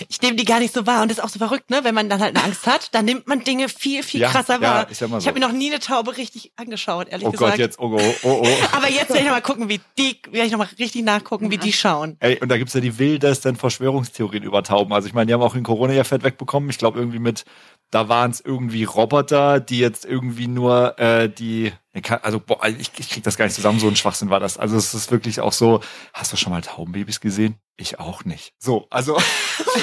Ich 0.09 0.21
nehme 0.23 0.37
die 0.37 0.45
gar 0.45 0.59
nicht 0.59 0.75
so 0.75 0.87
wahr. 0.87 1.03
Und 1.03 1.11
das 1.11 1.19
ist 1.19 1.25
auch 1.25 1.29
so 1.29 1.39
verrückt, 1.39 1.71
ne? 1.71 1.81
Wenn 1.83 1.95
man 1.95 2.09
dann 2.09 2.21
halt 2.21 2.37
eine 2.37 2.45
Angst 2.45 2.67
hat, 2.67 2.95
dann 2.95 3.05
nimmt 3.05 3.29
man 3.29 3.45
Dinge 3.45 3.69
viel, 3.69 4.03
viel 4.03 4.21
Ja, 4.21 4.31
krasser 4.31 4.55
ja, 4.55 4.61
wahr. 4.61 4.87
Ich 4.91 4.99
so. 4.99 5.09
habe 5.09 5.33
mir 5.33 5.41
noch 5.41 5.53
nie 5.53 5.71
eine 5.71 5.79
Taube 5.79 6.17
richtig 6.17 6.53
angeschaut, 6.57 7.09
ehrlich 7.09 7.27
Oh 7.27 7.31
gesagt. 7.31 7.53
Gott, 7.53 7.59
jetzt, 7.59 7.79
oh, 7.79 7.97
oh, 7.97 8.15
oh, 8.23 8.43
oh. 8.45 8.49
Aber 8.73 8.91
jetzt 8.91 9.11
werde 9.11 9.21
ich 9.21 9.25
noch 9.27 9.33
mal 9.33 9.41
gucken, 9.41 9.69
wie 9.69 9.81
die, 9.99 10.19
werde 10.31 10.47
ich 10.47 10.53
noch 10.53 10.59
mal 10.59 10.69
richtig 10.79 11.05
nachgucken, 11.05 11.51
wie 11.51 11.59
die 11.59 11.73
schauen. 11.73 12.17
Ey, 12.21 12.39
und 12.41 12.49
da 12.49 12.59
gibt's 12.59 12.75
ja 12.75 12.81
die 12.81 12.99
wildesten 12.99 13.57
Verschwörungstheorien 13.57 14.43
über 14.43 14.63
Tauben. 14.63 14.93
Also 14.93 15.07
ich 15.07 15.15
meine, 15.15 15.27
die 15.27 15.35
haben 15.35 15.43
auch 15.43 15.55
in 15.55 15.63
Corona 15.63 15.93
ja 15.93 16.05
Fett 16.05 16.25
wegbekommen. 16.25 16.71
Ich 16.71 16.79
glaube 16.79 16.99
irgendwie 16.99 17.19
mit, 17.21 17.45
da 17.91 18.09
waren 18.09 18.31
es 18.31 18.41
irgendwie 18.41 18.85
Roboter, 18.85 19.61
die 19.61 19.79
jetzt 19.79 20.05
irgendwie 20.05 20.49
nur 20.49 20.99
äh, 20.99 21.29
die, 21.29 21.67
ich 21.67 21.73
kann- 22.03 22.21
also 22.23 22.41
boah, 22.41 22.65
ich, 22.67 22.91
ich 22.99 23.11
krieg 23.11 23.23
das 23.23 23.37
gar 23.37 23.45
nicht 23.45 23.55
zusammen, 23.55 23.79
so 23.79 23.87
ein 23.89 23.97
Schwachsinn 23.97 24.31
war 24.31 24.41
das. 24.41 24.59
Also 24.59 24.77
es 24.77 24.95
ist 24.95 25.11
wirklich 25.13 25.41
auch 25.41 25.53
so, 25.53 25.81
hast 26.13 26.33
du 26.33 26.37
schon 26.37 26.53
mal 26.53 26.61
Taubenbabys 26.61 27.21
gesehen? 27.21 27.57
Ich 27.77 27.99
auch 28.01 28.25
nicht. 28.25 28.53
So, 28.59 28.87
also 28.91 29.17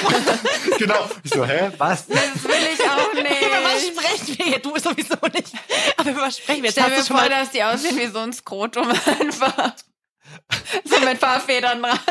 genau. 0.78 1.08
Ich 1.24 1.30
so, 1.32 1.44
hä, 1.46 1.70
was? 1.78 2.06
Das 2.06 2.44
will 2.44 2.50
ich 2.74 2.80
auch 2.88 3.12
Über 3.12 3.64
was 3.64 3.82
nicht. 3.82 3.96
sprechen 3.98 4.38
wir 4.38 4.46
jetzt? 4.52 4.64
Du 4.66 4.76
sowieso 4.78 5.16
nicht. 5.32 5.52
Aber 5.96 6.10
über 6.10 6.22
was 6.22 6.38
sprechen 6.38 6.62
wir? 6.62 6.70
Stell 6.70 6.84
schon 7.04 7.16
vor, 7.16 7.28
dass 7.28 7.50
die 7.50 7.62
aussehen 7.62 7.96
wie 7.98 8.06
so 8.06 8.18
ein 8.18 8.32
Skrotum 8.32 8.88
einfach. 9.20 9.74
So 10.84 11.00
mit 11.00 11.18
Fahrfedern 11.18 11.82
dran. 11.82 11.98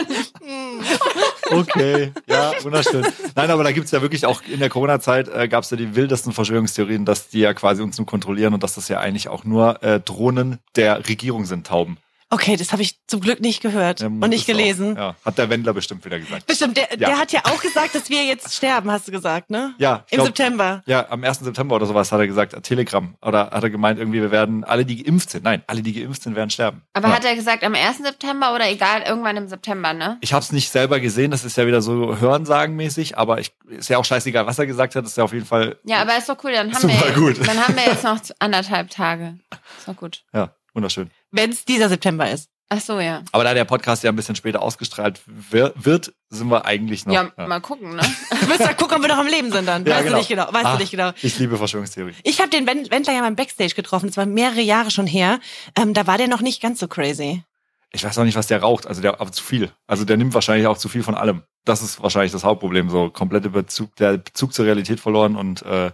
Okay, 1.52 2.14
ja, 2.28 2.54
wunderschön. 2.62 3.06
Nein, 3.36 3.50
aber 3.52 3.64
da 3.66 3.74
gibt's 3.74 3.92
ja 3.92 4.02
wirklich 4.02 4.26
auch 4.26 4.42
in 4.44 4.60
der 4.60 4.70
Corona-Zeit 4.70 5.28
äh, 5.28 5.50
gab's 5.50 5.70
ja 5.70 5.76
die 5.76 5.96
wildesten 5.96 6.32
Verschwörungstheorien, 6.32 7.04
dass 7.04 7.28
die 7.28 7.40
ja 7.40 7.54
quasi 7.54 7.82
uns 7.82 7.98
nur 7.98 8.08
kontrollieren 8.08 8.54
und 8.54 8.64
dass 8.64 8.76
das 8.76 8.88
ja 8.88 9.00
eigentlich 9.00 9.28
auch 9.28 9.44
nur 9.44 9.84
äh, 9.84 10.00
Drohnen 10.00 10.60
der 10.78 11.10
Regierung 11.10 11.46
sind, 11.46 11.68
Tauben. 11.68 11.98
Okay, 12.34 12.56
das 12.56 12.72
habe 12.72 12.82
ich 12.82 12.96
zum 13.08 13.20
Glück 13.20 13.42
nicht 13.42 13.62
gehört 13.62 14.00
Der 14.00 14.08
und 14.08 14.30
nicht 14.30 14.46
gelesen. 14.48 14.94
Auch, 14.98 15.02
ja, 15.02 15.16
hat 15.26 15.38
der 15.38 15.50
Wendler 15.50 15.74
bestimmt 15.74 16.06
wieder 16.06 16.18
gesagt. 16.18 16.48
Bestimmt, 16.48 16.78
der, 16.78 16.88
Ja. 16.98 17.10
der 17.10 17.18
hat 17.20 17.34
ja 17.34 17.42
auch 17.44 17.62
gesagt, 17.62 17.94
dass 17.94 18.10
wir 18.10 18.24
jetzt 18.24 18.54
sterben, 18.56 18.90
hast 18.90 19.08
du 19.10 19.12
gesagt, 19.12 19.50
ne? 19.50 19.74
Ja, 19.80 20.06
Im 20.10 20.16
glaub- 20.16 20.28
September. 20.28 20.82
Ja, 20.86 21.10
am 21.10 21.24
1. 21.26 21.40
September 21.44 21.76
oder 21.76 21.86
sowas 21.86 22.10
hat 22.12 22.20
er 22.22 22.28
gesagt, 22.28 22.54
äh, 22.54 22.62
Telegram. 22.62 23.16
Oder 23.22 23.52
hat 23.52 23.62
er 23.64 23.70
gemeint, 23.70 24.00
irgendwie, 24.00 24.22
wir 24.22 24.32
werden 24.32 24.64
alle, 24.64 24.86
die 24.86 25.04
geimpft 25.04 25.30
sind, 25.32 25.44
nein, 25.44 25.62
alle, 25.68 25.82
die 25.82 25.92
geimpft 25.92 26.24
sind, 26.24 26.36
werden 26.38 26.50
sterben. 26.50 26.84
Aber 26.94 27.10
ja. 27.10 27.16
hat 27.16 27.26
er 27.26 27.36
gesagt, 27.36 27.66
am 27.66 27.76
1. 27.76 27.98
September 28.02 28.56
oder 28.56 28.70
egal, 28.70 29.02
irgendwann 29.06 29.36
im 29.36 29.50
September, 29.50 29.92
ne? 29.92 30.18
Ich 30.22 30.32
habe 30.32 30.42
es 30.42 30.54
nicht 30.54 30.70
selber 30.70 31.02
gesehen, 31.02 31.32
das 31.32 31.44
ist 31.44 31.58
ja 31.58 31.68
wieder 31.68 31.82
so 31.82 32.18
Hörensagenmäßig, 32.18 33.18
aber 33.18 33.40
ich, 33.42 33.52
ist 33.68 33.90
ja 33.90 33.98
auch 33.98 34.06
scheißegal, 34.06 34.46
was 34.48 34.58
er 34.58 34.68
gesagt 34.68 34.96
hat, 34.96 35.04
ist 35.06 35.18
ja 35.18 35.26
auf 35.26 35.34
jeden 35.34 35.46
Fall, 35.46 35.76
Ja, 35.84 35.98
aber 36.02 36.18
ist 36.18 36.30
doch 36.30 36.42
cool, 36.46 36.54
dann 36.54 36.74
haben 36.74 36.82
Super 36.82 37.08
wir 37.08 37.14
gut. 37.14 37.46
dann 37.46 37.58
haben 37.68 37.76
wir 37.76 37.84
jetzt 37.84 38.04
noch 38.06 38.20
anderthalb 38.40 38.90
Tage. 38.90 39.38
Ist 39.78 39.88
doch 39.90 39.98
gut. 39.98 40.24
ja, 40.34 40.54
wunderschön. 40.74 41.12
Wenn 41.32 41.50
es 41.52 41.66
dieser 41.66 41.90
September 41.90 42.30
ist. 42.30 42.50
Ach 42.74 42.80
so, 42.80 43.02
ja. 43.02 43.22
Aber 43.34 43.44
da 43.44 43.54
der 43.54 43.66
Podcast 43.66 44.02
ja 44.04 44.10
ein 44.12 44.16
bisschen 44.16 44.36
später 44.38 44.62
ausgestrahlt 44.62 45.22
wir- 45.26 45.74
wird, 45.76 46.14
sind 46.30 46.48
wir 46.50 46.66
eigentlich 46.66 47.06
noch. 47.06 47.14
Ja, 47.14 47.30
mal 47.36 47.60
gucken, 47.60 47.96
ne? 47.98 48.02
Du 48.42 48.48
wirst 48.48 48.62
ja 48.62 48.74
gucken, 48.74 48.96
ob 48.98 49.02
wir 49.02 49.10
noch 49.10 49.18
am 49.18 49.28
Leben 49.28 49.52
sind 49.52 49.66
dann. 49.68 49.86
Ja, 49.86 49.96
weißt 49.96 50.04
genau. 50.04 50.12
du 50.16 50.20
nicht 50.20 50.30
genau. 50.30 50.48
Weißt 50.54 50.66
Ah, 50.66 50.74
du 50.74 50.80
nicht 50.80 50.92
genau. 50.92 51.12
Ich 51.22 51.38
liebe 51.38 51.58
Verschwörungstheorie. 51.58 52.14
Ich 52.24 52.40
habe 52.40 52.50
den 52.50 52.66
Wend- 52.68 52.90
Wendler 52.90 53.14
ja 53.14 53.20
mal 53.22 53.28
im 53.28 53.36
Backstage 53.36 53.74
getroffen. 53.76 54.08
Das 54.08 54.16
war 54.16 54.26
mehrere 54.26 54.62
Jahre 54.62 54.90
schon 54.90 55.06
her. 55.06 55.40
Ähm, 55.78 55.94
da 55.94 56.08
war 56.08 56.18
der 56.18 56.30
noch 56.30 56.40
nicht 56.42 56.62
ganz 56.62 56.80
so 56.80 56.88
crazy. 56.88 57.44
Ich 57.92 58.06
weiß 58.06 58.18
auch 58.18 58.24
nicht, 58.24 58.38
was 58.38 58.48
der 58.48 58.62
raucht. 58.62 58.88
Also 58.88 59.02
der, 59.02 59.20
aber 59.20 59.34
zu 59.34 59.44
viel. 59.44 59.70
Also 59.86 60.06
der 60.06 60.16
nimmt 60.16 60.34
wahrscheinlich 60.34 60.66
auch 60.68 60.78
zu 60.78 60.88
viel 60.88 61.04
von 61.04 61.14
allem. 61.16 61.44
Das 61.66 61.82
ist 61.82 62.02
wahrscheinlich 62.02 62.32
das 62.32 62.46
Hauptproblem. 62.46 62.90
So 62.90 63.10
komplette 63.10 63.50
Bezug, 63.50 63.94
der 63.98 64.18
Bezug 64.18 64.54
zur 64.54 64.66
Realität 64.66 65.02
verloren 65.02 65.36
und 65.36 65.62
äh, 65.64 65.92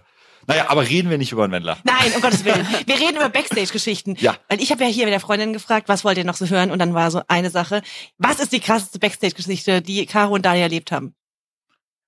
naja, 0.48 0.70
aber 0.70 0.88
reden 0.88 1.10
wir 1.10 1.18
nicht 1.18 1.30
über 1.30 1.44
einen 1.44 1.52
Wendler. 1.52 1.76
Nein, 1.84 2.10
um 2.16 2.22
Gottes 2.22 2.44
Willen. 2.44 2.66
Wir 2.86 2.96
reden 2.98 3.16
über 3.16 3.28
Backstage-Geschichten. 3.28 4.16
Ja. 4.18 4.34
Weil 4.48 4.60
ich 4.62 4.72
habe 4.72 4.82
ja 4.82 4.88
hier 4.88 5.04
mit 5.04 5.12
der 5.12 5.20
Freundin 5.20 5.52
gefragt, 5.52 5.88
was 5.88 6.04
wollt 6.04 6.16
ihr 6.16 6.24
noch 6.24 6.36
so 6.36 6.46
hören? 6.46 6.70
Und 6.70 6.78
dann 6.78 6.94
war 6.94 7.10
so 7.10 7.20
eine 7.28 7.50
Sache. 7.50 7.82
Was 8.16 8.40
ist 8.40 8.52
die 8.52 8.60
krasseste 8.60 8.98
Backstage-Geschichte, 8.98 9.82
die 9.82 10.06
Caro 10.06 10.34
und 10.34 10.46
Daniel 10.46 10.62
erlebt 10.64 10.90
haben? 10.90 11.14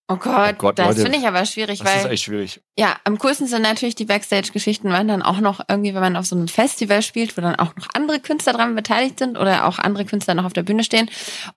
Oh 0.08 0.16
Gott, 0.16 0.54
Oh 0.54 0.58
Gott, 0.58 0.78
das 0.78 1.00
finde 1.00 1.18
ich 1.18 1.26
aber 1.28 1.44
schwierig, 1.44 1.78
Das 1.78 1.96
ist 1.96 2.04
weil 2.04 2.12
echt 2.12 2.24
schwierig. 2.24 2.60
ja, 2.76 2.96
am 3.04 3.16
coolsten 3.18 3.46
sind 3.46 3.62
natürlich 3.62 3.94
die 3.94 4.06
Backstage-Geschichten, 4.06 4.90
wenn 4.90 5.06
dann 5.06 5.22
auch 5.22 5.38
noch 5.38 5.60
irgendwie, 5.68 5.94
wenn 5.94 6.00
man 6.00 6.16
auf 6.16 6.26
so 6.26 6.34
einem 6.34 6.48
Festival 6.48 7.02
spielt, 7.02 7.36
wo 7.36 7.42
dann 7.42 7.54
auch 7.56 7.76
noch 7.76 7.86
andere 7.94 8.18
Künstler 8.18 8.54
dran 8.54 8.74
beteiligt 8.74 9.20
sind 9.20 9.38
oder 9.38 9.66
auch 9.68 9.78
andere 9.78 10.06
Künstler 10.06 10.34
noch 10.34 10.46
auf 10.46 10.52
der 10.52 10.64
Bühne 10.64 10.82
stehen. 10.82 11.08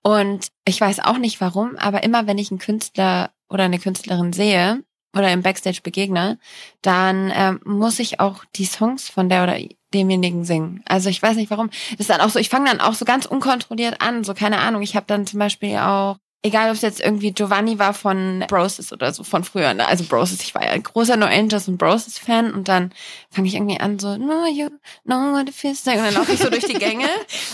Und 0.04 0.50
ich 0.68 0.80
weiß 0.80 1.00
auch 1.00 1.18
nicht 1.18 1.42
warum, 1.42 1.78
aber 1.78 2.04
immer 2.04 2.28
wenn 2.28 2.38
ich 2.38 2.52
einen 2.52 2.60
Künstler 2.60 3.32
oder 3.50 3.64
eine 3.64 3.80
Künstlerin 3.80 4.34
sehe 4.34 4.84
oder 5.16 5.32
im 5.32 5.42
Backstage 5.42 5.80
begegne, 5.84 6.40
dann 6.82 7.32
ähm, 7.36 7.62
muss 7.66 8.00
ich 8.00 8.20
auch 8.20 8.44
die 8.56 8.66
Songs 8.66 9.10
von 9.10 9.30
der 9.30 9.44
oder 9.44 9.58
demjenigen 9.94 10.44
singen. 10.44 10.82
Also 10.86 11.10
ich 11.10 11.22
weiß 11.22 11.36
nicht 11.36 11.52
warum. 11.52 11.70
Das 11.92 12.02
ist 12.02 12.10
dann 12.10 12.22
auch 12.22 12.30
so, 12.30 12.40
ich 12.40 12.50
fange 12.50 12.70
dann 12.70 12.82
auch 12.82 12.94
so 12.94 13.06
ganz 13.06 13.26
unkontrolliert 13.26 14.02
an, 14.02 14.24
so 14.24 14.34
keine 14.34 14.58
Ahnung. 14.60 14.82
Ich 14.82 14.96
habe 14.96 15.06
dann 15.08 15.28
zum 15.28 15.40
Beispiel 15.40 15.78
auch 15.78 16.18
Egal, 16.46 16.68
ob 16.68 16.76
es 16.76 16.82
jetzt 16.82 17.00
irgendwie 17.00 17.32
Giovanni 17.32 17.80
war 17.80 17.94
von 17.94 18.44
Broses 18.50 18.92
oder 18.92 19.14
so 19.14 19.24
von 19.24 19.46
früher. 19.46 19.74
Ne? 19.74 19.88
Also 19.88 20.04
Broses, 20.04 20.42
ich 20.42 20.54
war 20.54 20.62
ja 20.62 20.72
ein 20.72 20.84
großer 20.84 21.16
No 21.16 21.26
Angels 21.26 21.70
und 21.70 21.78
Broses 21.78 22.20
Fan 22.20 22.54
und 22.54 22.68
dann 22.68 22.92
fange 23.32 23.48
ich 23.48 23.56
irgendwie 23.56 23.80
an 23.80 23.98
so 23.98 24.18
No 24.18 24.46
you 24.48 24.68
know 25.06 25.32
what 25.32 25.48
it 25.48 25.56
feels 25.56 25.86
like 25.86 26.00
und 26.00 26.04
dann 26.04 26.14
laufe 26.16 26.34
ich 26.34 26.40
so 26.40 26.50
durch 26.50 26.66
die 26.66 26.74
Gänge 26.74 27.08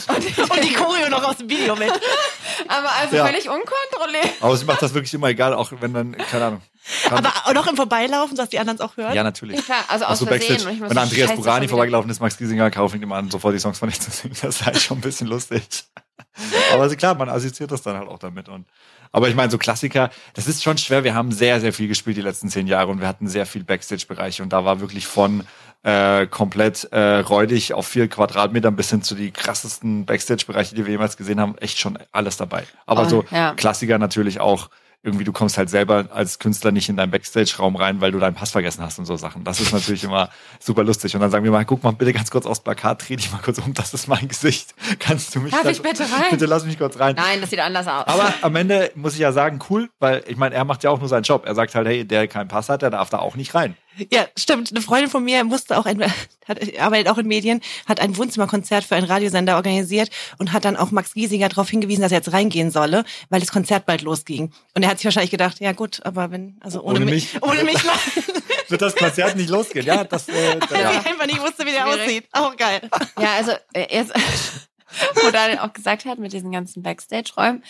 und, 0.08 0.40
Und 0.50 0.64
die 0.64 0.74
Choreo 0.74 1.08
noch 1.10 1.24
aus 1.24 1.38
dem 1.38 1.48
Video 1.52 1.76
mit. 1.76 1.92
aber 2.68 2.92
also 3.00 3.16
Ja. 3.16 3.28
völlig 3.28 3.48
unkontrolliert. 3.48 4.34
Aber 4.42 4.58
sie 4.58 4.66
macht 4.66 4.82
das 4.82 4.92
wirklich 4.96 5.14
immer 5.14 5.28
egal, 5.28 5.54
auch 5.54 5.72
wenn 5.82 5.94
dann, 5.94 6.18
keine 6.18 6.46
Ahnung. 6.46 6.62
Aber 7.10 7.32
auch 7.46 7.54
noch 7.54 7.68
im 7.68 7.76
Vorbeilaufen, 7.76 8.36
dass 8.36 8.50
die 8.50 8.60
anderen 8.60 8.78
es 8.78 8.82
auch 8.82 8.98
hören? 8.98 9.14
Ja, 9.14 9.24
natürlich. 9.24 9.64
Klar, 9.64 9.84
also 9.88 10.06
Auch 10.06 10.12
aus 10.12 10.20
so 10.20 10.26
Versehen. 10.26 10.60
Wenn 10.66 10.90
so, 10.90 11.00
Andreas 11.00 11.30
Scheiße, 11.30 11.42
Burani 11.42 11.68
vorbeigelaufen 11.68 12.10
ist, 12.10 12.20
Max 12.20 12.38
Giesinger, 12.38 12.72
kaufe 12.72 12.98
ich 12.98 13.04
ihm 13.04 13.12
an, 13.12 13.30
sofort 13.30 13.54
die 13.54 13.60
Songs 13.60 13.80
von 13.80 13.90
ich 13.90 14.00
zu 14.00 14.12
singen. 14.12 14.36
Das 14.42 14.56
ist 14.56 14.66
halt 14.66 14.80
schon 14.80 14.98
ein 14.98 15.02
bisschen 15.02 15.28
lustig. 15.28 15.64
Aber 16.74 16.84
also 16.84 16.96
klar, 16.96 17.16
man 17.16 17.30
assoziiert 17.30 17.72
das 17.72 17.82
dann 17.82 17.98
halt 17.98 18.08
auch 18.08 18.20
damit. 18.20 18.50
Und, 18.50 18.68
aber 19.12 19.30
ich 19.30 19.36
meine, 19.36 19.52
so 19.52 19.58
Klassiker, 19.58 20.10
das 20.36 20.48
ist 20.48 20.64
schon 20.64 20.78
schwer. 20.78 21.04
Wir 21.04 21.16
haben 21.16 21.32
sehr, 21.32 21.60
sehr 21.60 21.74
viel 21.74 21.88
gespielt 21.88 22.18
die 22.18 22.22
letzten 22.22 22.50
zehn 22.50 22.68
Jahre 22.68 22.92
und 22.92 23.02
wir 23.02 23.08
hatten 23.08 23.28
sehr 23.28 23.46
viel 23.46 23.64
Backstage-Bereiche 23.64 24.44
und 24.44 24.54
da 24.54 24.64
war 24.66 24.80
wirklich 24.80 25.08
von 25.08 25.44
äh, 25.84 26.28
komplett 26.28 26.86
äh, 26.92 27.20
räudig 27.20 27.74
auf 27.74 27.88
vier 27.88 28.08
Quadratmetern 28.08 28.76
bis 28.76 28.90
hin 28.90 29.02
zu 29.02 29.16
die 29.16 29.32
krassesten 29.32 30.06
Backstage-Bereiche, 30.06 30.76
die 30.76 30.86
wir 30.86 30.92
jemals 30.92 31.18
gesehen 31.18 31.40
haben, 31.40 31.58
echt 31.58 31.80
schon 31.80 31.98
alles 32.12 32.38
dabei. 32.38 32.66
Aber 32.86 33.04
Oh, 33.04 33.10
so 33.10 33.26
ja. 33.32 33.54
Klassiker 33.56 33.98
natürlich 33.98 34.40
auch 34.40 34.70
irgendwie, 35.02 35.24
du 35.24 35.32
kommst 35.32 35.58
halt 35.58 35.70
selber 35.70 36.10
als 36.12 36.40
Künstler 36.40 36.72
nicht 36.72 36.90
in 36.90 36.98
deinen 36.98 37.12
Backstage-Raum 37.12 37.78
rein, 37.78 38.02
weil 38.02 38.12
du 38.12 38.20
deinen 38.20 38.36
Pass 38.36 38.52
vergessen 38.52 38.84
hast 38.84 39.00
und 39.00 39.06
so 39.06 39.16
Sachen. 39.16 39.46
Das 39.46 39.62
ist 39.62 39.72
natürlich 39.72 40.04
immer 40.04 40.30
super 40.60 40.84
lustig. 40.84 41.16
Und 41.16 41.22
dann 41.22 41.32
sagen 41.32 41.46
wir 41.46 41.52
mal, 41.52 41.64
guck 41.64 41.84
mal 41.84 41.92
bitte 41.92 42.12
ganz 42.12 42.30
kurz 42.32 42.46
aufs 42.46 42.60
Plakat, 42.60 43.08
dreh 43.08 43.16
dich 43.16 43.32
mal 43.32 43.38
kurz 43.42 43.60
um, 43.60 43.74
das 43.74 43.94
ist 43.94 44.08
mein 44.08 44.28
Gesicht. 44.28 44.76
Kannst 45.00 45.34
du 45.34 45.40
mich 45.40 45.54
Darf 45.54 45.64
da- 45.64 45.70
ich 45.70 45.82
bitte 45.82 46.04
rein? 46.04 46.26
Bitte 46.32 46.46
lass 46.48 46.66
mich 46.66 46.78
kurz 46.78 47.00
rein. 47.00 47.16
Nein, 47.16 47.40
das 47.40 47.50
sieht 47.50 47.60
anders 47.60 47.88
aus. 47.88 48.08
Aber 48.08 48.34
am 48.42 48.56
Ende 48.58 48.92
muss 48.96 49.14
ich 49.14 49.20
ja 49.20 49.32
sagen, 49.32 49.60
cool, 49.70 49.90
weil 50.00 50.22
ich 50.28 50.36
meine, 50.36 50.56
er 50.56 50.66
macht 50.66 50.84
ja 50.84 50.90
auch 50.90 51.00
nur 51.00 51.08
seinen 51.08 51.24
Job. 51.24 51.46
Er 51.46 51.56
sagt 51.56 51.76
halt, 51.76 51.88
hey, 51.88 52.04
der 52.06 52.28
keinen 52.28 52.50
Pass 52.50 52.68
hat, 52.68 52.82
der 52.82 52.90
darf 52.90 53.10
da 53.10 53.20
auch 53.20 53.36
nicht 53.38 53.56
rein. 53.56 53.78
Ja, 54.12 54.28
stimmt. 54.38 54.72
Eine 54.72 54.82
Freundin 54.82 55.10
von 55.10 55.24
mir 55.24 55.44
musste 55.44 55.78
auch 55.78 55.86
ein, 55.86 56.02
hat, 56.02 56.80
arbeitet 56.80 57.10
auch 57.10 57.18
in 57.18 57.28
Medien, 57.28 57.62
hat 57.86 58.00
ein 58.00 58.18
Wohnzimmerkonzert 58.18 58.84
für 58.84 58.96
einen 58.96 59.06
Radiosender 59.06 59.56
organisiert 59.56 60.10
und 60.38 60.54
hat 60.54 60.66
dann 60.66 60.78
auch 60.78 60.92
Max 60.92 61.14
Giesinger 61.14 61.50
darauf 61.50 61.70
hingewiesen, 61.70 62.02
dass 62.02 62.12
er 62.12 62.20
jetzt 62.20 62.34
reingehen 62.34 62.72
solle, 62.72 63.04
weil 63.30 63.40
das 63.40 63.52
Konzert 63.52 63.86
bald 63.86 64.02
losging. 64.02 64.52
Und 64.76 64.84
er 64.84 64.90
hat 64.90 64.98
sich 64.98 65.06
wahrscheinlich 65.06 65.32
gedacht, 65.32 65.60
ja 65.60 65.72
gut, 65.72 66.00
aber 66.06 66.32
wenn, 66.32 66.58
also 66.62 66.82
ohne, 66.82 67.02
Ohne 67.02 67.06
mich, 67.06 67.34
mich. 67.34 67.44
ohne 67.44 67.64
mich 67.64 67.84
mal, 67.84 67.96
Wird 68.70 68.82
das 68.82 68.96
Konzert 68.96 69.36
nicht 69.36 69.50
losgehen? 69.50 69.86
Ja, 69.86 70.04
das, 70.04 70.30
äh, 70.30 70.60
weil 70.70 70.82
ja. 70.82 70.92
ich 70.92 71.06
einfach 71.06 71.26
nicht 71.26 71.42
wusste, 71.42 71.66
wie 71.66 71.72
der 71.72 71.82
Schwierig. 71.82 72.02
aussieht. 72.02 72.28
Auch 72.32 72.56
geil. 72.56 72.82
Ja, 73.20 73.34
also 73.34 73.52
äh, 73.74 73.88
jetzt, 73.90 74.14
wo 75.16 75.32
Daniel 75.32 75.60
auch 75.60 75.74
gesagt 75.74 76.06
hat, 76.06 76.20
mit 76.20 76.34
diesen 76.34 76.52
ganzen 76.52 76.84
Backstage-Räumen, 76.84 77.64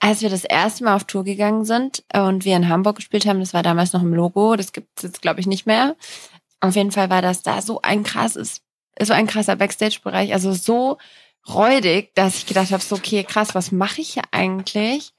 als 0.00 0.20
wir 0.22 0.28
das 0.28 0.44
erste 0.44 0.84
Mal 0.84 0.96
auf 0.96 1.04
Tour 1.04 1.24
gegangen 1.24 1.64
sind 1.64 2.04
und 2.12 2.44
wir 2.44 2.56
in 2.56 2.68
Hamburg 2.68 2.96
gespielt 2.96 3.26
haben, 3.26 3.40
das 3.40 3.54
war 3.54 3.62
damals 3.62 3.92
noch 3.92 4.02
im 4.02 4.14
Logo, 4.14 4.56
das 4.56 4.72
gibt 4.72 4.88
es 4.96 5.02
jetzt, 5.02 5.22
glaube 5.22 5.40
ich, 5.40 5.46
nicht 5.46 5.66
mehr. 5.66 5.96
Auf 6.60 6.76
jeden 6.76 6.92
Fall 6.92 7.10
war 7.10 7.22
das 7.22 7.42
da 7.42 7.62
so 7.62 7.80
ein 7.82 8.02
krasses, 8.02 8.62
so 9.00 9.12
ein 9.12 9.26
krasser 9.26 9.56
Backstage-Bereich, 9.56 10.32
also 10.32 10.52
so 10.52 10.98
räudig, 11.48 12.14
dass 12.14 12.36
ich 12.36 12.46
gedacht 12.46 12.72
habe, 12.72 12.82
so 12.82 12.96
okay, 12.96 13.22
krass, 13.22 13.54
was 13.54 13.70
mache 13.70 14.00
ich 14.00 14.14
hier 14.14 14.22
eigentlich? 14.30 15.12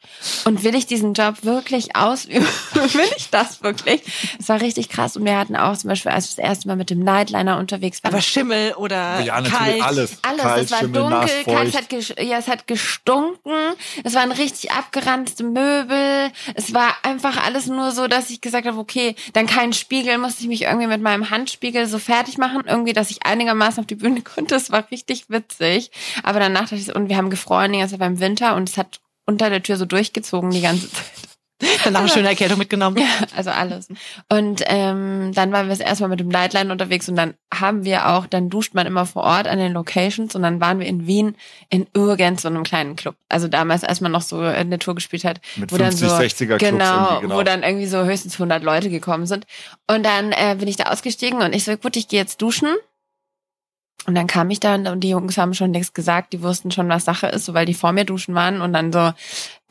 Und 0.46 0.64
will 0.64 0.74
ich 0.74 0.88
diesen 0.88 1.14
Job 1.14 1.44
wirklich 1.44 1.96
ausüben? 1.96 2.48
will 2.74 3.10
ich 3.16 3.30
das 3.30 3.62
wirklich? 3.62 4.02
Es 4.40 4.50
war 4.50 4.60
richtig 4.60 4.90
krass 4.90 5.16
und 5.16 5.26
wir 5.26 5.38
hatten 5.38 5.56
auch 5.56 5.78
zum 5.78 5.90
Beispiel, 5.90 6.12
als 6.12 6.26
wir 6.26 6.44
das 6.44 6.50
erste 6.50 6.68
Mal 6.68 6.78
mit 6.78 6.90
dem 6.90 7.00
Nightliner 7.00 7.60
unterwegs 7.60 8.04
waren, 8.04 8.14
Aber 8.14 8.22
Schimmel 8.22 8.74
oder 8.74 9.20
ja, 9.22 9.40
kalt. 9.42 9.84
alles. 9.84 10.18
alles, 10.24 10.42
Kalt, 10.42 10.66
es 10.66 10.72
war 10.72 10.80
Schimmel, 10.80 11.02
dunkel, 11.02 11.20
nass, 11.20 11.32
kalt, 11.46 11.94
es 11.94 12.10
hat, 12.10 12.20
ja, 12.20 12.38
es 12.38 12.48
hat 12.48 12.68
gestunken, 12.68 13.76
es 14.04 14.14
waren 14.16 14.32
richtig 14.32 14.72
abgeranzte 14.72 15.44
Möbel, 15.44 16.32
es 16.56 16.74
war 16.74 16.96
einfach 17.04 17.46
alles 17.46 17.68
nur 17.68 17.92
so, 17.92 18.08
dass 18.08 18.32
ich 18.32 18.42
gesagt 18.42 18.66
habe, 18.66 18.80
okay, 18.80 19.16
dann 19.34 19.46
kein 19.46 19.74
Spiegel, 19.74 20.18
musste 20.18 20.42
ich 20.42 20.48
mich 20.48 20.64
irgendwie 20.64 20.88
mit 20.88 21.02
meinem 21.02 21.30
Handspiegel 21.30 21.86
so 21.86 22.00
fertig 22.00 22.40
machen, 22.40 22.64
irgendwie, 22.66 22.94
dass 22.94 23.12
ich 23.12 23.26
einigermaßen 23.26 23.82
auf 23.82 23.88
die 23.88 23.96
Bühne 23.96 24.22
konnte, 24.24 24.56
es 24.56 24.72
war 24.72 24.90
richtig 24.90 25.30
witzig, 25.30 25.92
aber 26.24 26.40
danach 26.40 26.62
dachte 26.62 26.76
ich, 26.76 26.86
so, 26.86 26.94
und 26.94 27.10
wir 27.10 27.18
haben 27.18 27.30
gefroren 27.30 27.72
die 27.74 27.80
ganze 27.80 27.94
Zeit 27.94 28.00
beim 28.00 28.20
Winter 28.20 28.56
und 28.56 28.70
es 28.70 28.78
hat 28.78 29.00
unter 29.26 29.50
der 29.50 29.64
Tür 29.64 29.78
so 29.78 29.86
durchgezogen 29.86 30.52
die 30.52 30.62
ganze 30.62 30.92
Zeit. 30.92 31.04
Danach 31.86 32.02
eine 32.02 32.10
schöne 32.10 32.28
Erkältung 32.28 32.58
mitgenommen. 32.58 32.98
Ja, 32.98 33.08
also 33.36 33.50
alles. 33.50 33.88
Und 34.30 34.62
ähm, 34.66 35.32
dann 35.34 35.54
waren 35.54 35.68
wir 35.68 35.70
das 35.70 35.80
erste 35.80 36.04
Mal 36.04 36.10
mit 36.10 36.20
dem 36.20 36.30
Lightline 36.30 36.70
unterwegs 36.70 37.08
und 37.08 37.16
dann 37.16 37.34
haben 37.54 37.86
wir 37.86 38.10
auch, 38.10 38.28
dann 38.28 38.50
duscht 38.50 38.74
man 38.74 38.86
immer 38.86 39.06
vor 39.06 39.24
Ort 39.24 39.48
an 39.48 39.58
den 39.58 39.72
Locations 39.72 40.36
und 40.36 40.44
dann 40.44 40.60
waren 40.60 40.80
wir 40.80 40.86
in 40.86 41.08
Wien 41.08 41.36
in 41.70 41.88
irgend 41.94 42.42
so 42.42 42.50
einem 42.50 42.64
kleinen 42.64 42.98
Club. 42.98 43.16
Also 43.30 43.48
damals, 43.48 43.86
als 43.86 44.02
man 44.02 44.12
noch 44.12 44.22
so 44.22 44.42
eine 44.42 44.80
Tour 44.80 44.96
gespielt 44.96 45.24
hat. 45.24 45.40
Mit 45.56 45.72
wo 45.72 45.78
dann 45.78 45.96
50, 45.96 46.10
so, 46.10 46.16
60er 46.16 46.58
Clubs 46.58 46.72
genau, 46.72 47.22
genau. 47.22 47.38
wo 47.38 47.44
dann 47.44 47.64
irgendwie 47.64 47.88
so 47.88 48.04
höchstens 48.04 48.34
100 48.34 48.62
Leute 48.62 48.90
gekommen 48.90 49.26
sind. 49.26 49.46
Und 49.88 50.06
dann 50.06 50.34
äh, 50.34 50.56
bin 50.60 50.68
ich 50.68 50.76
da 50.76 50.86
ausgestiegen 50.86 51.42
und 51.42 51.56
ich 51.56 51.64
so, 51.64 51.78
gut, 51.78 51.96
ich 51.96 52.10
gehe 52.10 52.20
jetzt 52.20 52.42
duschen. 52.42 52.76
Und 54.06 54.16
dann 54.16 54.28
kam 54.28 54.50
ich 54.52 54.60
da 54.60 54.76
und 54.76 55.00
die 55.02 55.10
Jungs 55.10 55.38
haben 55.38 55.54
schon 55.54 55.72
nichts 55.72 55.94
gesagt, 55.94 56.34
die 56.34 56.44
wussten 56.44 56.72
schon, 56.72 56.90
was 56.90 57.06
Sache 57.06 57.28
ist, 57.28 57.46
so 57.46 57.54
weil 57.54 57.66
die 57.66 57.74
vor 57.74 57.92
mir 57.92 58.06
duschen 58.06 58.36
waren. 58.36 58.62
Und 58.62 58.74
dann 58.74 58.94
so 58.94 59.12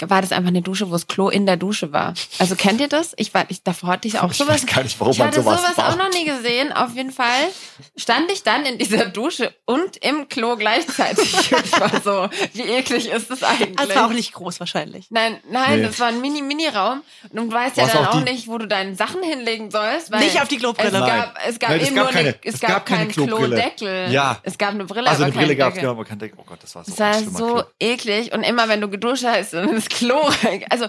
war 0.06 0.20
das 0.22 0.32
einfach 0.32 0.48
eine 0.48 0.60
Dusche, 0.62 0.88
wo 0.88 0.92
das 0.92 1.06
Klo 1.06 1.28
in 1.28 1.46
der 1.46 1.56
Dusche 1.56 1.92
war. 1.92 2.14
Also 2.38 2.56
kennt 2.56 2.80
ihr 2.80 2.88
das? 2.88 3.12
Ich 3.16 3.32
war, 3.32 3.44
ich 3.48 3.62
davor 3.62 3.90
hatte 3.90 4.08
ich 4.08 4.18
auch 4.18 4.30
Ich 4.32 4.38
sowas. 4.38 4.54
weiß 4.64 4.66
gar 4.74 4.82
nicht, 4.82 4.98
warum 4.98 5.12
ich 5.12 5.18
man 5.18 5.28
hatte 5.28 5.42
sowas 5.42 5.60
sowas 5.62 5.78
auch 5.78 5.96
noch 5.96 6.10
nie 6.12 6.24
gesehen. 6.24 6.72
Auf 6.72 6.94
jeden 6.96 7.12
Fall 7.12 7.48
stand 7.96 8.30
ich 8.32 8.42
dann 8.42 8.64
in 8.66 8.78
dieser 8.78 9.06
Dusche 9.06 9.54
und 9.66 9.96
im 9.98 10.28
Klo 10.28 10.56
gleichzeitig. 10.56 11.32
Ich 11.64 11.80
war 11.80 12.00
so, 12.02 12.28
wie 12.54 12.62
eklig 12.62 13.08
ist 13.08 13.30
das 13.30 13.42
eigentlich? 13.42 13.78
Also 13.78 13.94
war 13.94 14.06
auch 14.06 14.10
nicht 14.12 14.32
groß 14.32 14.60
wahrscheinlich. 14.60 15.06
Nein, 15.10 15.38
nein, 15.50 15.80
Nee. 15.80 15.86
das 15.86 15.98
war 16.00 16.08
ein 16.08 16.20
Mini-Mini-Raum. 16.20 17.02
Und 17.30 17.36
du 17.36 17.52
weißt 17.52 17.76
ja 17.76 17.86
dann 17.86 18.06
auch 18.06 18.14
auch, 18.16 18.20
nicht, 18.24 18.48
wo 18.48 18.58
du 18.58 18.66
deine 18.66 18.94
Sachen 18.96 19.22
hinlegen 19.22 19.70
sollst. 19.70 20.10
Weil 20.10 20.20
Nicht 20.24 20.40
auf 20.42 20.48
die 20.48 20.56
Klobrille. 20.58 20.88
Es 20.88 20.92
Nein. 20.94 21.06
gab, 21.06 21.34
es 21.46 21.58
gab 21.58 21.70
Nein, 21.70 21.80
es 21.80 21.86
eben 21.86 21.96
gab 21.96 22.04
nur 22.04 22.12
keine- 22.12 22.28
eine, 22.30 22.38
es, 22.42 22.54
es 22.54 22.60
gab, 22.60 22.70
gab 22.70 22.86
keine 22.86 23.08
keinen. 23.08 23.26
Klodeckel. 23.28 24.10
Ja. 24.12 24.38
Es 24.42 24.58
gab 24.58 24.70
eine 24.70 24.84
Brille, 24.84 25.08
Also 25.08 25.22
aber 25.24 25.32
eine 25.32 25.40
Brille 25.40 25.56
gab 25.56 25.72
es, 25.74 25.78
genau, 25.80 25.92
aber 25.92 26.04
kein 26.04 26.18
Deckel. 26.18 26.38
Oh 26.40 26.44
Gott, 26.46 26.58
das 26.62 26.74
war 26.74 26.84
so 26.84 26.92
Es 26.92 26.98
war 27.00 27.14
so 27.22 27.62
eklig 27.80 28.32
und 28.32 28.42
immer 28.42 28.68
wenn 28.68 28.80
du 28.80 28.88
geduscht 28.88 29.24
hast, 29.24 29.52
ist 29.54 29.83
das 29.88 29.98
Klo, 29.98 30.30
also 30.70 30.86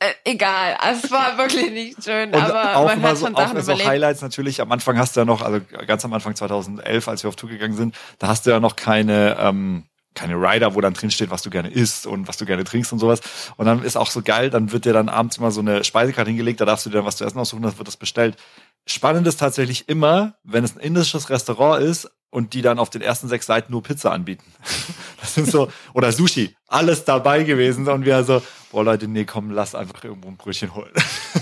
äh, 0.00 0.12
egal, 0.24 0.76
also 0.78 1.00
es 1.04 1.10
war 1.10 1.38
wirklich 1.38 1.72
nicht 1.72 2.04
schön, 2.04 2.28
Und 2.32 2.40
aber 2.40 2.76
auch 2.76 2.84
man 2.84 2.98
immer 2.98 3.08
hat 3.08 3.16
so, 3.16 3.26
schon 3.26 3.34
auch 3.34 3.40
Sachen 3.40 3.60
so 3.60 3.72
überlebt. 3.72 3.88
Highlights 3.88 4.22
natürlich. 4.22 4.60
Am 4.60 4.70
Anfang 4.70 4.96
hast 4.96 5.16
du 5.16 5.20
ja 5.20 5.24
noch, 5.24 5.42
also 5.42 5.60
ganz 5.86 6.04
am 6.04 6.12
Anfang 6.12 6.36
2011, 6.36 7.08
als 7.08 7.24
wir 7.24 7.28
auf 7.28 7.36
Tour 7.36 7.50
gegangen 7.50 7.76
sind, 7.76 7.96
da 8.20 8.28
hast 8.28 8.46
du 8.46 8.50
ja 8.50 8.60
noch 8.60 8.76
keine, 8.76 9.36
ähm, 9.40 9.84
keine 10.18 10.34
Rider, 10.34 10.74
wo 10.74 10.80
dann 10.80 10.94
drin 10.94 11.10
steht, 11.10 11.30
was 11.30 11.42
du 11.42 11.50
gerne 11.50 11.70
isst 11.70 12.06
und 12.06 12.26
was 12.26 12.36
du 12.36 12.44
gerne 12.44 12.64
trinkst 12.64 12.92
und 12.92 12.98
sowas. 12.98 13.20
Und 13.56 13.66
dann 13.66 13.82
ist 13.82 13.96
auch 13.96 14.10
so 14.10 14.20
geil, 14.22 14.50
dann 14.50 14.72
wird 14.72 14.84
dir 14.84 14.92
dann 14.92 15.08
abends 15.08 15.38
immer 15.38 15.50
so 15.50 15.60
eine 15.60 15.84
Speisekarte 15.84 16.30
hingelegt, 16.30 16.60
da 16.60 16.64
darfst 16.64 16.86
du 16.86 16.90
dir 16.90 16.96
dann 16.96 17.06
was 17.06 17.16
zu 17.16 17.24
essen 17.24 17.38
aussuchen, 17.38 17.62
dann 17.62 17.78
wird 17.78 17.88
das 17.88 17.96
bestellt. 17.96 18.36
Spannend 18.86 19.26
ist 19.26 19.38
tatsächlich 19.38 19.88
immer, 19.88 20.34
wenn 20.42 20.64
es 20.64 20.76
ein 20.76 20.80
indisches 20.80 21.30
Restaurant 21.30 21.82
ist 21.82 22.10
und 22.30 22.52
die 22.52 22.62
dann 22.62 22.78
auf 22.78 22.90
den 22.90 23.00
ersten 23.00 23.28
sechs 23.28 23.46
Seiten 23.46 23.72
nur 23.72 23.82
Pizza 23.82 24.12
anbieten. 24.12 24.44
Das 25.20 25.34
sind 25.34 25.50
so, 25.50 25.68
oder 25.94 26.12
Sushi, 26.12 26.54
alles 26.68 27.04
dabei 27.04 27.42
gewesen. 27.42 27.86
Und 27.88 28.04
wir 28.04 28.22
so, 28.22 28.40
boah 28.70 28.84
Leute, 28.84 29.08
nee, 29.08 29.24
komm, 29.24 29.50
lass 29.50 29.74
einfach 29.74 30.04
irgendwo 30.04 30.28
ein 30.28 30.36
Brötchen 30.36 30.72
holen. 30.74 30.92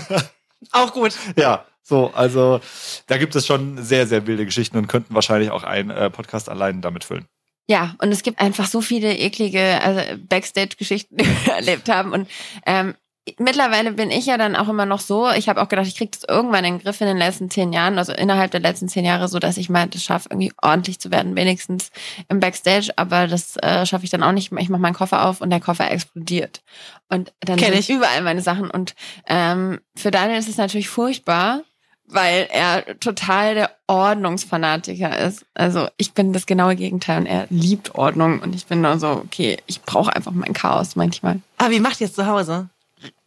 Auch 0.71 0.91
gut. 0.91 1.13
Ja, 1.35 1.63
so, 1.83 2.11
also 2.13 2.59
da 3.05 3.17
gibt 3.17 3.35
es 3.35 3.45
schon 3.45 3.81
sehr, 3.81 4.07
sehr 4.07 4.25
wilde 4.27 4.45
Geschichten 4.45 4.77
und 4.77 4.87
könnten 4.87 5.13
wahrscheinlich 5.13 5.51
auch 5.51 5.63
einen 5.63 5.89
äh, 5.89 6.09
Podcast 6.09 6.49
allein 6.49 6.81
damit 6.81 7.05
füllen. 7.05 7.27
Ja, 7.69 7.95
und 8.01 8.11
es 8.11 8.23
gibt 8.23 8.39
einfach 8.39 8.67
so 8.67 8.79
viele 8.81 9.13
eklige 9.17 9.81
also 9.81 10.01
Backstage-Geschichten, 10.29 11.17
die 11.17 11.25
wir 11.45 11.53
erlebt 11.53 11.89
haben. 11.89 12.13
Und 12.13 12.29
ähm, 12.65 12.95
mittlerweile 13.39 13.91
bin 13.91 14.09
ich 14.09 14.25
ja 14.25 14.37
dann 14.37 14.55
auch 14.55 14.69
immer 14.69 14.85
noch 14.85 15.01
so, 15.01 15.29
ich 15.31 15.49
habe 15.49 15.61
auch 15.61 15.67
gedacht, 15.67 15.87
ich 15.87 15.97
kriege 15.97 16.11
das 16.11 16.23
irgendwann 16.23 16.63
in 16.63 16.75
den 16.75 16.83
Griff 16.83 17.01
in 17.01 17.07
den 17.07 17.17
letzten 17.17 17.49
zehn 17.49 17.73
Jahren, 17.73 17.97
also 17.97 18.13
innerhalb 18.13 18.51
der 18.51 18.61
letzten 18.61 18.87
zehn 18.87 19.03
Jahre, 19.03 19.27
so 19.27 19.39
dass 19.39 19.57
ich 19.57 19.69
mal 19.69 19.87
das 19.87 20.03
schaffe, 20.03 20.29
irgendwie 20.31 20.53
ordentlich 20.61 20.99
zu 20.99 21.11
werden, 21.11 21.35
wenigstens 21.35 21.91
im 22.29 22.39
Backstage. 22.39 22.91
Aber 22.95 23.27
das 23.27 23.57
äh, 23.57 23.85
schaffe 23.85 24.05
ich 24.05 24.11
dann 24.11 24.23
auch 24.23 24.31
nicht. 24.31 24.51
Ich 24.57 24.69
mache 24.69 24.81
meinen 24.81 24.93
Koffer 24.95 25.25
auf 25.25 25.41
und 25.41 25.49
der 25.49 25.59
Koffer 25.59 25.91
explodiert. 25.91 26.61
Und 27.09 27.33
dann 27.41 27.57
Kenn 27.57 27.73
sind 27.73 27.79
ich. 27.79 27.89
überall 27.89 28.21
meine 28.21 28.41
Sachen. 28.41 28.71
Und 28.71 28.95
ähm, 29.27 29.79
für 29.95 30.11
Daniel 30.11 30.39
ist 30.39 30.49
es 30.49 30.57
natürlich 30.57 30.87
furchtbar, 30.87 31.63
weil 32.07 32.47
er 32.51 32.99
total 32.99 33.55
der 33.55 33.71
Ordnungsfanatiker 33.87 35.17
ist. 35.19 35.45
Also 35.53 35.87
ich 35.97 36.13
bin 36.13 36.33
das 36.33 36.45
genaue 36.45 36.75
Gegenteil 36.75 37.19
und 37.19 37.25
er 37.25 37.47
liebt 37.49 37.95
Ordnung 37.95 38.39
und 38.39 38.55
ich 38.55 38.65
bin 38.65 38.81
nur 38.81 38.99
so, 38.99 39.09
okay, 39.09 39.57
ich 39.67 39.81
brauche 39.81 40.15
einfach 40.15 40.31
mein 40.31 40.53
Chaos 40.53 40.95
manchmal. 40.95 41.39
Aber 41.57 41.71
wie 41.71 41.79
macht 41.79 42.01
ihr 42.01 42.07
es 42.07 42.13
zu 42.13 42.25
Hause? 42.25 42.69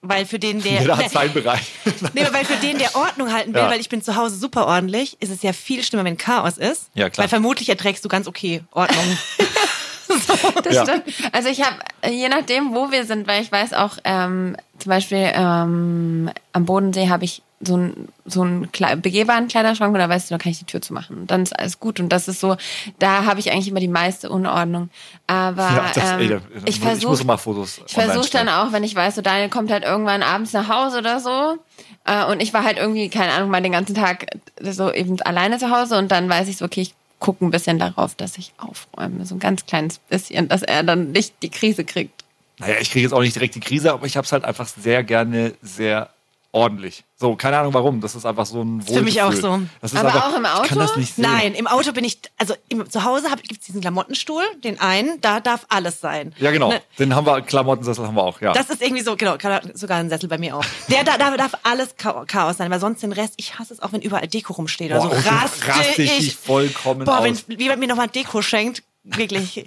Weil 0.02 0.24
für 0.26 0.38
den, 0.38 0.62
der. 0.62 0.80
Jeder 0.80 0.96
hat 0.96 1.10
seinen 1.10 1.32
Bereich. 1.34 1.70
Nee, 2.14 2.22
aber 2.24 2.32
weil 2.34 2.44
für 2.44 2.56
den, 2.56 2.78
der 2.78 2.96
Ordnung 2.96 3.32
halten 3.32 3.52
will, 3.54 3.60
Ja. 3.60 3.70
weil 3.70 3.80
ich 3.80 3.88
bin 3.90 4.02
zu 4.02 4.16
Hause 4.16 4.36
super 4.36 4.66
ordentlich, 4.66 5.16
ist 5.20 5.30
es 5.30 5.42
ja 5.42 5.52
viel 5.52 5.84
schlimmer, 5.84 6.04
wenn 6.04 6.16
Chaos 6.16 6.56
ist. 6.58 6.86
Ja, 6.94 7.10
klar. 7.10 7.24
Weil 7.24 7.28
vermutlich 7.28 7.68
erträgst 7.68 8.04
du 8.04 8.08
ganz 8.08 8.26
okay 8.26 8.62
Ordnung. 8.72 9.18
Das 10.64 10.74
Ja. 10.74 10.84
stimmt. 10.84 11.04
Also 11.32 11.48
ich 11.48 11.62
habe, 11.62 11.76
je 12.10 12.28
nachdem, 12.28 12.74
wo 12.74 12.90
wir 12.90 13.04
sind, 13.04 13.26
weil 13.26 13.42
ich 13.42 13.50
weiß 13.52 13.74
auch, 13.74 13.96
ähm, 14.04 14.56
zum 14.78 14.90
Beispiel 14.90 15.30
ähm, 15.34 16.30
am 16.52 16.64
Bodensee 16.64 17.08
habe 17.08 17.24
ich 17.24 17.42
so 17.62 17.74
einen 17.74 18.08
so 18.24 18.40
einen 18.40 18.68
Kle- 18.68 18.96
begehbaren 18.96 19.46
Kleiderschrank 19.48 19.92
und 19.92 19.98
da 20.00 20.08
weißt 20.08 20.30
du, 20.30 20.34
da 20.34 20.38
kann 20.38 20.50
ich 20.52 20.58
die 20.60 20.64
Tür 20.64 20.80
zumachen. 20.80 21.18
Und 21.18 21.30
dann 21.30 21.42
ist 21.42 21.58
alles 21.58 21.78
gut. 21.78 22.00
Und 22.00 22.08
das 22.08 22.26
ist 22.26 22.40
so, 22.40 22.56
da 22.98 23.26
habe 23.26 23.38
ich 23.40 23.52
eigentlich 23.52 23.68
immer 23.68 23.80
die 23.80 23.88
meiste 23.88 24.30
Unordnung. 24.30 24.88
Aber 25.26 25.62
ja, 25.62 25.90
das, 25.94 26.10
ey, 26.12 26.24
ähm, 26.24 26.40
da- 26.54 26.60
ich 26.64 26.80
versuche 26.80 27.22
mal 27.26 27.36
Fotos 27.36 27.82
Ich 27.86 27.96
online 27.98 28.12
versuche 28.14 28.30
dann 28.32 28.48
auch, 28.48 28.72
wenn 28.72 28.82
ich 28.82 28.94
weiß, 28.94 29.14
so 29.16 29.20
Daniel 29.20 29.50
kommt 29.50 29.70
halt 29.70 29.84
irgendwann 29.84 30.22
abends 30.22 30.54
nach 30.54 30.68
Hause 30.70 30.98
oder 30.98 31.20
so. 31.20 31.58
Äh, 32.06 32.24
und 32.32 32.40
ich 32.40 32.54
war 32.54 32.64
halt 32.64 32.78
irgendwie, 32.78 33.10
keine 33.10 33.32
Ahnung, 33.32 33.50
mal 33.50 33.60
den 33.60 33.72
ganzen 33.72 33.94
Tag 33.94 34.24
so 34.62 34.90
eben 34.90 35.20
alleine 35.20 35.58
zu 35.58 35.70
Hause 35.70 35.98
und 35.98 36.10
dann 36.10 36.30
weiß 36.30 36.48
ich 36.48 36.56
so, 36.56 36.64
okay, 36.64 36.80
ich 36.80 36.94
gucke 37.20 37.44
ein 37.44 37.50
bisschen 37.50 37.78
darauf, 37.78 38.14
dass 38.16 38.36
ich 38.38 38.52
aufräume. 38.56 39.24
So 39.24 39.36
ein 39.36 39.38
ganz 39.38 39.66
kleines 39.66 39.98
bisschen, 39.98 40.48
dass 40.48 40.62
er 40.62 40.82
dann 40.82 41.12
nicht 41.12 41.34
die 41.42 41.50
Krise 41.50 41.84
kriegt. 41.84 42.24
Naja, 42.58 42.76
ich 42.80 42.90
kriege 42.90 43.04
jetzt 43.04 43.12
auch 43.12 43.20
nicht 43.20 43.36
direkt 43.36 43.54
die 43.54 43.60
Krise, 43.60 43.92
aber 43.92 44.06
ich 44.06 44.16
habe 44.16 44.24
es 44.24 44.32
halt 44.32 44.44
einfach 44.44 44.66
sehr 44.66 45.04
gerne 45.04 45.54
sehr 45.62 46.10
ordentlich. 46.52 47.04
So, 47.16 47.36
keine 47.36 47.58
Ahnung 47.58 47.74
warum. 47.74 48.00
Das 48.00 48.14
ist 48.14 48.24
einfach 48.26 48.46
so 48.46 48.62
ein 48.62 48.80
Wohlgefühl. 48.80 48.96
für 48.98 49.02
mich 49.04 49.22
auch 49.22 49.32
so. 49.32 49.60
Das 49.80 49.92
ist 49.92 49.98
Aber 49.98 50.08
einfach, 50.14 50.32
auch 50.32 50.36
im 50.36 50.44
Ich 50.44 50.68
kann 50.68 50.78
Auto? 50.78 50.86
das 50.88 50.96
nicht 50.96 51.14
sehen. 51.14 51.22
Nein, 51.30 51.54
im 51.54 51.66
Auto 51.66 51.92
bin 51.92 52.04
ich, 52.04 52.18
also 52.38 52.54
im, 52.68 52.88
zu 52.90 53.04
Hause 53.04 53.28
gibt 53.46 53.60
es 53.60 53.66
diesen 53.66 53.80
Klamottenstuhl, 53.80 54.42
den 54.64 54.80
einen, 54.80 55.20
da 55.20 55.40
darf 55.40 55.66
alles 55.68 56.00
sein. 56.00 56.34
Ja, 56.38 56.50
genau. 56.50 56.70
Ne, 56.70 56.80
Den 56.98 57.14
haben 57.14 57.26
wir, 57.26 57.40
Klamottensessel 57.42 58.06
haben 58.06 58.14
wir 58.16 58.22
auch, 58.22 58.40
ja. 58.40 58.52
Das 58.52 58.70
ist 58.70 58.80
irgendwie 58.82 59.02
so, 59.02 59.16
genau, 59.16 59.36
sogar 59.74 59.98
ein 59.98 60.08
Sessel 60.08 60.28
bei 60.28 60.38
mir 60.38 60.56
auch. 60.56 60.64
Der, 60.88 61.04
da, 61.04 61.18
da 61.18 61.36
darf 61.36 61.52
alles 61.62 61.94
Cha- 61.96 62.24
Chaos 62.26 62.56
sein, 62.56 62.70
weil 62.70 62.80
sonst 62.80 63.02
den 63.02 63.12
Rest, 63.12 63.34
ich 63.36 63.58
hasse 63.58 63.74
es 63.74 63.80
auch, 63.80 63.92
wenn 63.92 64.00
überall 64.00 64.26
Deko 64.26 64.54
rumsteht. 64.54 64.90
Boah, 64.90 64.96
Also 65.02 65.08
Auto 65.08 65.28
raste, 65.28 65.68
raste 65.68 66.02
ich 66.02 66.18
ich. 66.28 66.36
vollkommen 66.36 67.04
Boah, 67.04 67.22
wenn 67.22 67.34
aus. 67.34 67.44
jemand 67.58 67.80
mir 67.80 67.86
nochmal 67.88 68.08
Deko 68.08 68.40
schenkt, 68.42 68.82
wirklich, 69.02 69.52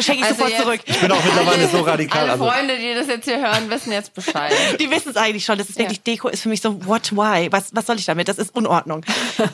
schenke 0.00 0.20
ich 0.20 0.22
Also 0.24 0.34
sofort 0.34 0.50
jetzt- 0.50 0.62
zurück. 0.62 0.80
Ich 0.84 1.00
bin 1.00 1.10
auch 1.10 1.24
mittlerweile 1.24 1.66
so 1.68 1.80
radikal. 1.80 2.22
Alle 2.22 2.32
Also, 2.32 2.44
Freunde, 2.46 2.76
die 2.76 2.94
das 2.94 3.06
jetzt 3.06 3.24
hier 3.24 3.38
hören, 3.40 3.70
wissen 3.70 3.90
jetzt 3.92 4.14
Bescheid. 4.14 4.52
Die 4.80 4.90
wissen 4.90 5.10
es 5.10 5.16
eigentlich 5.16 5.44
schon. 5.44 5.58
Das 5.58 5.68
ist 5.70 5.78
wirklich, 5.78 6.02
Deko 6.02 6.28
ist 6.28 6.42
für 6.42 6.48
mich 6.50 6.60
so, 6.60 6.84
what, 6.86 7.12
why? 7.12 7.48
Was, 7.50 7.74
was 7.74 7.86
soll 7.86 7.96
ich 7.96 8.04
damit? 8.04 8.28
Das 8.28 8.38
ist 8.38 8.54
Unordnung. 8.54 9.04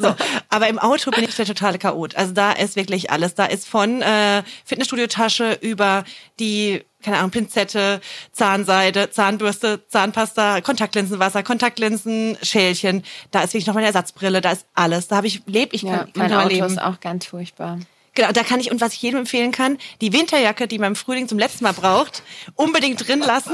So. 0.01 0.14
Aber 0.49 0.69
im 0.69 0.79
Auto 0.79 1.11
bin 1.12 1.25
ich 1.25 1.35
der 1.37 1.47
totale 1.47 1.79
Chaot. 1.79 2.16
Also 2.16 2.33
da 2.33 2.53
ist 2.53 2.75
wirklich 2.77 3.11
alles. 3.11 3.35
Da 3.35 3.47
ist 3.47 3.69
von 3.69 4.03
äh, 4.03 4.42
Fitnessstudio-Tasche 4.64 5.59
über 5.61 6.05
die, 6.40 6.83
keine 7.03 7.19
Ahnung, 7.19 7.31
Pinzette, 7.31 8.01
Zahnseide, 8.33 9.11
Zahnbürste, 9.11 9.87
Zahnpasta, 9.88 10.61
Kontaktlinsenwasser, 10.61 11.42
Kontaktlinsen, 11.45 12.37
Schälchen. 12.42 13.05
Da 13.31 13.42
ist 13.42 13.55
wirklich 13.55 13.66
noch 13.66 13.75
meine 13.75 13.87
Ersatzbrille. 13.87 14.40
Da 14.40 14.51
ist 14.53 14.66
alles. 14.75 15.09
Da 15.09 15.16
habe 15.16 15.27
ich, 15.29 15.42
lebe 15.47 15.75
ich 15.77 15.83
Ja, 15.83 15.99
kann, 15.99 16.11
mein 16.16 16.31
kann 16.31 16.40
Auto 16.40 16.49
leben. 16.49 16.66
ist 16.66 16.83
auch 16.83 16.99
ganz 17.01 17.27
furchtbar. 17.27 17.79
Genau, 18.16 18.33
da 18.33 18.42
kann 18.42 18.61
ich, 18.61 18.70
und 18.70 18.81
was 18.81 18.94
ich 18.94 19.02
jedem 19.02 19.20
empfehlen 19.20 19.52
kann, 19.52 19.76
die 20.00 20.12
Winterjacke, 20.12 20.66
die 20.66 20.79
man 20.79 20.92
im 20.92 20.96
Frühling 20.96 21.29
zum 21.29 21.38
letzten 21.38 21.64
Mal 21.64 21.74
braucht, 21.74 22.22
unbedingt 22.55 23.07
drin 23.07 23.20
lassen 23.20 23.52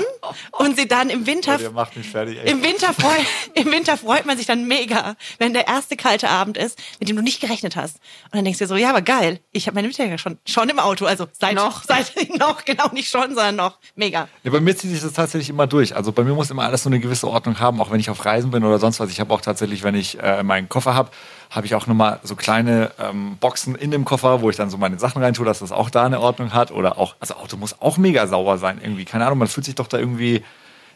und 0.52 0.78
sie 0.78 0.86
dann 0.86 1.10
im 1.10 1.26
Winter, 1.26 1.60
ihr 1.60 1.72
macht 1.72 1.96
mich 1.96 2.08
fertig. 2.08 2.38
Echt. 2.38 2.48
im 2.48 2.62
Winter, 2.62 2.94
freu, 2.94 3.16
im 3.54 3.72
Winter 3.72 3.96
freut 3.96 4.24
man 4.24 4.36
sich 4.36 4.46
dann 4.46 4.68
mega, 4.68 5.16
wenn 5.38 5.52
der 5.52 5.66
erste 5.66 5.96
kalte 5.96 6.30
Abend 6.30 6.56
ist, 6.56 6.78
mit 7.00 7.08
dem 7.08 7.16
du 7.16 7.22
nicht 7.22 7.40
gerechnet 7.40 7.74
hast. 7.74 7.96
Und 8.26 8.36
dann 8.36 8.44
denkst 8.44 8.60
du 8.60 8.64
dir 8.64 8.68
so, 8.68 8.76
ja, 8.76 8.90
aber 8.90 9.02
geil, 9.02 9.40
ich 9.50 9.66
habe 9.66 9.74
meine 9.74 9.88
Winterjacke 9.88 10.18
schon, 10.18 10.38
schon 10.46 10.68
im 10.68 10.78
Auto, 10.78 11.06
also 11.06 11.26
seit 11.32 11.56
Noch. 11.56 11.82
seit 11.86 12.12
noch, 12.38 12.64
genau, 12.64 12.88
nicht 12.92 13.10
schon, 13.10 13.34
sondern 13.34 13.56
noch, 13.56 13.78
mega. 13.96 14.28
Ja, 14.44 14.52
bei 14.52 14.60
mir 14.60 14.76
zieht 14.76 14.90
sich 14.92 15.00
das 15.00 15.12
tatsächlich 15.12 15.50
immer 15.50 15.66
durch. 15.66 15.96
Also 15.96 16.12
bei 16.12 16.22
mir 16.22 16.34
muss 16.34 16.50
immer 16.50 16.62
alles 16.62 16.84
so 16.84 16.88
eine 16.88 17.00
gewisse 17.00 17.26
Ordnung 17.26 17.58
haben, 17.58 17.80
auch 17.80 17.90
wenn 17.90 17.98
ich 17.98 18.10
auf 18.10 18.24
Reisen 18.24 18.52
bin 18.52 18.62
oder 18.62 18.78
sonst 18.78 19.00
was. 19.00 19.10
Ich 19.10 19.18
habe 19.18 19.34
auch 19.34 19.40
tatsächlich, 19.40 19.82
wenn 19.82 19.96
ich 19.96 20.20
äh, 20.20 20.44
meinen 20.44 20.68
Koffer 20.68 20.94
habe, 20.94 21.10
habe 21.52 21.66
ich 21.66 21.74
auch 21.74 21.86
nochmal 21.86 22.18
so 22.22 22.34
kleine 22.34 22.92
ähm, 22.98 23.36
Boxen 23.38 23.74
in 23.74 23.90
dem 23.90 24.06
Koffer, 24.06 24.40
wo 24.40 24.48
ich 24.48 24.56
dann 24.56 24.70
so 24.70 24.78
meine 24.78 24.98
Sachen 24.98 25.22
reintue, 25.22 25.44
dass 25.44 25.58
das 25.58 25.70
auch 25.70 25.90
da 25.90 26.06
eine 26.06 26.18
Ordnung 26.18 26.54
hat. 26.54 26.70
Oder 26.70 26.96
auch, 26.96 27.14
also 27.20 27.34
Auto 27.34 27.58
muss 27.58 27.80
auch 27.80 27.98
mega 27.98 28.26
sauber 28.26 28.56
sein 28.56 28.80
irgendwie. 28.82 29.04
Keine 29.04 29.26
Ahnung, 29.26 29.38
man 29.38 29.48
fühlt 29.48 29.66
sich 29.66 29.74
doch 29.74 29.86
da 29.86 29.98
irgendwie. 29.98 30.42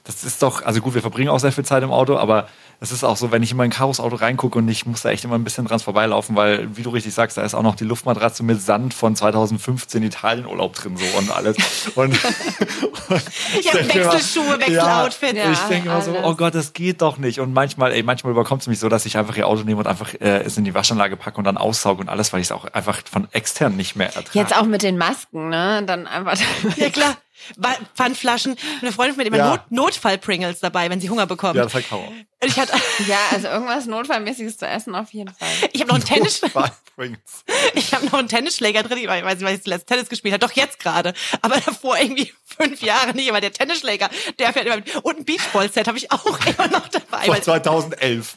Das 0.05 0.25
ist 0.25 0.43
doch, 0.43 0.65
also 0.65 0.81
gut, 0.81 0.95
wir 0.95 1.03
verbringen 1.03 1.29
auch 1.29 1.41
sehr 1.41 1.53
viel 1.53 1.65
Zeit 1.65 1.83
im 1.83 1.91
Auto, 1.91 2.17
aber 2.17 2.49
es 2.81 2.93
ist 2.93 3.05
auch 3.05 3.17
so, 3.17 3.33
wenn 3.33 3.43
ich 3.43 3.51
in 3.53 3.57
mein 3.57 3.71
Chaos-Auto 3.71 4.17
reingucke 4.17 4.59
und 4.59 4.69
ich 4.69 4.85
muss 4.85 5.03
da 5.03 5.11
echt 5.11 5.25
immer 5.25 5.37
ein 5.37 5.45
bisschen 5.45 5.67
dran 5.67 5.81
vorbeilaufen, 5.81 6.37
weil, 6.37 6.77
wie 6.77 6.83
du 6.83 6.91
richtig 6.91 7.15
sagst, 7.15 7.37
da 7.37 7.43
ist 7.43 7.55
auch 7.55 7.63
noch 7.63 7.75
die 7.75 7.85
Luftmatratze 7.85 8.43
mit 8.43 8.61
Sand 8.61 8.93
von 8.93 9.17
2015 9.17 10.03
Italienurlaub 10.03 10.75
drin 10.75 10.97
so 10.97 11.19
und 11.19 11.31
alles. 11.31 11.57
Und, 11.95 12.13
und 12.13 12.19
Ich 13.59 13.73
habe 13.73 13.89
Wechselschuhe, 13.89 14.59
Wechseloutfits. 14.59 15.33
Ja. 15.35 15.53
ich 15.53 15.59
denke 15.61 15.89
immer 15.89 16.03
so, 16.03 16.15
oh 16.23 16.35
Gott, 16.35 16.55
das 16.55 16.73
geht 16.73 17.03
doch 17.03 17.19
nicht. 17.19 17.41
Und 17.41 17.55
manchmal, 17.55 17.93
ey, 17.93 18.03
manchmal 18.03 18.33
überkommt 18.33 18.63
es 18.63 18.69
mich 18.69 18.79
so, 18.79 18.89
dass 18.89 19.07
ich 19.07 19.17
einfach 19.17 19.37
ihr 19.37 19.47
Auto 19.47 19.63
nehme 19.63 19.81
und 19.81 19.87
einfach 19.87 20.15
äh, 20.15 20.43
es 20.43 20.57
in 20.59 20.65
die 20.65 20.75
Waschanlage 20.75 21.17
packe 21.17 21.39
und 21.39 21.45
dann 21.45 21.57
aussauge 21.57 22.01
und 22.03 22.09
alles, 22.09 22.33
weil 22.33 22.41
ich 22.41 22.49
es 22.49 22.53
auch 22.53 22.67
einfach 22.67 23.01
von 23.11 23.29
extern 23.33 23.77
nicht 23.77 23.97
mehr 23.97 24.09
ertrage. 24.15 24.39
Jetzt 24.39 24.57
auch 24.57 24.67
mit 24.67 24.83
den 24.83 24.99
Masken, 24.99 25.49
ne? 25.49 25.83
Dann 25.87 26.07
einfach. 26.07 26.37
Ja 26.77 26.91
klar. 26.91 27.17
Pfandflaschen. 27.95 28.57
Eine 28.81 28.93
Freundin 28.93 29.17
mit 29.17 29.27
immer 29.27 29.37
ja. 29.37 29.51
Not 29.51 29.71
Notfall-Pringles 29.71 30.61
dabei, 30.61 30.91
wenn 30.91 31.01
sie 31.01 31.11
Hunger 31.11 31.27
bekommen. 31.27 31.57
Ja, 31.57 31.65
das 31.65 31.75
hat 31.75 31.89
Karo. 31.89 32.13
Ich 32.45 32.59
hatte 32.59 32.73
ja, 33.07 33.19
also 33.33 33.49
irgendwas 33.49 33.87
Notfallmäßiges 33.87 34.59
zu 34.59 34.67
essen 34.67 34.95
auf 34.95 35.11
jeden 35.13 35.33
Fall. 35.35 35.49
Ich 35.73 35.81
habe 35.81 35.89
noch 35.89 35.97
einen 35.97 36.05
Tennis 36.05 36.41
Ich 37.75 37.95
habe 37.95 38.07
noch 38.07 38.15
einen 38.15 38.29
Tennisschläger 38.29 38.83
drin. 38.83 38.99
Ich 38.99 39.07
weiß 39.09 39.39
nicht, 39.39 39.45
was 39.45 39.53
ich 39.53 39.63
zuletzt 39.63 39.87
Tennis 39.87 40.09
gespielt 40.09 40.35
habe. 40.35 40.47
Doch 40.47 40.53
jetzt 40.53 40.79
gerade. 40.79 41.15
Aber 41.43 41.57
davor 41.61 41.99
irgendwie 41.99 42.33
fünf 42.45 42.83
Jahre 42.83 43.13
nicht. 43.13 43.29
Aber 43.31 43.41
der 43.41 43.53
Tennisschläger, 43.53 44.11
der 44.39 44.53
fährt 44.53 44.67
immer 44.67 44.77
mit. 44.77 44.95
Und 44.97 45.19
ein 45.19 45.25
Beachball-Set 45.25 45.89
habe 45.89 45.99
ich 45.99 46.11
auch 46.13 46.27
immer 46.47 46.69
noch 46.69 46.89
dabei. 46.89 47.25
Von 47.25 47.43
2011. 47.43 48.37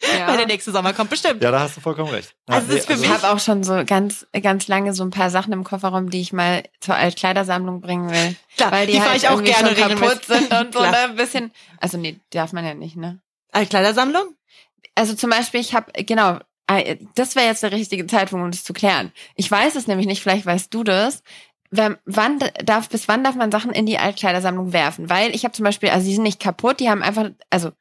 Ja. 0.00 0.28
Weil 0.28 0.36
der 0.36 0.46
nächste 0.46 0.70
Sommer 0.70 0.92
kommt 0.92 1.10
bestimmt. 1.10 1.42
Ja, 1.42 1.50
da 1.50 1.60
hast 1.60 1.76
du 1.76 1.80
vollkommen 1.80 2.10
recht. 2.10 2.34
Also, 2.46 2.72
nee, 2.72 2.80
also 2.80 3.02
ich 3.02 3.10
habe 3.10 3.30
auch 3.30 3.40
schon 3.40 3.64
so 3.64 3.82
ganz, 3.84 4.26
ganz 4.42 4.68
lange 4.68 4.94
so 4.94 5.02
ein 5.02 5.10
paar 5.10 5.30
Sachen 5.30 5.52
im 5.52 5.64
Kofferraum, 5.64 6.10
die 6.10 6.20
ich 6.20 6.32
mal 6.32 6.62
zur 6.80 6.94
Altkleidersammlung 6.94 7.80
bringen 7.80 8.10
will. 8.10 8.36
Klar, 8.56 8.70
weil 8.70 8.86
die, 8.86 8.92
die 8.92 9.02
halt 9.02 9.16
ich 9.16 9.28
auch 9.28 9.42
gerne 9.42 9.74
schon 9.74 9.98
kaputt 9.98 10.24
sind 10.24 10.52
und 10.52 10.72
so 10.72 10.80
ne, 10.80 10.98
ein 10.98 11.16
bisschen. 11.16 11.52
Also 11.80 11.98
nee, 11.98 12.20
darf 12.30 12.52
man 12.52 12.64
ja 12.64 12.74
nicht, 12.74 12.96
ne? 12.96 13.20
Altkleidersammlung? 13.50 14.34
Also 14.94 15.14
zum 15.14 15.30
Beispiel, 15.30 15.60
ich 15.60 15.74
habe 15.74 15.92
genau, 16.04 16.38
äh, 16.68 16.96
das 17.14 17.34
wäre 17.34 17.46
jetzt 17.46 17.62
der 17.62 17.72
richtige 17.72 18.06
Zeitpunkt, 18.06 18.44
um 18.44 18.50
das 18.50 18.64
zu 18.64 18.72
klären. 18.72 19.12
Ich 19.34 19.50
weiß 19.50 19.74
es 19.74 19.88
nämlich 19.88 20.06
nicht, 20.06 20.22
vielleicht 20.22 20.46
weißt 20.46 20.72
du 20.72 20.84
das. 20.84 21.22
Wenn, 21.70 21.98
wann 22.06 22.38
darf 22.64 22.88
bis 22.88 23.08
wann 23.08 23.24
darf 23.24 23.34
man 23.34 23.52
Sachen 23.52 23.72
in 23.72 23.84
die 23.84 23.98
Altkleidersammlung 23.98 24.72
werfen? 24.72 25.10
Weil 25.10 25.34
ich 25.34 25.44
habe 25.44 25.52
zum 25.52 25.64
Beispiel, 25.64 25.90
also 25.90 26.06
die 26.06 26.14
sind 26.14 26.22
nicht 26.22 26.40
kaputt, 26.40 26.80
die 26.80 26.88
haben 26.88 27.02
einfach, 27.02 27.30
also 27.50 27.72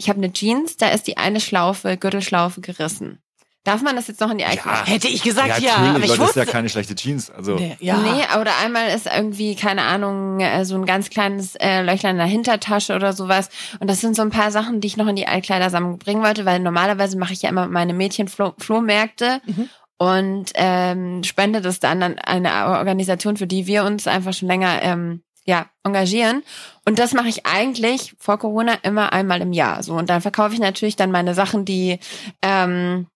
ich 0.00 0.08
habe 0.08 0.18
eine 0.18 0.32
Jeans, 0.32 0.78
da 0.78 0.88
ist 0.88 1.06
die 1.06 1.18
eine 1.18 1.40
Schlaufe, 1.40 1.98
Gürtelschlaufe 1.98 2.62
gerissen. 2.62 3.20
Darf 3.64 3.82
man 3.82 3.94
das 3.94 4.08
jetzt 4.08 4.20
noch 4.22 4.30
in 4.30 4.38
die 4.38 4.46
Altkleider? 4.46 4.86
Hätte 4.86 5.08
ich 5.08 5.22
gesagt, 5.22 5.60
ja. 5.60 5.72
natürlich, 5.72 5.90
aber 5.90 5.98
ich 5.98 6.08
Leute, 6.08 6.08
das 6.08 6.14
ist 6.14 6.20
wusste. 6.20 6.40
ja 6.40 6.46
keine 6.46 6.68
schlechte 6.70 6.94
Jeans. 6.94 7.30
Also, 7.30 7.56
Nee, 7.56 7.76
ja. 7.80 7.98
Nee, 7.98 8.40
oder 8.40 8.52
einmal 8.64 8.88
ist 8.88 9.06
irgendwie, 9.06 9.54
keine 9.54 9.82
Ahnung, 9.82 10.40
äh, 10.40 10.64
so 10.64 10.76
ein 10.76 10.86
ganz 10.86 11.10
kleines 11.10 11.56
äh, 11.56 11.82
Löchlein 11.82 12.12
in 12.12 12.16
der 12.16 12.26
Hintertasche 12.26 12.94
oder 12.94 13.12
sowas. 13.12 13.50
Und 13.78 13.90
das 13.90 14.00
sind 14.00 14.16
so 14.16 14.22
ein 14.22 14.30
paar 14.30 14.50
Sachen, 14.50 14.80
die 14.80 14.86
ich 14.86 14.96
noch 14.96 15.06
in 15.06 15.16
die 15.16 15.26
Altkleidersammlung 15.26 15.98
bringen 15.98 16.22
wollte, 16.22 16.46
weil 16.46 16.60
normalerweise 16.60 17.18
mache 17.18 17.34
ich 17.34 17.42
ja 17.42 17.50
immer 17.50 17.68
meine 17.68 17.92
Mädchen-Flohmärkte 17.92 19.42
und 19.98 20.52
ähm, 20.54 21.22
spende 21.24 21.60
das 21.60 21.78
dann 21.78 22.02
an 22.02 22.18
eine 22.18 22.78
Organisation, 22.78 23.36
für 23.36 23.46
die 23.46 23.66
wir 23.66 23.84
uns 23.84 24.06
einfach 24.06 24.32
schon 24.32 24.48
länger 24.48 24.82
ähm, 24.82 25.22
ja, 25.44 25.66
engagieren. 25.84 26.42
Und 26.84 26.98
das 26.98 27.14
mache 27.14 27.28
ich 27.28 27.46
eigentlich 27.46 28.14
vor 28.18 28.38
Corona 28.38 28.74
immer 28.82 29.12
einmal 29.12 29.40
im 29.40 29.52
Jahr. 29.52 29.82
So, 29.82 29.94
und 29.94 30.10
dann 30.10 30.20
verkaufe 30.20 30.54
ich 30.54 30.60
natürlich 30.60 30.96
dann 30.96 31.10
meine 31.10 31.34
Sachen, 31.34 31.64
die 31.64 31.98
ähm, 32.42 33.06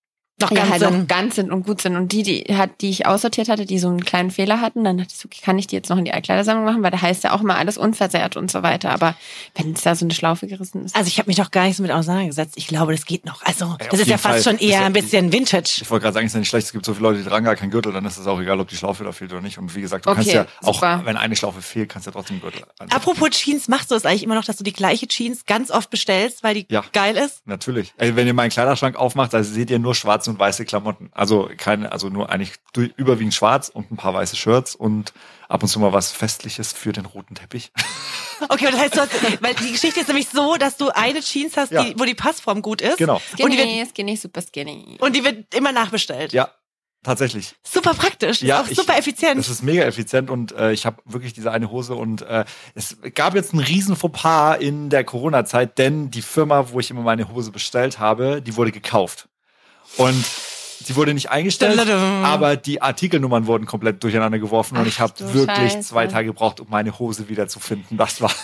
Noch 0.41 0.51
ja, 0.51 0.57
ganz 0.59 0.71
halt 0.73 0.81
sind. 0.83 0.99
noch 0.99 1.07
ganz 1.07 1.35
sind 1.37 1.53
und 1.53 1.65
gut 1.65 1.81
sind. 1.81 1.95
Und 1.97 2.11
die, 2.11 2.25
die 2.25 2.57
hat, 2.57 2.81
die 2.81 2.91
ich 2.91 3.07
aussortiert 3.07 3.49
hatte, 3.49 3.67
die 3.67 3.79
so 3.79 3.87
einen 3.89 4.05
kleinen 4.05 4.33
Fehler 4.33 4.61
hatten, 4.61 4.83
dann 4.83 4.99
dachte 4.99 5.11
ich 5.13 5.19
so, 5.21 5.27
okay, 5.27 5.41
kann 5.45 5.57
ich 5.61 5.69
die 5.69 5.77
jetzt 5.77 5.89
noch 5.91 5.97
in 5.97 6.05
die 6.05 6.13
Altkleidersammlung 6.13 6.65
machen, 6.65 6.83
weil 6.83 6.91
da 6.91 7.01
heißt 7.01 7.23
ja 7.23 7.33
auch 7.33 7.41
immer 7.41 7.57
alles 7.57 7.79
unversehrt 7.79 8.37
und 8.37 8.51
so 8.51 8.65
weiter. 8.65 8.91
Aber 8.91 9.15
wenn 9.55 9.73
es 9.75 9.83
da 9.83 9.95
so 9.95 10.05
eine 10.05 10.13
Schlaufe 10.13 10.49
gerissen 10.49 10.85
ist. 10.85 10.97
Also 10.97 11.07
ich 11.07 11.19
habe 11.19 11.29
mich 11.29 11.37
doch 11.37 11.53
gar 11.53 11.65
nicht 11.67 11.77
so 11.77 11.83
mit 11.85 11.93
auseinandergesetzt. 11.93 12.55
Ich 12.57 12.67
glaube, 12.67 12.93
das 12.93 13.07
geht 13.07 13.25
noch. 13.25 13.43
Also 13.43 13.77
das 13.91 14.01
ist 14.01 14.09
ja 14.09 14.19
fast 14.19 14.43
Fall. 14.45 14.59
schon 14.59 14.59
eher 14.69 14.85
ein 14.85 14.93
bisschen 14.93 15.33
Vintage. 15.33 15.79
ich 15.83 15.89
wollte 15.91 16.03
gerade 16.03 16.15
sagen, 16.15 16.27
ist 16.27 16.33
ja 16.35 16.41
nicht 16.41 16.49
schlecht. 16.49 16.67
Es 16.67 16.73
gibt 16.73 16.85
so 16.85 16.95
viele 16.95 17.09
Leute, 17.11 17.23
die 17.23 17.29
tragen 17.29 17.45
gar 17.45 17.55
keinen 17.55 17.71
Gürtel, 17.71 17.93
dann 17.93 18.05
ist 18.05 18.17
es 18.19 18.27
auch 18.27 18.41
egal, 18.41 18.59
ob 18.59 18.67
die 18.69 18.77
Schlaufe 18.77 19.05
da 19.05 19.13
fehlt 19.13 19.31
oder 19.33 19.41
nicht. 19.41 19.59
Und 19.59 19.73
wie 19.77 19.81
gesagt, 19.83 20.05
du 20.05 20.13
kannst 20.15 20.29
Okay, 20.29 20.39
ja 20.39 20.47
auch, 20.63 20.75
super. 20.75 21.03
wenn 21.05 21.17
eine 21.17 21.37
Schlaufe 21.37 21.63
fehlt, 21.63 21.89
kannst 21.91 22.07
du 22.07 22.11
ja 22.11 22.13
trotzdem 22.13 22.41
Gürtel 22.41 22.63
anziehen. 22.81 22.97
Apropos 22.97 23.31
Jeans, 23.31 23.69
machst 23.69 23.93
du 23.93 23.95
es 23.95 24.05
eigentlich 24.05 24.25
immer 24.25 24.35
noch, 24.35 24.45
dass 24.45 24.57
du 24.57 24.65
die 24.65 24.73
gleiche 24.73 25.07
Jeans 25.07 25.47
ganz 25.47 25.71
oft 25.71 25.91
bestellst, 25.91 26.43
weil 26.43 26.55
die 26.55 26.67
Ja. 26.71 26.83
geil 26.93 27.17
ist? 27.17 27.47
Natürlich. 27.47 27.95
Ey, 27.99 28.17
wenn 28.17 28.27
ihr 28.27 28.35
meinen 28.35 28.51
Kleiderschrank 28.51 28.97
aufmacht, 28.97 29.33
da 29.33 29.45
seht 29.45 29.71
ihr 29.71 29.79
nur 29.79 29.95
schwarze 30.25 30.31
und 30.31 30.39
weiße 30.39 30.65
Klamotten. 30.65 31.11
Also 31.13 31.51
keine, 31.57 31.93
also 31.93 32.09
nur 32.09 32.31
eigentlich 32.31 32.53
überwiegend 32.97 33.35
schwarz 33.35 33.69
und 33.69 33.91
ein 33.93 33.97
paar 33.97 34.15
weiße 34.15 34.37
Shirts 34.37 34.75
und 34.75 35.13
ab 35.49 35.63
und 35.63 35.69
zu 35.69 35.79
mal 35.81 35.93
was 35.93 36.11
Festliches 36.13 36.73
für 36.73 36.93
den 36.93 37.07
roten 37.07 37.35
Teppich. 37.35 37.71
Okay, 38.49 38.67
das 38.71 38.81
heißt, 38.81 38.97
du 38.97 39.01
hast, 39.01 39.43
weil 39.43 39.55
die 39.55 39.71
Geschichte 39.73 40.01
ist 40.01 40.09
nämlich 40.09 40.29
so, 40.29 40.57
dass 40.57 40.77
du 40.77 40.89
eine 40.91 41.21
Jeans 41.21 41.57
hast, 41.57 41.71
Ja. 41.71 41.85
die, 41.85 41.95
wo 41.99 42.05
die 42.05 42.17
Passform 42.17 42.63
gut 42.63 42.81
ist. 42.83 42.99
Genau. 42.99 43.23
Und 43.39 43.53
die, 43.53 43.57
Skinny, 43.57 43.79
wird, 43.79 43.89
skinny, 43.91 44.17
super 44.17 44.43
skinny. 44.43 44.99
und 45.01 45.15
die 45.15 45.23
wird 45.25 45.55
immer 45.55 45.71
nachbestellt. 45.71 46.33
Ja, 46.33 46.51
tatsächlich. 47.05 47.55
Super 47.63 47.95
praktisch, 47.95 48.43
Ja, 48.43 48.59
ist 48.61 48.67
auch 48.67 48.71
ich- 48.73 48.77
super 48.77 48.99
effizient. 48.99 49.39
Das 49.39 49.49
ist 49.49 49.63
mega 49.63 49.85
effizient 49.85 50.31
und 50.31 50.51
äh, 50.53 50.73
ich 50.73 50.85
habe 50.85 51.01
wirklich 51.05 51.33
diese 51.33 51.53
eine 51.53 51.71
Hose 51.71 51.95
und 51.95 52.23
äh, 52.23 52.45
es 52.75 52.97
gab 53.15 53.37
jetzt 53.37 53.53
einen 53.55 53.63
riesen 53.63 53.95
Fauxpas 53.95 54.57
in 54.57 54.91
der 54.91 55.05
Corona-Zeit, 55.05 55.79
denn 55.79 56.11
die 56.11 56.21
Firma, 56.23 56.71
wo 56.73 56.81
ich 56.81 56.91
immer 56.91 57.03
meine 57.03 57.29
Hose 57.33 57.53
bestellt 57.53 58.01
habe, 58.01 58.43
die 58.43 58.57
wurde 58.57 58.73
gekauft. 58.73 59.29
Und 59.97 60.25
sie 60.85 60.97
wurde 60.97 61.15
nicht 61.15 61.31
eingestellt, 61.31 61.81
aber 61.89 62.57
die 62.57 62.83
Artikelnummern 62.83 63.47
wurden 63.47 63.67
komplett 63.67 64.03
durcheinander 64.03 64.39
geworfen 64.39 64.77
und 64.77 64.83
Ach 64.85 64.87
ich 64.89 65.01
habe 65.01 65.15
wirklich 65.33 65.73
Scheiße. 65.73 65.81
zwei 65.89 66.07
Tage 66.07 66.27
gebraucht, 66.29 66.61
um 66.61 66.67
meine 66.71 66.99
Hose 66.99 67.29
wieder 67.29 67.49
zu 67.49 67.61
finden. 67.61 67.97
Das 67.97 68.21
war 68.21 68.31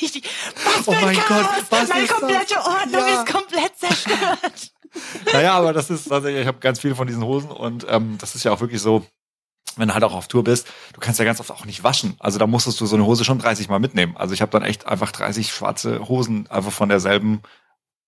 Richtig. 0.00 0.24
Was 0.64 0.84
für 0.84 0.90
Oh 0.90 0.94
ein 0.94 1.04
mein 1.04 1.16
Chaos. 1.16 1.46
Gott, 1.46 1.64
was 1.70 1.88
Meine 1.88 2.02
ist 2.02 2.10
das? 2.10 2.18
komplette 2.20 2.56
Ordnung 2.58 3.00
Ja. 3.00 3.22
ist 3.22 3.32
komplett 3.32 3.78
zerstört. 3.78 4.72
Naja, 5.34 5.52
aber 5.52 5.74
das 5.74 5.90
ist 5.90 6.08
tatsächlich, 6.08 6.40
ich 6.40 6.46
habe 6.48 6.58
ganz 6.60 6.80
viele 6.80 6.94
von 6.94 7.06
diesen 7.06 7.22
Hosen 7.22 7.50
und 7.50 7.86
ähm, 7.90 8.16
das 8.18 8.34
ist 8.34 8.42
ja 8.44 8.52
auch 8.52 8.60
wirklich 8.60 8.80
so, 8.80 9.04
wenn 9.76 9.88
du 9.88 9.94
halt 9.94 10.02
auch 10.02 10.14
auf 10.14 10.28
Tour 10.28 10.42
bist, 10.44 10.66
du 10.94 11.00
kannst 11.00 11.18
ja 11.20 11.26
ganz 11.26 11.40
oft 11.40 11.50
auch 11.50 11.66
nicht 11.66 11.84
waschen. 11.84 12.16
Also 12.18 12.38
da 12.38 12.46
musstest 12.46 12.80
du 12.80 12.86
so 12.86 12.96
eine 12.96 13.04
Hose 13.04 13.22
schon 13.22 13.38
30 13.38 13.68
Mal 13.68 13.80
mitnehmen. 13.80 14.16
Also 14.16 14.32
ich 14.32 14.40
habe 14.40 14.50
dann 14.50 14.62
echt 14.62 14.86
einfach 14.86 15.12
30 15.12 15.52
schwarze 15.52 16.08
Hosen 16.08 16.46
einfach 16.50 16.72
von 16.72 16.88
derselben, 16.88 17.42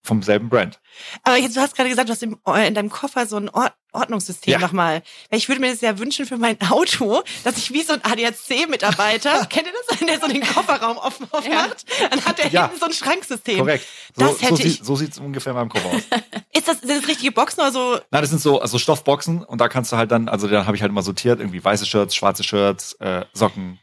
vom 0.03 0.23
selben 0.23 0.49
Brand. 0.49 0.81
Aber 1.25 1.37
jetzt, 1.37 1.57
du 1.57 1.61
hast 1.61 1.77
gerade 1.77 1.91
gesagt, 1.91 2.09
du 2.09 2.13
hast 2.13 2.23
im, 2.23 2.39
äh, 2.47 2.67
in 2.67 2.75
deinem 2.75 2.89
Koffer 2.91 3.27
so 3.27 3.37
Ord 3.37 3.73
Ordnungssystem 3.93 4.53
Ja. 4.53 4.59
nochmal. 4.61 5.03
Weil 5.31 5.39
ich 5.39 5.49
würde 5.49 5.61
mir 5.61 5.71
das 5.71 5.81
ja 5.81 5.99
wünschen 5.99 6.25
für 6.25 6.37
mein 6.37 6.57
Auto, 6.71 7.23
dass 7.43 7.59
ich 7.59 7.73
wie 7.73 7.83
so 7.83 7.93
ein 7.93 8.01
ADAC-Mitarbeiter, 8.05 9.47
kennt 9.51 9.67
ihr 9.67 9.73
das, 9.89 10.01
wenn 10.01 10.07
der 10.07 10.21
so 10.21 10.29
den 10.29 10.43
Kofferraum 10.43 10.97
offen 10.97 11.27
aufmacht? 11.33 11.85
Dann 12.11 12.25
hat 12.25 12.39
der 12.39 12.49
Ja. 12.49 12.63
hinten 12.69 12.79
so 12.79 12.87
ein 12.87 12.93
Schranksystem. 12.93 13.59
Korrekt. 13.59 13.85
So, 14.17 14.27
Das 14.27 14.43
hätte 14.43 14.57
so, 14.57 14.63
ich. 14.63 14.73
sieht, 14.77 14.85
so 14.85 14.97
sieht's 14.97 15.19
ungefähr 15.19 15.51
in 15.53 15.57
meinem 15.59 15.69
Kopf 15.71 15.85
aus. 15.87 16.03
Ist 16.53 16.69
das, 16.69 16.81
sind 16.81 16.91
das 16.91 17.09
richtige 17.09 17.33
Boxen 17.33 17.61
oder 17.61 17.73
so? 17.73 17.99
Na, 18.11 18.21
das 18.21 18.31
sind 18.31 18.41
so 18.41 18.61
also 18.61 18.79
Stoffboxen 18.79 19.43
und 19.45 19.61
da 19.61 19.69
kannst 19.69 19.91
du 19.93 19.97
halt 19.97 20.11
dann, 20.13 20.29
also 20.29 20.47
dann 20.47 20.67
habe 20.67 20.77
ich 20.77 20.83
halt 20.83 20.91
immer 20.91 21.03
sortiert, 21.03 21.41
irgendwie 21.41 21.63
weiße 21.63 21.85
Shirts, 21.87 22.15
schwarze 22.15 22.45
Shirts, 22.45 22.93
äh, 23.01 23.25
Socken, 23.33 23.81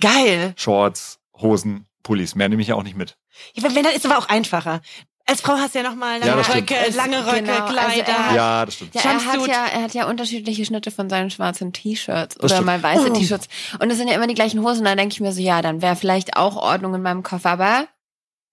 Geil. 0.00 0.52
Shorts, 0.56 1.18
Hosen, 1.40 1.86
Pullis. 2.02 2.34
Mehr 2.34 2.48
nehme 2.50 2.60
ich 2.62 2.68
ja 2.68 2.74
auch 2.74 2.82
nicht 2.82 2.96
mit. 2.96 3.16
Ja, 3.54 3.62
wenn, 3.62 3.74
wenn, 3.74 3.84
dann 3.84 3.92
ist 3.94 4.04
es 4.04 4.10
aber 4.10 4.18
auch 4.18 4.28
einfacher. 4.28 4.80
Als 5.28 5.40
Frau 5.40 5.54
hast 5.54 5.74
du 5.74 5.80
ja 5.80 5.88
nochmal 5.90 6.20
lange 6.20 6.40
Ja. 6.40 6.54
Röcke, 6.54 6.76
lange 6.94 7.26
Röcke, 7.26 7.36
Genau, 7.42 7.52
also 7.64 7.72
Kleider. 7.74 8.06
er- 8.30 8.34
Ja, 8.36 8.64
das 8.64 8.74
stimmt. 8.76 8.94
Ja, 8.94 9.00
er 9.02 9.24
hat 9.26 9.46
ja, 9.48 9.66
er 9.66 9.82
hat 9.82 9.94
ja 9.94 10.06
unterschiedliche 10.08 10.64
Schnitte 10.64 10.92
von 10.92 11.10
seinen 11.10 11.30
schwarzen 11.30 11.72
T-Shirts 11.72 12.38
oder 12.40 12.60
mal 12.62 12.80
weiße 12.80 13.10
Oh. 13.10 13.14
T-Shirts. 13.14 13.48
Und 13.80 13.90
es 13.90 13.98
sind 13.98 14.06
ja 14.06 14.14
immer 14.14 14.28
die 14.28 14.34
gleichen 14.34 14.62
Hosen. 14.62 14.84
Da 14.84 14.94
denke 14.94 15.12
ich 15.14 15.20
mir 15.20 15.32
so, 15.32 15.40
ja, 15.40 15.62
dann 15.62 15.82
wäre 15.82 15.96
vielleicht 15.96 16.36
auch 16.36 16.54
Ordnung 16.56 16.94
in 16.94 17.02
meinem 17.02 17.24
Koffer. 17.24 17.50
Aber 17.50 17.88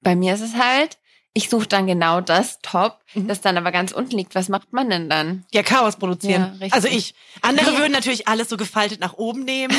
bei 0.01 0.15
mir 0.15 0.33
ist 0.33 0.41
es 0.41 0.55
halt, 0.55 0.97
ich 1.35 1.47
suche 1.49 1.67
dann 1.67 1.85
genau 1.85 2.21
das 2.21 2.57
Top, 2.63 3.01
Mhm. 3.13 3.27
das 3.27 3.41
dann 3.41 3.55
aber 3.57 3.71
ganz 3.71 3.91
unten 3.91 4.17
liegt. 4.17 4.33
Was 4.33 4.49
macht 4.49 4.73
man 4.73 4.89
denn 4.89 5.09
dann? 5.09 5.45
Ja, 5.53 5.61
Chaos 5.61 5.97
produzieren. 5.97 6.41
Ja, 6.41 6.49
richtig. 6.53 6.73
also 6.73 6.87
ich. 6.87 7.13
Andere 7.43 7.71
Ja. 7.73 7.77
würden 7.77 7.91
natürlich 7.91 8.27
alles 8.27 8.49
so 8.49 8.57
gefaltet 8.57 8.99
nach 8.99 9.13
oben 9.13 9.43
nehmen, 9.45 9.75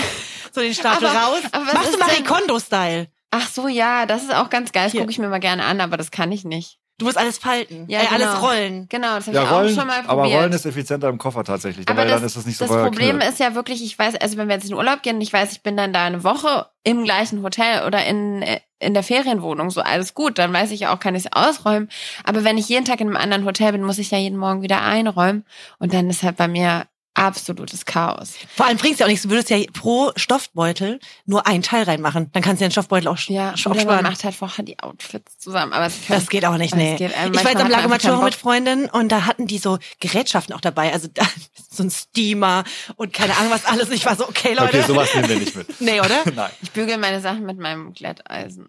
so 0.53 0.61
den 0.61 0.75
Stapel 0.75 1.09
Aber- 1.09 1.19
raus. 1.19 1.41
aber 1.51 1.67
was 1.67 1.75
Machst 1.75 1.95
du 1.95 1.99
Marie 1.99 2.23
Kondo-Style? 2.23 3.09
Ach 3.33 3.49
so, 3.49 3.67
ja, 3.67 4.07
das 4.07 4.23
ist 4.23 4.33
auch 4.33 4.49
ganz 4.49 4.71
geil. 4.71 4.85
Das 4.85 4.93
gucke 4.99 5.11
ich 5.11 5.19
mir 5.19 5.27
mal 5.29 5.41
gerne 5.41 5.65
an, 5.65 5.81
aber 5.81 5.97
das 5.97 6.13
kann 6.13 6.31
ich 6.31 6.45
nicht. 6.45 6.79
Du 6.99 7.07
musst 7.07 7.19
alles 7.19 7.39
falten, 7.39 7.87
Ja, 7.89 8.03
äh, 8.03 8.07
alles 8.07 8.29
genau. 8.29 8.47
rollen. 8.47 8.87
Genau, 8.89 9.17
das 9.17 9.27
habe 9.27 9.37
Ja, 9.37 9.43
ich 9.43 9.49
auch 9.49 9.57
Rollen, 9.59 9.75
schon 9.75 9.87
mal 9.89 10.01
aber 10.07 10.23
probiert. 10.23 10.41
Rollen 10.41 10.53
ist 10.53 10.65
effizienter 10.65 11.09
im 11.09 11.19
Koffer 11.19 11.43
tatsächlich, 11.43 11.89
Aber 11.89 11.99
weil 12.03 12.07
das, 12.09 12.21
dann 12.21 12.27
ist 12.27 12.37
es 12.37 12.47
nicht 12.47 12.57
so 12.57 12.67
das 12.67 12.73
Problem 12.83 13.09
verknüllt. 13.19 13.33
ist 13.33 13.41
ja 13.41 13.55
wirklich, 13.57 13.83
ich 13.83 13.99
weiß, 13.99 14.15
also 14.17 14.37
wenn 14.37 14.47
wir 14.47 14.55
jetzt 14.55 14.65
in 14.65 14.71
den 14.71 14.79
Urlaub 14.79 15.03
gehen 15.03 15.17
und 15.17 15.23
ich 15.23 15.33
weiß, 15.33 15.51
ich 15.53 15.63
bin 15.63 15.77
dann 15.77 15.93
da 15.93 16.05
eine 16.05 16.23
Woche 16.23 16.67
im 16.85 17.03
gleichen 17.03 17.43
Hotel 17.43 17.85
oder 17.85 18.05
in, 18.07 18.43
äh, 18.43 18.61
in 18.79 18.95
der 18.95 19.03
Ferienwohnung, 19.03 19.71
so 19.71 19.81
alles 19.81 20.15
gut, 20.15 20.39
dann 20.39 20.53
weiß 20.53 20.71
ich 20.71 20.81
ja 20.81 20.95
auch, 20.95 21.01
kann 21.01 21.17
ich 21.17 21.25
es 21.27 21.33
ausräumen. 21.33 21.89
Aber 22.23 22.45
wenn 22.45 22.59
ich 22.59 22.69
jeden 22.69 22.85
Tag 22.85 23.01
in 23.01 23.09
einem 23.09 23.17
anderen 23.17 23.45
Hotel 23.45 23.73
bin, 23.73 23.83
muss 23.83 23.99
ich 23.99 24.13
ja 24.13 24.19
jeden 24.19 24.39
Morgen 24.39 24.63
wieder 24.63 24.83
einräumen 24.83 25.45
und 25.81 25.93
dann 25.95 26.09
ist 26.11 26.23
halt 26.23 26.37
bei 26.37 26.47
mir 26.47 26.85
absolutes 27.15 27.85
Chaos. 27.87 28.35
Vor 28.57 28.67
allem 28.67 28.77
bringt's 28.77 28.99
ja 28.99 29.07
auch 29.07 29.11
nichts. 29.11 29.23
Du 29.23 29.31
würdest 29.31 29.49
ja 29.51 29.59
pro 29.73 30.13
Stoffbeutel 30.17 30.99
nur 31.27 31.47
einen 31.47 31.63
Teil 31.63 31.85
reinmachen. 31.85 32.31
Dann 32.33 32.43
kannst 32.43 32.61
du 32.61 32.65
ja 32.65 32.69
den 32.69 32.73
Stoffbeutel 32.73 33.09
auch, 33.09 33.19
Ja, 33.29 33.53
sch- 33.55 33.69
oder 33.71 33.85
man 33.85 34.03
macht 34.03 34.25
halt 34.25 34.35
vorher 34.35 34.65
die 34.65 34.79
Outfits 34.81 35.39
zusammen. 35.39 35.73
Aber 35.73 35.89
Das 36.09 36.29
geht 36.29 36.45
auch 36.45 36.57
nicht, 36.57 36.75
nee. 36.75 36.97
geht, 36.97 37.13
äh, 37.13 37.29
ich 37.33 37.45
war 37.45 37.53
jetzt 37.53 37.61
am 37.63 37.89
Maggiore 37.89 38.25
mit. 38.25 38.35
Freundinnen 38.35 38.87
und 38.91 39.11
da 39.11 39.27
hatten 39.27 39.47
die 39.47 39.59
so 39.59 39.79
Gerätschaften 40.01 40.55
auch 40.55 40.61
dabei. 40.61 40.93
Also 40.93 41.09
da, 41.13 41.25
so 41.71 41.85
ein 41.85 41.91
Steamer 41.91 42.65
und 42.97 43.13
keine 43.13 43.37
Ahnung 43.37 43.51
was 43.53 43.65
alles. 43.65 43.91
Ich 43.91 44.05
war 44.07 44.17
so, 44.17 44.29
okay, 44.29 44.55
Leute. 44.55 44.79
Okay, 44.79 44.83
sowas 44.87 45.15
nehmen 45.15 45.29
wir 45.29 45.37
nicht 45.39 45.55
mit. 45.57 45.69
nee, 45.81 46.01
oder? 46.01 46.23
Nein. 46.35 46.51
Ich 46.63 46.73
bügel 46.73 46.99
meine 46.99 47.21
Sachen 47.21 47.47
mit 47.47 47.59
meinem 47.59 47.93
Glätteisen. 47.95 48.69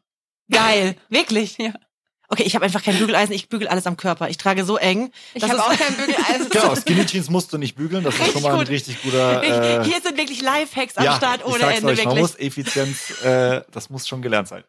Geil. 0.51 0.95
Wirklich? 1.09 1.57
Ja. 1.57 1.73
Okay, 2.27 2.43
ich 2.43 2.55
habe 2.55 2.65
einfach 2.65 2.83
kein 2.83 2.97
Bügeleisen. 2.97 3.33
Ich 3.33 3.49
bügel 3.49 3.67
alles 3.67 3.85
am 3.87 3.97
Körper. 3.97 4.29
Ich 4.29 4.37
trage 4.37 4.65
so 4.65 4.77
eng. 4.77 5.11
Ich 5.33 5.43
habe 5.43 5.59
auch 5.61 5.75
kein 5.75 5.93
Bügeleisen. 5.95 6.49
Genau, 6.55 6.75
Skinny 6.75 7.05
Jeans 7.05 7.29
musst 7.29 7.51
du 7.53 7.57
nicht 7.57 7.75
bügeln, 7.75 8.03
das 8.03 8.13
ist 8.13 8.21
Richtig 8.21 8.33
schon 8.33 8.43
mal 8.43 8.53
ein 8.53 8.59
gut. 8.59 8.69
richtig 8.69 9.01
guter. 9.01 9.43
Äh, 9.45 9.83
Hier 9.83 10.01
sind 10.01 10.17
wirklich 10.17 10.41
Lifehacks 10.41 10.97
am 10.97 11.03
ja, 11.03 11.15
Start 11.15 11.45
ohne 11.45 11.55
Ende. 11.55 11.67
euch, 11.69 11.81
man 11.81 11.97
wirklich. 11.97 12.19
muss 12.19 12.35
Effizienz, 12.39 13.21
äh, 13.23 13.61
das 13.71 13.89
muss 13.89 14.07
schon 14.07 14.21
gelernt 14.21 14.47
sein. 14.47 14.63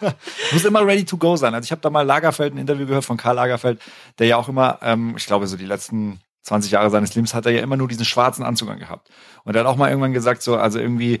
muss 0.52 0.64
immer 0.64 0.84
ready 0.84 1.04
to 1.04 1.16
go 1.16 1.36
sein. 1.36 1.54
Also 1.54 1.64
ich 1.64 1.70
habe 1.70 1.80
da 1.80 1.90
mal 1.90 2.02
Lagerfeld 2.02 2.54
ein 2.54 2.58
Interview 2.58 2.86
gehört 2.86 3.04
von 3.04 3.16
Karl 3.16 3.36
Lagerfeld, 3.36 3.80
der 4.18 4.26
ja 4.26 4.36
auch 4.36 4.48
immer, 4.48 4.78
ähm, 4.82 5.14
ich 5.16 5.26
glaube 5.26 5.46
so 5.46 5.56
die 5.56 5.66
letzten 5.66 6.20
20 6.42 6.70
Jahre 6.72 6.90
seines 6.90 7.14
Lebens 7.14 7.34
hat 7.34 7.46
er 7.46 7.52
ja 7.52 7.62
immer 7.62 7.76
nur 7.76 7.88
diesen 7.88 8.04
schwarzen 8.04 8.42
Anzug 8.44 8.68
angehabt. 8.70 9.08
Und 9.44 9.54
er 9.54 9.60
hat 9.60 9.66
auch 9.66 9.76
mal 9.76 9.88
irgendwann 9.88 10.12
gesagt 10.12 10.42
so, 10.42 10.56
also 10.56 10.78
irgendwie 10.78 11.20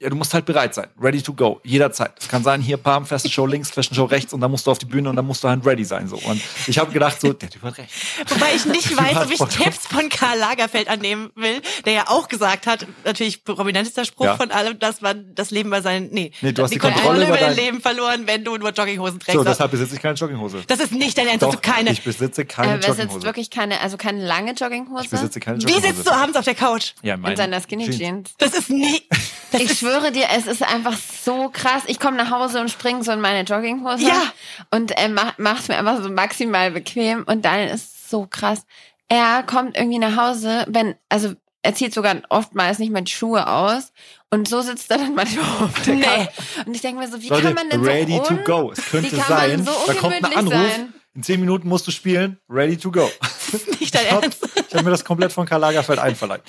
ja, 0.00 0.08
du 0.10 0.16
musst 0.16 0.32
halt 0.34 0.44
bereit 0.44 0.74
sein. 0.74 0.86
Ready 1.00 1.20
to 1.22 1.32
go. 1.32 1.60
Jederzeit. 1.64 2.12
Es 2.20 2.28
kann 2.28 2.42
sein, 2.44 2.60
hier 2.60 2.76
Palm, 2.76 3.04
Fashion 3.06 3.30
Show 3.30 3.46
links, 3.46 3.70
Fashion 3.70 3.94
Show 3.96 4.04
rechts 4.04 4.32
und 4.32 4.40
dann 4.40 4.50
musst 4.50 4.66
du 4.66 4.70
auf 4.70 4.78
die 4.78 4.86
Bühne 4.86 5.10
und 5.10 5.16
dann 5.16 5.26
musst 5.26 5.42
du 5.44 5.48
halt 5.48 5.64
ready 5.66 5.84
sein. 5.84 6.08
So. 6.08 6.16
Und 6.16 6.40
ich 6.66 6.78
habe 6.78 6.92
gedacht, 6.92 7.20
so, 7.20 7.32
der 7.32 7.50
Typ 7.50 7.62
hat 7.62 7.78
recht. 7.78 7.90
Wobei 8.28 8.54
ich 8.54 8.64
nicht 8.66 8.96
weiß, 8.96 9.16
ob 9.16 9.30
ich 9.30 9.38
Tipps 9.56 9.86
von 9.86 10.08
Karl 10.08 10.38
Lagerfeld 10.38 10.88
annehmen 10.88 11.30
will, 11.34 11.60
der 11.84 11.92
ja 11.92 12.04
auch 12.08 12.28
gesagt 12.28 12.66
hat, 12.66 12.86
natürlich 13.04 13.44
prominentester 13.44 14.04
Spruch 14.04 14.26
Ja. 14.26 14.36
von 14.36 14.50
allem, 14.50 14.78
dass 14.78 15.00
man 15.00 15.34
das 15.34 15.50
Leben 15.50 15.70
bei 15.70 15.80
seinen, 15.80 16.10
nee, 16.10 16.32
Nee, 16.42 16.52
du 16.52 16.62
hast 16.62 16.70
die 16.72 16.78
Kontrolle 16.78 16.98
Kontrolle 17.24 17.26
über 17.26 17.36
dein 17.36 17.56
Leben 17.56 17.80
verloren, 17.80 18.26
wenn 18.26 18.44
du 18.44 18.56
nur 18.56 18.70
Jogginghosen 18.70 19.18
trägst. 19.20 19.38
So, 19.38 19.44
deshalb 19.44 19.70
besitze 19.70 19.94
ich 19.96 20.02
keine 20.02 20.14
Jogginghose. 20.14 20.62
das 20.66 20.80
ist 20.80 20.92
nicht 20.92 21.16
dein 21.18 21.26
Ernst, 21.26 21.42
dass 21.42 21.50
Doch, 21.54 21.60
du 21.60 21.70
keine. 21.70 21.90
ich 21.92 22.02
besitze 22.04 22.44
keine 22.44 22.76
besitzt 22.78 22.88
Jogginghose. 22.98 23.22
wirklich 23.26 23.50
keine, 23.50 23.80
also 23.80 23.96
keine 23.96 24.24
lange 24.24 24.52
Jogginghose. 24.52 25.04
Ich 25.04 25.10
besitze 25.10 25.40
keine 25.40 25.58
Wie 25.58 25.62
Jogginghose. 25.62 25.94
sitzt 25.94 26.06
du 26.06 26.12
abends 26.12 26.36
auf 26.36 26.44
der 26.44 26.54
Couch? 26.54 26.92
Ja, 27.02 27.14
in 27.14 27.20
meine 27.20 27.36
seiner 27.36 27.60
Skinny 27.60 27.90
Jeans. 27.90 28.30
Das 28.38 28.52
ist 28.54 28.70
nie. 28.70 29.02
Das 29.50 29.62
Ich 29.62 29.70
ist, 29.70 29.82
schwöre 29.88 30.12
dir, 30.12 30.26
es 30.36 30.46
ist 30.46 30.62
einfach 30.62 30.96
so 30.96 31.48
krass. 31.52 31.82
Ich 31.86 31.98
komme 32.00 32.16
nach 32.16 32.30
Hause 32.30 32.60
und 32.60 32.70
springe 32.70 33.02
so 33.04 33.12
in 33.12 33.20
meine 33.20 33.42
Jogginghose 33.42 34.04
Ja. 34.06 34.22
und 34.70 34.90
er 34.92 35.08
macht 35.08 35.38
macht's 35.38 35.68
mir 35.68 35.76
einfach 35.78 36.02
so 36.02 36.08
maximal 36.10 36.70
bequem 36.70 37.24
und 37.24 37.44
dann 37.44 37.60
ist 37.68 37.84
es 38.04 38.10
so 38.10 38.26
krass. 38.28 38.62
Er 39.08 39.42
kommt 39.42 39.76
irgendwie 39.76 39.98
nach 39.98 40.16
Hause, 40.16 40.64
wenn 40.68 40.94
also 41.08 41.32
er 41.62 41.74
zieht 41.74 41.92
sogar 41.92 42.16
oftmals 42.28 42.78
nicht 42.78 42.92
mal 42.92 43.02
die 43.02 43.10
Schuhe 43.12 43.46
aus 43.48 43.92
und 44.30 44.48
so 44.48 44.60
sitzt 44.62 44.90
er 44.90 44.98
dann 44.98 45.14
manchmal 45.14 45.44
auf 45.64 45.82
der 45.84 45.94
Nee. 45.94 46.02
Couch. 46.04 46.28
Und 46.66 46.74
ich 46.74 46.80
denke 46.82 47.00
mir 47.00 47.08
so, 47.10 47.20
wie 47.20 47.28
Leute, 47.28 47.42
kann 47.42 47.54
man 47.54 47.70
denn 47.70 47.84
ready 47.84 48.16
so 48.16 48.22
to 48.24 48.34
un- 48.34 48.44
go. 48.44 48.70
Es 48.72 48.84
könnte 48.90 49.10
wie 49.12 49.16
kann 49.16 49.28
man 49.30 49.38
sein, 49.50 49.64
so 49.64 49.72
da 49.86 49.94
kommt 49.94 50.14
ein 50.14 50.24
Anruf. 50.36 50.52
sein? 50.54 50.94
In 51.14 51.22
zehn 51.24 51.40
Minuten 51.40 51.68
musst 51.68 51.86
du 51.86 51.90
spielen. 51.90 52.38
Ready 52.48 52.76
to 52.76 52.92
go. 52.92 53.10
nicht 53.80 53.92
dein 53.94 54.04
Ich 54.04 54.10
habe 54.12 54.22
Ernst. 54.24 54.48
hab 54.72 54.84
mir 54.84 54.90
das 54.90 55.04
komplett 55.04 55.32
von 55.32 55.46
Karl 55.46 55.60
Lagerfeld 55.60 55.98
einverleiht. 55.98 56.42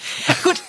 Gut. 0.44 0.62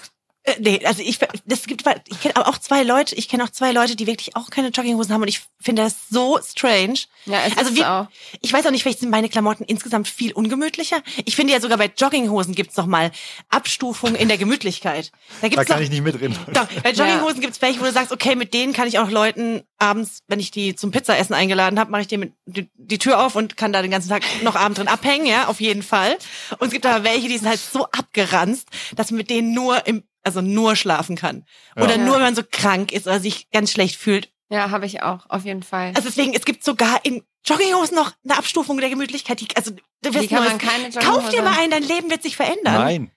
Äh, 0.45 0.55
Nee, 0.59 0.81
also 0.85 1.03
ich, 1.03 1.19
das 1.45 1.65
gibt, 1.67 1.85
ich 2.09 2.21
kenne 2.21 2.37
aber 2.37 2.49
auch 2.49 2.59
zwei 2.59 2.83
Leute, 2.83 3.15
ich 3.15 3.29
kenne 3.29 3.45
auch 3.45 3.51
zwei 3.51 3.73
Leute, 3.73 3.95
die 3.97 4.07
wirklich 4.07 4.37
auch 4.37 4.51
keine 4.51 4.69
Jogginghosen 4.69 5.13
haben 5.13 5.23
und 5.23 5.29
ich 5.29 5.41
finde 5.61 5.83
das 5.83 5.95
so 6.09 6.39
strange. 6.43 7.01
Ja, 7.27 7.41
es 7.47 7.57
also 7.59 7.71
ist 7.71 7.77
wie, 7.77 7.85
auch. 7.85 8.09
ich 8.41 8.53
weiß 8.53 8.67
auch 8.67 8.71
nicht, 8.71 8.83
vielleicht 8.83 9.01
sind 9.01 9.11
meine 9.11 9.29
Klamotten 9.29 9.65
insgesamt 9.65 10.09
viel 10.09 10.33
ungemütlicher. 10.33 11.03
Ich 11.27 11.37
finde 11.37 11.53
ja 11.53 11.61
sogar 11.61 11.77
bei 11.79 11.91
Jogginghosen 11.95 12.55
gibt's 12.55 12.77
noch 12.77 12.87
mal 12.87 13.11
Abstufungen 13.51 14.15
in 14.15 14.29
der 14.29 14.39
Gemütlichkeit. 14.39 15.11
Da 15.13 15.19
Da 15.43 15.49
gibt's 15.49 15.67
kann 15.67 15.77
noch, 15.77 15.83
ich 15.85 15.91
nicht 15.91 16.03
mitreden. 16.03 16.37
doch, 16.53 16.67
bei 16.83 16.93
Jogginghosen 16.93 17.41
gibt's 17.41 17.61
welche, 17.61 17.81
wo 17.81 17.85
du 17.85 17.93
sagst, 17.93 18.13
okay, 18.13 18.35
mit 18.37 18.55
denen 18.55 18.73
kann 18.73 18.89
ich 18.89 18.99
auch 18.99 19.11
Leuten 19.11 19.63
abends, 19.79 20.23
wenn 20.29 20.41
ich 20.41 20.51
die 20.51 20.75
zum 20.75 20.91
Pizzaessen 20.91 21.35
eingeladen 21.35 21.79
habe, 21.79 21.91
mache 21.91 22.03
ich 22.03 22.09
denen 22.09 22.35
mit, 22.47 22.57
die, 22.57 22.71
die 22.77 22.99
Tür 22.99 23.25
auf 23.25 23.35
und 23.37 23.57
kann 23.57 23.73
da 23.73 23.83
den 23.83 23.91
ganzen 23.91 24.09
Tag 24.09 24.23
noch 24.43 24.57
abend 24.57 24.79
drin 24.79 24.89
abhängen, 24.89 25.27
ja, 25.27 25.49
auf 25.49 25.61
jeden 25.61 25.83
Fall. 25.83 26.17
Und 26.59 26.69
es 26.69 26.73
gibt 26.73 26.87
aber 26.87 27.05
welche, 27.05 27.29
die 27.29 27.39
sind 27.39 27.49
halt 27.49 27.61
so 27.61 27.85
abgeranzt, 27.87 28.69
dass 28.97 29.11
mit 29.11 29.31
denen 29.31 29.53
nur 29.55 29.87
im, 29.87 30.03
also 30.23 30.41
nur 30.41 30.77
schlafen 30.77 31.17
kann. 31.17 31.45
Oder 31.77 31.97
Ja. 31.97 32.05
nur, 32.05 32.15
wenn 32.17 32.23
man 32.23 32.35
so 32.35 32.43
krank 32.49 32.93
ist 32.93 33.07
oder 33.07 33.21
sich 33.21 33.51
ganz 33.51 33.73
schlecht 33.73 33.97
fühlt. 33.97 34.33
Ja, 34.49 34.71
habe 34.71 34.87
ich 34.87 35.03
auch, 35.03 35.27
auf 35.29 35.45
jeden 35.45 35.63
Fall. 35.63 35.89
Also 35.95 36.09
deswegen, 36.09 36.35
es 36.35 36.45
gibt 36.45 36.65
sogar 36.65 37.05
in 37.05 37.23
Jogginghosen 37.47 37.95
noch 37.95 38.13
eine 38.25 38.37
Abstufung 38.37 38.79
der 38.79 38.91
Gemütlichkeit. 38.91 39.41
Die, 39.41 39.49
also, 39.57 39.71
du 40.03 40.15
wirst 40.15 40.29
kann 40.29 40.45
man 40.45 40.59
keine 40.59 40.91
Kauf 40.91 41.29
dir 41.31 41.43
mal 41.43 41.59
ein, 41.59 41.71
dein 41.71 41.83
Leben 41.85 42.11
wird 42.11 42.23
sich 42.23 42.37
verändern. 42.37 42.75
Nein. 42.75 43.11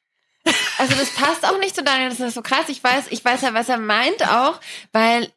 Also 0.78 0.96
das 0.96 1.10
passt 1.12 1.46
auch 1.46 1.58
nicht 1.60 1.76
zu 1.76 1.84
Daniel, 1.84 2.10
das 2.10 2.20
ist 2.20 2.34
so 2.34 2.42
krass. 2.42 2.66
Ich 2.68 2.84
weiß, 2.84 3.06
ich 3.12 3.24
weiß 3.24 3.42
ja, 3.42 3.54
was 3.54 3.70
er 3.70 3.78
meint 3.78 4.28
auch, 4.28 4.60
weil 4.92 5.32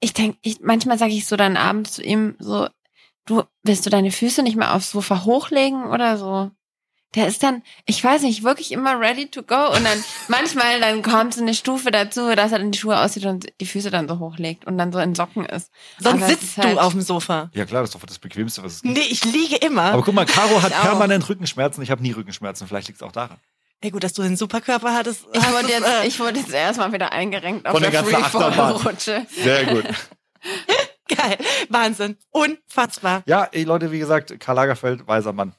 ich 0.00 0.12
denke, 0.12 0.38
ich, 0.42 0.60
manchmal 0.60 0.98
sage 0.98 1.12
ich 1.12 1.26
so 1.26 1.36
dann 1.36 1.56
abends 1.56 1.92
zu 1.92 2.02
ihm 2.02 2.36
so, 2.38 2.68
du, 3.24 3.44
willst 3.62 3.86
du 3.86 3.90
deine 3.90 4.10
Füße 4.12 4.42
nicht 4.42 4.56
mehr 4.56 4.74
aufs 4.74 4.90
Sofa 4.90 5.24
hochlegen 5.24 5.86
oder 5.86 6.18
so? 6.18 6.50
Der 7.14 7.28
ist 7.28 7.42
dann, 7.42 7.62
ich 7.86 8.02
weiß 8.02 8.22
nicht, 8.22 8.42
wirklich 8.42 8.72
immer 8.72 8.98
ready 8.98 9.30
to 9.30 9.42
go 9.42 9.68
und 9.68 9.84
dann 9.84 10.02
manchmal 10.28 10.80
dann 10.80 11.02
kommt 11.02 11.34
so 11.34 11.42
eine 11.42 11.54
Stufe 11.54 11.90
dazu, 11.90 12.34
dass 12.34 12.52
er 12.52 12.58
dann 12.58 12.72
die 12.72 12.78
Schuhe 12.78 12.98
aussieht 12.98 13.24
und 13.26 13.46
die 13.60 13.66
Füße 13.66 13.90
dann 13.90 14.08
so 14.08 14.18
hochlegt 14.18 14.66
und 14.66 14.78
dann 14.78 14.92
so 14.92 14.98
in 14.98 15.14
Socken 15.14 15.44
ist. 15.46 15.70
Sonst 16.00 16.22
Aber 16.22 16.26
sitzt 16.30 16.42
ist 16.42 16.58
halt- 16.58 16.76
du 16.76 16.80
auf 16.80 16.92
dem 16.92 17.02
Sofa. 17.02 17.50
Ja 17.54 17.64
klar, 17.64 17.82
das 17.82 17.90
ist 17.90 17.94
doch 18.02 18.06
das 18.06 18.18
Bequemste, 18.18 18.62
was 18.62 18.74
es 18.74 18.82
gibt. 18.82 18.96
Nee, 18.96 19.04
ich 19.08 19.24
liege 19.24 19.56
immer. 19.56 19.92
Aber 19.92 20.02
guck 20.02 20.14
mal, 20.14 20.26
Caro 20.26 20.60
hat 20.62 20.70
Ich 20.70 20.76
auch. 20.76 20.82
permanent 20.82 21.28
Rückenschmerzen. 21.28 21.82
Ich 21.82 21.90
habe 21.90 22.02
nie 22.02 22.12
Rückenschmerzen. 22.12 22.66
Vielleicht 22.66 22.88
liegt 22.88 23.00
es 23.00 23.06
auch 23.06 23.12
daran. 23.12 23.38
Ja 23.82 23.90
gut, 23.90 24.02
dass 24.02 24.14
du 24.14 24.22
einen 24.22 24.36
Superkörper 24.36 24.94
hattest. 24.94 25.26
Ich 25.32 25.52
wurde 25.52 25.68
jetzt, 25.68 25.86
äh, 25.86 26.06
ich 26.06 26.18
wurde 26.18 26.38
jetzt 26.40 26.52
erstmal 26.52 26.92
wieder 26.92 27.12
eingerenkt 27.12 27.66
auf 27.66 27.72
Von 27.72 27.82
der 27.82 27.90
der 27.90 28.00
ganzen 28.02 28.16
Achterbahn. 28.16 28.96
Sehr 28.96 29.64
gut. 29.66 29.84
geil. 31.08 31.36
Wahnsinn. 31.68 32.16
Unfassbar. 32.30 33.22
Ja, 33.26 33.48
ey 33.52 33.64
Leute, 33.64 33.92
wie 33.92 33.98
gesagt, 33.98 34.38
Karl 34.40 34.56
Lagerfeld, 34.56 35.06
weiser 35.06 35.32
Mann. 35.32 35.54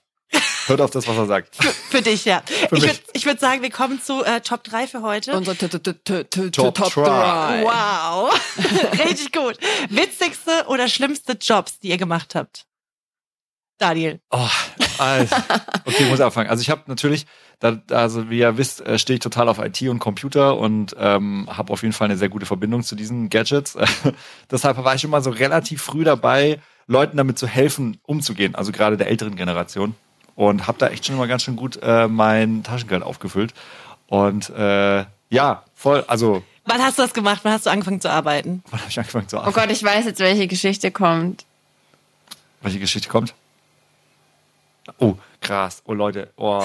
Hört 0.68 0.82
auf 0.82 0.92
das, 0.92 1.08
was 1.08 1.16
er 1.18 1.26
sagt. 1.28 1.56
Für, 1.56 1.70
für 1.70 2.02
dich, 2.02 2.26
ja. 2.26 2.42
ich 2.72 2.72
würde 2.72 3.00
würd 3.26 3.40
sagen, 3.40 3.62
wir 3.62 3.70
kommen 3.70 4.02
zu 4.02 4.24
äh, 4.24 4.42
Top 4.42 4.64
3 4.64 4.88
für 4.88 5.02
heute. 5.02 5.34
Unsere 5.34 5.56
t- 5.56 5.68
t- 5.68 5.80
t- 5.80 5.94
t- 5.94 6.24
t- 6.24 6.52
Top 6.52 6.76
Top 6.76 6.92
Try. 6.92 7.04
drei. 7.04 7.64
Wow. 7.64 8.34
Richtig 9.06 9.32
gut. 9.32 9.58
Witzigste 9.90 10.66
oder 10.68 10.88
schlimmste 10.88 11.34
Jobs, 11.34 11.80
die 11.80 11.90
ihr 11.90 11.98
gemacht 11.98 12.36
habt? 12.36 12.66
Daniel. 13.78 14.22
Oh, 14.32 14.48
also, 15.00 15.36
okay, 15.84 16.04
ich 16.04 16.10
muss 16.10 16.22
anfangen. 16.22 16.50
Also 16.50 16.62
ich 16.62 16.70
habe 16.70 16.84
natürlich, 16.88 17.26
da, 17.60 17.78
also 17.92 18.30
wie 18.30 18.40
ihr 18.40 18.58
wisst, 18.58 18.80
äh, 18.82 18.98
stehe 18.98 19.16
ich 19.16 19.22
total 19.22 19.50
auf 19.50 19.60
IT 19.60 19.82
und 19.84 20.00
Computer 20.00 20.58
und 20.58 20.96
ähm, 20.98 21.48
habe 21.52 21.74
auf 21.74 21.82
jeden 21.82 21.94
Fall 21.94 22.06
eine 22.06 22.18
sehr 22.18 22.30
gute 22.30 22.46
Verbindung 22.46 22.84
zu 22.84 22.96
diesen 22.96 23.30
Gadgets. 23.30 23.78
Deshalb 24.52 24.82
war 24.84 24.96
ich 24.96 25.02
schon 25.02 25.10
mal 25.10 25.22
so 25.22 25.30
relativ 25.30 25.82
früh 25.82 26.06
dabei, 26.06 26.62
Leuten 26.88 27.18
damit 27.18 27.38
zu 27.38 27.48
helfen, 27.48 28.00
umzugehen. 28.04 28.56
Also 28.56 28.72
gerade 28.72 28.96
der 28.96 29.08
älteren 29.08 29.36
Generation. 29.36 29.96
Und 30.36 30.68
habe 30.68 30.78
da 30.78 30.88
echt 30.88 31.06
schon 31.06 31.16
immer 31.16 31.28
ganz 31.28 31.44
schön 31.44 31.56
gut 31.56 31.80
äh, 31.82 32.08
mein 32.08 32.64
Taschengeld 32.64 33.04
aufgefüllt. 33.04 33.54
Und 34.08 34.50
äh, 34.50 35.06
ja, 35.30 35.64
voll, 35.74 36.04
also 36.08 36.44
Wann 36.66 36.82
hast 36.82 36.98
du 36.98 37.04
das 37.04 37.14
gemacht? 37.14 37.42
Wann 37.44 37.54
hast 37.54 37.66
du 37.66 37.70
angefangen 37.70 38.02
zu 38.02 38.10
arbeiten? 38.10 38.64
wann 38.70 38.80
habe 38.80 38.90
ich 38.90 38.98
angefangen 38.98 39.28
zu 39.28 39.38
Oh 39.38 39.42
arbeiten? 39.42 39.56
Gott, 39.56 39.72
ich 39.72 39.84
weiß 39.84 40.06
jetzt, 40.06 40.20
welche 40.20 40.48
Geschichte 40.48 40.92
kommt. 40.92 41.46
Welche 42.62 42.80
Geschichte 42.80 43.08
kommt? 43.10 43.34
Oh, 45.00 45.16
krass. 45.42 45.82
Oh 45.86 45.94
Leute, 45.94 46.32
oh. 46.38 46.64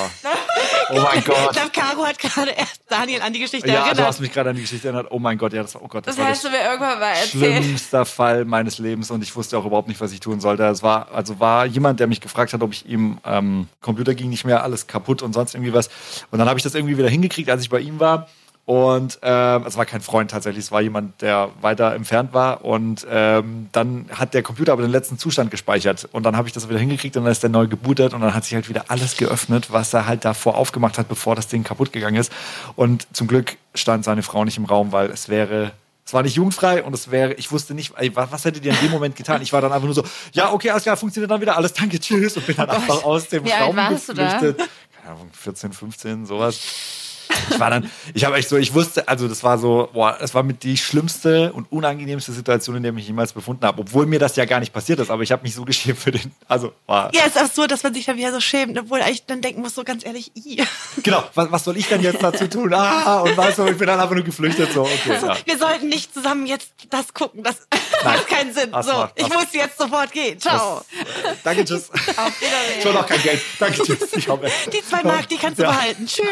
Oh 0.92 1.00
mein 1.02 1.18
Ich 1.18 1.24
Gott. 1.24 1.52
glaube, 1.52 1.70
Caro 1.72 2.06
hat 2.06 2.18
gerade 2.18 2.50
erst 2.50 2.82
Daniel 2.88 3.22
an 3.22 3.32
die 3.32 3.40
Geschichte 3.40 3.68
Ja, 3.68 3.80
du 3.82 3.86
erinnert. 3.88 4.06
hast 4.06 4.20
mich 4.20 4.32
gerade 4.32 4.50
an 4.50 4.56
die 4.56 4.62
Geschichte 4.62 4.88
erinnert. 4.88 5.06
Oh 5.10 5.18
mein 5.18 5.38
Gott, 5.38 5.52
ja, 5.52 5.62
das 5.62 5.74
war, 5.74 5.82
oh 5.82 5.88
Gott, 5.88 6.06
das, 6.06 6.16
Das 6.16 6.24
war 6.24 6.30
hast 6.32 6.44
du 6.44 6.50
mir 6.50 6.62
irgendwann 6.62 6.98
mal 6.98 7.10
erzählt. 7.10 7.64
schlimmster 7.64 8.04
Fall 8.04 8.44
meines 8.44 8.78
Lebens 8.78 9.10
und 9.10 9.22
ich 9.22 9.34
wusste 9.36 9.56
auch 9.58 9.64
überhaupt 9.64 9.88
nicht, 9.88 10.00
was 10.00 10.12
ich 10.12 10.20
tun 10.20 10.40
sollte. 10.40 10.64
Es 10.64 10.82
war, 10.82 11.08
also 11.12 11.38
war 11.40 11.66
jemand, 11.66 12.00
der 12.00 12.06
mich 12.06 12.20
gefragt 12.20 12.52
hat, 12.52 12.62
ob 12.62 12.72
ich 12.72 12.86
ihm, 12.86 13.18
ähm, 13.24 13.68
Computer 13.80 14.14
ging 14.14 14.30
nicht 14.30 14.44
mehr, 14.44 14.62
alles 14.62 14.86
kaputt 14.86 15.22
und 15.22 15.32
sonst 15.32 15.54
irgendwie 15.54 15.72
was. 15.72 15.88
Und 16.30 16.38
dann 16.38 16.48
habe 16.48 16.58
ich 16.58 16.62
das 16.64 16.74
irgendwie 16.74 16.96
wieder 16.98 17.08
hingekriegt, 17.08 17.48
als 17.50 17.62
ich 17.62 17.70
bei 17.70 17.80
ihm 17.80 18.00
war. 18.00 18.28
Und 18.66 19.18
ähm, 19.22 19.64
es 19.66 19.76
war 19.76 19.84
kein 19.84 20.00
Freund 20.00 20.30
tatsächlich, 20.30 20.66
es 20.66 20.70
war 20.72 20.80
jemand, 20.80 21.22
der 21.22 21.50
weiter 21.60 21.94
entfernt 21.94 22.32
war. 22.32 22.64
Und 22.64 23.06
ähm, 23.10 23.68
dann 23.72 24.06
hat 24.12 24.32
der 24.32 24.42
Computer 24.42 24.72
aber 24.72 24.82
den 24.82 24.92
letzten 24.92 25.18
Zustand 25.18 25.50
gespeichert. 25.50 26.08
Und 26.12 26.22
dann 26.22 26.36
habe 26.36 26.46
ich 26.46 26.54
das 26.54 26.68
wieder 26.68 26.78
hingekriegt 26.78 27.16
und 27.16 27.24
dann 27.24 27.32
ist 27.32 27.42
der 27.42 27.50
neu 27.50 27.66
gebootet 27.66 28.14
und 28.14 28.20
dann 28.20 28.32
hat 28.34 28.44
sich 28.44 28.54
halt 28.54 28.68
wieder 28.68 28.84
alles 28.88 29.16
geöffnet, 29.16 29.72
was 29.72 29.92
er 29.92 30.06
halt 30.06 30.24
davor 30.24 30.56
aufgemacht 30.56 30.98
hat, 30.98 31.08
bevor 31.08 31.34
das 31.34 31.48
Ding 31.48 31.64
kaputt 31.64 31.92
gegangen 31.92 32.16
ist. 32.16 32.32
Und 32.76 33.08
zum 33.12 33.26
Glück 33.26 33.56
stand 33.74 34.04
seine 34.04 34.22
Frau 34.22 34.44
nicht 34.44 34.56
im 34.58 34.66
Raum, 34.66 34.92
weil 34.92 35.10
es 35.10 35.28
wäre 35.28 35.72
es 36.10 36.14
war 36.14 36.22
nicht 36.24 36.34
jugendfrei 36.34 36.82
und 36.82 36.92
es 36.92 37.12
wäre, 37.12 37.34
ich 37.34 37.52
wusste 37.52 37.72
nicht, 37.72 37.92
ey, 37.96 38.14
was, 38.16 38.32
was 38.32 38.44
hättet 38.44 38.64
ihr 38.64 38.72
in 38.72 38.80
dem 38.80 38.90
Moment 38.90 39.14
getan? 39.14 39.42
Ich 39.42 39.52
war 39.52 39.60
dann 39.60 39.72
einfach 39.72 39.84
nur 39.84 39.94
so, 39.94 40.02
ja, 40.32 40.52
okay, 40.52 40.70
alles 40.70 40.82
klar, 40.82 40.96
funktioniert 40.96 41.30
dann 41.30 41.40
wieder, 41.40 41.56
alles, 41.56 41.72
danke, 41.72 42.00
tschüss 42.00 42.36
und 42.36 42.46
bin 42.46 42.56
dann 42.56 42.68
einfach 42.68 43.04
aus 43.04 43.28
dem 43.28 43.44
Wie 43.44 43.52
alt 43.52 43.62
Raum 43.62 43.76
du 43.76 44.12
da? 44.14 44.32
geflüchtet. 44.32 44.68
Keine 44.96 45.14
Ahnung, 45.14 45.30
14, 45.32 45.72
15, 45.72 46.26
sowas. 46.26 46.58
Ich 47.50 47.60
war 47.60 47.70
dann, 47.70 47.90
ich 48.14 48.24
habe 48.24 48.36
echt 48.36 48.48
so, 48.48 48.56
ich 48.56 48.74
wusste, 48.74 49.08
also 49.08 49.28
das 49.28 49.42
war 49.42 49.58
so, 49.58 49.88
boah, 49.92 50.16
das 50.18 50.34
war 50.34 50.42
mit 50.42 50.62
die 50.62 50.76
schlimmste 50.76 51.52
und 51.52 51.70
unangenehmste 51.70 52.32
Situation, 52.32 52.76
in 52.76 52.82
der 52.82 52.90
ich 52.90 52.96
mich 52.96 53.06
jemals 53.06 53.32
befunden 53.32 53.64
habe, 53.64 53.80
obwohl 53.80 54.06
mir 54.06 54.18
das 54.18 54.36
ja 54.36 54.44
gar 54.44 54.60
nicht 54.60 54.72
passiert 54.72 54.98
ist, 55.00 55.10
aber 55.10 55.22
ich 55.22 55.32
habe 55.32 55.42
mich 55.42 55.54
so 55.54 55.64
geschämt 55.64 55.98
für 55.98 56.10
den, 56.10 56.32
also 56.48 56.72
war, 56.86 57.14
ja, 57.14 57.24
ist 57.24 57.38
absurd, 57.38 57.70
dass 57.70 57.82
man 57.82 57.94
sich 57.94 58.06
dann 58.06 58.16
wieder 58.16 58.32
so 58.32 58.40
schämt, 58.40 58.78
obwohl 58.78 59.00
eigentlich 59.00 59.26
dann 59.26 59.40
denken 59.40 59.62
muss, 59.62 59.74
so 59.74 59.84
ganz 59.84 60.04
ehrlich, 60.04 60.32
i. 60.36 60.62
genau, 61.02 61.24
was, 61.34 61.50
was 61.50 61.64
soll 61.64 61.76
ich 61.76 61.88
denn 61.88 62.02
jetzt 62.02 62.22
dazu 62.22 62.46
tun? 62.46 62.72
Ah, 62.74 63.20
und 63.20 63.36
weißt 63.36 63.58
du, 63.58 63.66
ich 63.66 63.78
bin 63.78 63.86
dann 63.86 64.00
einfach 64.00 64.14
nur 64.14 64.24
geflüchtet, 64.24 64.72
so, 64.72 64.82
okay, 64.82 65.18
ja. 65.22 65.36
Wir 65.44 65.58
sollten 65.58 65.88
nicht 65.88 66.12
zusammen 66.14 66.46
jetzt 66.46 66.72
das 66.90 67.14
gucken, 67.14 67.42
das 67.42 67.66
Nein. 68.04 68.14
macht 68.16 68.28
keinen 68.28 68.54
Sinn. 68.54 68.72
Das 68.72 68.86
so, 68.86 68.92
macht- 68.92 69.12
ich 69.16 69.26
das- 69.26 69.36
muss 69.36 69.46
jetzt 69.52 69.78
sofort 69.78 70.12
gehen. 70.12 70.38
Ciao. 70.40 70.82
Danke, 71.44 71.64
tschüss. 71.64 71.90
Auf 71.90 71.98
Wiedersehen. 72.40 72.78
Ich 72.78 72.84
will 72.84 72.92
noch 72.92 73.06
kein 73.06 73.22
Geld. 73.22 73.40
Danke, 73.58 73.82
tschüss. 73.82 73.98
Ich 74.16 74.28
hoffe. 74.28 74.50
Die 74.72 74.82
zwei 74.84 75.02
Mark, 75.02 75.28
die 75.28 75.36
kannst 75.36 75.58
du 75.58 75.64
Ja. 75.64 75.70
behalten. 75.70 76.06
Tschüss. 76.06 76.26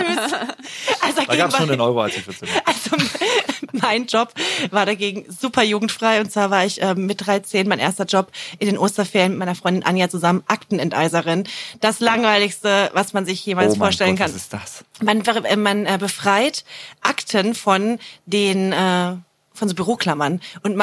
Also 1.01 1.23
Da 1.27 1.37
gab 1.37 1.51
es 1.51 1.57
schon 1.57 1.71
einen 1.71 1.81
Euro, 1.81 2.01
als 2.03 2.17
ich 2.17 2.25
14 2.25 2.49
war. 2.49 2.63
Also 2.67 2.91
mein 3.73 4.07
Job 4.07 4.33
war 4.71 4.87
dagegen 4.87 5.25
super 5.31 5.63
jugendfrei 5.63 6.21
und 6.21 6.31
zwar 6.33 6.51
war 6.51 6.65
ich 6.65 6.81
ähm, 6.83 7.07
mit 7.07 7.27
13 7.27 7.69
mein 7.69 7.79
erster 7.79 8.05
Job 8.05 8.31
in 8.59 8.67
den 8.67 8.79
Osterferien 8.79 9.33
mit 9.33 9.39
meiner 9.41 9.55
Freundin 9.55 9.85
Anja 9.85 10.09
zusammen 10.09 10.43
Aktenenteiserin. 10.49 11.45
Das 11.81 12.01
langweiligste, 12.01 12.91
was 12.95 13.13
man 13.13 13.27
sich 13.27 13.45
jemals 13.45 13.75
Oh 13.75 13.79
vorstellen 13.79 14.17
Gott, 14.17 14.27
kann. 14.27 14.35
Was 14.35 14.37
ist 14.43 14.53
das? 14.53 14.85
Man, 15.03 15.23
äh, 15.45 15.57
man 15.57 15.87
äh, 15.87 15.99
befreit 15.99 16.65
Akten 17.03 17.55
von 17.55 17.99
den 18.27 18.73
äh, 18.73 19.17
von 19.55 19.69
so 19.69 19.75
Büroklammern 19.75 20.41
und 20.63 20.77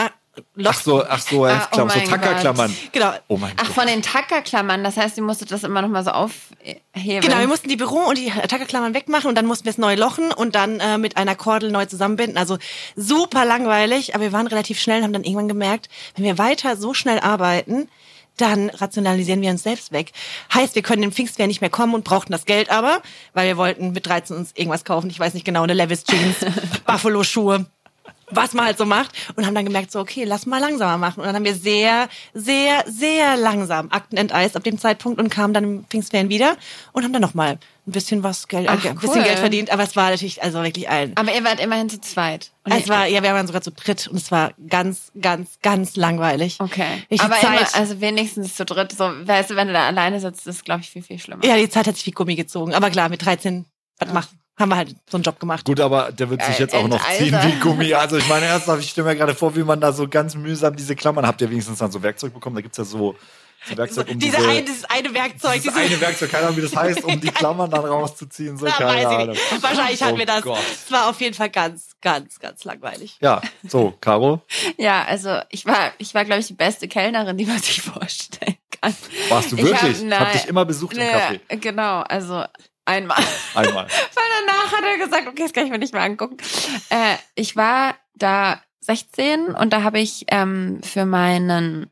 Ach 0.64 0.74
so, 0.82 1.04
ach 1.06 1.20
so, 1.20 1.46
Ah, 1.46 1.68
oh 1.72 1.76
so 1.78 1.86
mein 1.86 2.04
Tackerklammern. 2.06 2.76
Genau. 2.92 3.12
Oh 3.28 3.38
mein 3.38 3.54
Ach, 3.58 3.66
Gott. 3.66 3.76
von 3.76 3.88
den 3.88 4.02
Tackerklammern. 4.02 4.84
Das 4.84 4.98
heißt, 4.98 5.18
ihr 5.18 5.24
musstet 5.24 5.52
das 5.52 5.64
immer 5.64 5.82
noch 5.82 5.90
mal 5.90 6.04
so 6.04 6.12
aufheben. 6.12 6.82
Genau, 6.94 7.40
wir 7.40 7.48
mussten 7.48 7.70
die 7.70 7.76
Büro- 7.76 8.08
und 8.08 8.18
die 8.18 8.30
Tackerklammern 8.30 8.94
wegmachen 8.94 9.28
und 9.30 9.36
dann 9.36 9.46
mussten 9.46 9.66
wir 9.66 9.72
es 9.72 9.78
neu 9.78 9.96
lochen 9.96 10.32
und 10.32 10.56
dann 10.56 10.80
äh, 10.80 10.98
mit 10.98 11.18
einer 11.18 11.36
Kordel 11.36 11.72
neu 11.72 11.86
zusammenbinden. 11.86 12.38
Also 12.38 12.58
super 12.96 13.46
langweilig, 13.46 14.16
aber 14.16 14.24
wir 14.26 14.32
waren 14.32 14.48
relativ 14.48 14.80
schnell 14.80 15.00
und 15.00 15.04
haben 15.06 15.14
dann 15.14 15.24
irgendwann 15.24 15.48
gemerkt, 15.48 15.90
wenn 16.16 16.26
wir 16.26 16.38
weiter 16.38 16.76
so 16.78 16.94
schnell 16.94 17.20
arbeiten, 17.20 17.90
dann 18.38 18.70
rationalisieren 18.70 19.42
wir 19.42 19.50
uns 19.50 19.64
selbst 19.64 19.92
weg. 19.94 20.12
Heißt, 20.54 20.76
wir 20.76 20.82
können 20.82 21.04
im 21.04 21.12
Pfingstwehr 21.14 21.48
nicht 21.48 21.62
mehr 21.62 21.70
kommen 21.70 21.94
und 21.94 22.04
brauchten 22.04 22.34
das 22.34 22.46
Geld 22.46 22.70
aber, 22.70 23.02
weil 23.34 23.48
wir 23.48 23.58
wollten 23.58 23.92
mit 23.94 24.06
13 24.06 24.36
uns 24.36 24.52
irgendwas 24.56 24.84
kaufen. 24.84 25.10
Ich 25.10 25.20
weiß 25.20 25.34
nicht 25.36 25.46
genau, 25.46 25.64
eine 25.64 25.74
Levis 25.74 26.04
Jeans, 26.04 26.36
Buffalo-Schuhe. 26.86 27.66
Was 28.32 28.54
man 28.54 28.66
halt 28.66 28.78
so 28.78 28.86
macht 28.86 29.12
und 29.36 29.46
haben 29.46 29.54
dann 29.54 29.66
gemerkt, 29.66 29.92
so 29.92 30.00
okay, 30.00 30.24
lass 30.24 30.46
mal 30.46 30.60
langsamer 30.60 30.98
machen. 30.98 31.20
Und 31.20 31.28
dann 31.28 31.36
haben 31.36 31.46
wir 31.46 31.56
sehr, 31.56 32.10
sehr, 32.34 32.84
sehr 32.88 33.38
langsam 33.38 33.92
Akten 33.92 34.18
enteist 34.18 34.56
ab 34.56 34.64
dem 34.64 34.80
Zeitpunkt 34.80 35.20
und 35.20 35.30
kamen 35.30 35.54
dann 35.54 35.64
im 35.64 35.86
Pfingstferien 35.86 36.30
wieder 36.30 36.58
und 36.92 37.04
haben 37.04 37.14
dann 37.14 37.22
noch 37.22 37.36
mal 37.36 37.60
ein 37.88 37.92
bisschen 37.92 38.24
was 38.24 38.48
Geld, 38.48 38.68
Ach, 38.68 38.84
äh, 38.84 38.90
ein 38.90 38.96
bisschen 38.96 39.18
cool. 39.20 39.24
Geld 39.24 39.38
verdient. 39.38 39.70
Aber 39.70 39.84
es 39.84 39.96
war 39.96 40.10
natürlich 40.10 40.42
also 40.42 40.64
wirklich 40.64 40.90
ein. 40.90 41.16
Aber 41.16 41.36
ihr 41.36 41.44
wart 41.44 41.60
immerhin 41.60 41.88
zu 41.88 42.02
zweit. 42.02 42.52
Und 42.64 42.74
Es 42.74 42.90
war, 42.90 43.06
ja, 43.06 43.22
wir 43.22 43.32
waren 43.32 43.46
sogar 43.46 43.62
zu 43.62 43.72
dritt 43.72 44.08
und 44.08 44.18
es 44.18 44.32
war 44.32 44.54
ganz, 44.68 45.12
ganz, 45.22 45.60
ganz 45.62 45.96
langweilig. 45.96 46.58
Okay. 46.60 47.04
Ich 47.10 47.22
Aber 47.22 47.40
immer, 47.40 47.62
also 47.74 48.02
wenigstens 48.02 48.56
zu 48.56 48.66
dritt. 48.66 48.92
So, 48.92 49.04
weißt 49.04 49.52
du, 49.52 49.56
wenn 49.56 49.68
du 49.68 49.74
da 49.74 49.86
alleine 49.86 50.20
sitzt, 50.20 50.48
ist 50.48 50.66
glaube 50.66 50.82
ich 50.82 50.90
viel, 50.90 51.04
viel 51.04 51.20
schlimmer. 51.20 51.46
ja, 51.46 51.58
die 51.58 51.70
Zeit 51.70 51.86
hat 51.86 51.96
sich 51.96 52.08
wie 52.08 52.12
Gummi 52.12 52.36
gezogen. 52.36 52.74
Aber 52.74 52.90
klar, 52.90 53.10
mit 53.10 53.24
13, 53.24 53.66
was 54.00 54.12
machen? 54.14 54.40
Haben 54.58 54.70
wir 54.70 54.78
halt 54.78 54.96
so 55.10 55.18
einen 55.18 55.24
Job 55.24 55.40
gemacht. 55.40 55.66
Gut, 55.66 55.80
aber 55.82 56.12
der 56.14 56.30
wird 56.30 56.42
sich 56.42 56.52
Geil, 56.58 56.62
jetzt 56.62 56.76
auch 56.76 56.88
noch 56.88 57.06
ziehen 57.12 57.38
wie 57.44 57.60
Gummi. 57.60 57.94
Also 57.94 58.18
ich 58.18 58.28
meine, 58.30 58.46
ernsthaft, 58.46 58.82
ich 58.84 58.90
stelle 58.92 59.08
mir 59.10 59.16
gerade 59.16 59.36
vor, 59.36 59.56
wie 59.56 59.64
man 59.64 59.82
da 59.82 59.92
so 59.92 60.08
ganz 60.08 60.36
mühsam 60.36 60.76
diese 60.76 60.96
Klammern, 60.96 61.28
habt 61.28 61.42
ihr 61.42 61.50
wenigstens 61.50 61.80
dann 61.80 61.92
so 61.92 62.02
Werkzeug 62.02 62.34
bekommen? 62.34 62.56
Da 62.56 62.62
gibt's 62.62 62.78
ja 62.78 62.86
so, 62.86 63.16
so 63.68 63.78
Werkzeug, 63.78 64.08
um 64.10 64.18
diese 64.20 64.38
diese, 64.38 64.48
eine, 64.50 64.64
dieses 64.64 64.86
eine 64.86 65.14
Werkzeug, 65.14 65.56
dieses 65.62 65.74
diese, 65.74 65.78
eine 65.86 66.00
Werkzeug, 66.00 66.32
keine 66.32 66.46
Ahnung, 66.46 66.58
wie 66.58 66.62
das 66.62 66.76
heißt, 66.76 67.04
um 67.04 67.20
die 67.20 67.28
Klammern 67.32 67.70
dann 67.70 67.84
rauszuziehen. 67.84 68.58
So, 68.58 68.66
Ja, 68.68 68.74
keine 68.74 68.90
weiß 68.92 69.00
ich 69.02 69.06
Ahnung. 69.08 69.30
nicht. 69.32 69.64
Wahrscheinlich 69.64 70.02
hatten 70.04 70.16
Oh 70.16 70.20
wir 70.20 70.26
das. 70.26 70.42
Gott. 70.44 70.60
Es 70.86 70.92
war 70.92 71.10
auf 71.10 71.20
jeden 71.20 71.34
Fall 71.34 71.50
ganz, 71.50 71.90
ganz, 72.00 72.40
ganz 72.40 72.64
langweilig. 72.64 73.18
Ja, 73.22 73.42
so, 73.68 73.94
Caro, 74.00 74.42
Ja, 74.78 75.04
also 75.04 75.38
ich 75.50 75.66
war, 75.66 75.92
ich 75.98 76.14
war, 76.14 76.24
glaube 76.24 76.40
ich, 76.40 76.48
die 76.48 76.54
beste 76.54 76.88
Kellnerin, 76.88 77.36
die 77.38 77.46
man 77.46 77.60
sich 77.62 77.82
vorstellen 77.82 78.56
kann. 78.82 78.96
warst 79.28 79.52
du 79.52 79.58
Ich 79.58 79.64
wirklich? 79.64 80.12
hab- 80.14 80.20
Hab, 80.28 80.32
dich 80.32 80.48
immer 80.48 80.64
besucht 80.64 80.96
im 80.96 81.04
Café. 81.04 81.40
Genau, 81.58 82.02
also 82.04 82.46
einmal. 82.86 83.22
Einmal. 83.54 83.86
Weil 84.16 84.46
danach 84.46 84.72
hat 84.72 84.84
er 84.84 84.98
gesagt, 84.98 85.28
okay, 85.28 85.44
das 85.44 85.54
kann 85.54 85.66
ich 85.66 85.72
mir 85.72 85.80
nicht 85.80 85.94
mehr 85.94 86.04
angucken. 86.04 86.38
Äh, 86.90 87.16
ich 87.36 87.56
war 87.56 87.96
da 88.16 88.62
16 88.82 89.48
und 89.48 89.74
da 89.74 89.84
habe 89.84 90.00
ich 90.00 90.26
ähm, 90.30 90.82
für 90.84 91.06
meinen 91.06 91.92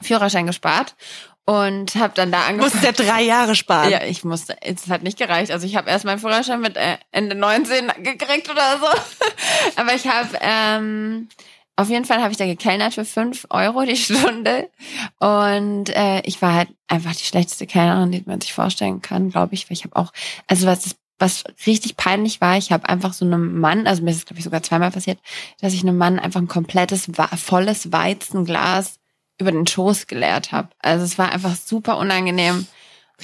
Führerschein 0.00 0.46
gespart 0.46 0.96
und 1.44 1.94
habe 1.96 2.14
dann 2.14 2.30
da 2.30 2.48
Du 2.48 2.56
musst 2.56 2.76
angefangen. 2.76 2.96
ja 2.98 3.04
drei 3.12 3.22
Jahre 3.22 3.54
sparen. 3.54 3.90
Ja, 3.90 4.02
ich 4.04 4.24
musste, 4.24 4.56
es 4.62 4.88
hat 4.88 5.02
nicht 5.02 5.18
gereicht. 5.18 5.50
Also 5.50 5.66
ich 5.66 5.76
habe 5.76 5.90
erst 5.90 6.04
meinen 6.04 6.18
Führerschein 6.18 6.60
mit 6.60 6.76
äh, 6.76 6.98
Ende 7.10 7.34
19 7.34 7.88
gekriegt 8.02 8.50
oder 8.50 8.78
so. 8.78 8.86
Aber 9.76 9.94
ich 9.94 10.06
habe, 10.06 10.28
ähm, 10.40 11.28
auf 11.76 11.88
jeden 11.88 12.04
Fall 12.04 12.20
habe 12.20 12.30
ich 12.30 12.36
da 12.36 12.46
gekellnert 12.46 12.94
für 12.94 13.04
fünf 13.04 13.46
Euro 13.50 13.82
die 13.82 13.96
Stunde. 13.96 14.70
Und 15.18 15.88
äh, 15.90 16.20
ich 16.24 16.42
war 16.42 16.54
halt 16.54 16.68
einfach 16.86 17.14
die 17.14 17.24
schlechteste 17.24 17.66
Kellnerin, 17.66 18.12
die 18.12 18.22
man 18.26 18.40
sich 18.40 18.52
vorstellen 18.52 19.02
kann, 19.02 19.30
glaube 19.30 19.54
ich. 19.54 19.68
Weil 19.68 19.76
ich 19.76 19.84
habe 19.84 19.96
auch, 19.96 20.12
also 20.46 20.66
was 20.66 20.96
was 21.18 21.44
richtig 21.66 21.96
peinlich 21.96 22.40
war, 22.40 22.56
ich 22.56 22.72
habe 22.72 22.88
einfach 22.88 23.12
so 23.12 23.24
einem 23.24 23.60
Mann, 23.60 23.86
also 23.86 24.02
mir 24.02 24.10
ist 24.10 24.16
es 24.16 24.26
glaube 24.26 24.38
ich 24.38 24.44
sogar 24.44 24.64
zweimal 24.64 24.90
passiert, 24.90 25.20
dass 25.60 25.72
ich 25.72 25.82
einem 25.82 25.96
Mann 25.96 26.18
einfach 26.18 26.40
ein 26.40 26.48
komplettes 26.48 27.08
volles 27.36 27.92
Weizenglas 27.92 28.98
über 29.38 29.52
den 29.52 29.66
Schoß 29.66 30.08
geleert 30.08 30.50
habe. 30.50 30.70
Also 30.80 31.04
es 31.04 31.18
war 31.18 31.30
einfach 31.30 31.54
super 31.54 31.98
unangenehm. 31.98 32.66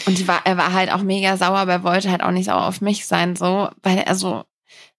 Und 0.07 0.29
war, 0.29 0.43
er 0.45 0.57
war 0.57 0.73
halt 0.73 0.93
auch 0.93 1.03
mega 1.03 1.37
sauer, 1.37 1.59
aber 1.59 1.73
er 1.73 1.83
wollte 1.83 2.11
halt 2.11 2.23
auch 2.23 2.31
nicht 2.31 2.45
sauer 2.45 2.67
auf 2.67 2.81
mich 2.81 3.05
sein, 3.07 3.35
so, 3.35 3.69
weil 3.83 3.99
er 3.99 4.15
so, 4.15 4.45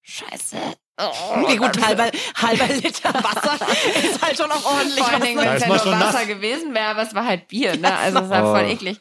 scheiße. 0.01 0.57
Oh, 1.01 1.41
Okay, 1.43 1.55
gut, 1.57 1.81
halber, 1.85 2.09
halber 2.35 2.65
Liter 2.73 3.13
Wasser 3.13 3.57
ist 4.03 4.21
halt 4.21 4.37
schon 4.37 4.51
auch 4.51 4.65
ordentlich. 4.65 4.99
Vor 4.99 5.13
allen 5.13 5.21
Dingen, 5.23 5.39
wenn 5.39 5.53
es 5.53 5.61
ja 5.61 5.67
nur 5.67 5.79
schon 5.79 5.91
nass. 5.91 6.13
Wasser 6.13 6.25
gewesen 6.25 6.73
wäre, 6.73 6.87
aber 6.87 7.03
es 7.03 7.15
war 7.15 7.25
halt 7.25 7.47
Bier, 7.47 7.77
ne? 7.77 7.95
Also 7.97 8.19
es 8.19 8.29
war 8.29 8.43
Oh. 8.43 8.55
voll 8.55 8.69
eklig. 8.69 8.99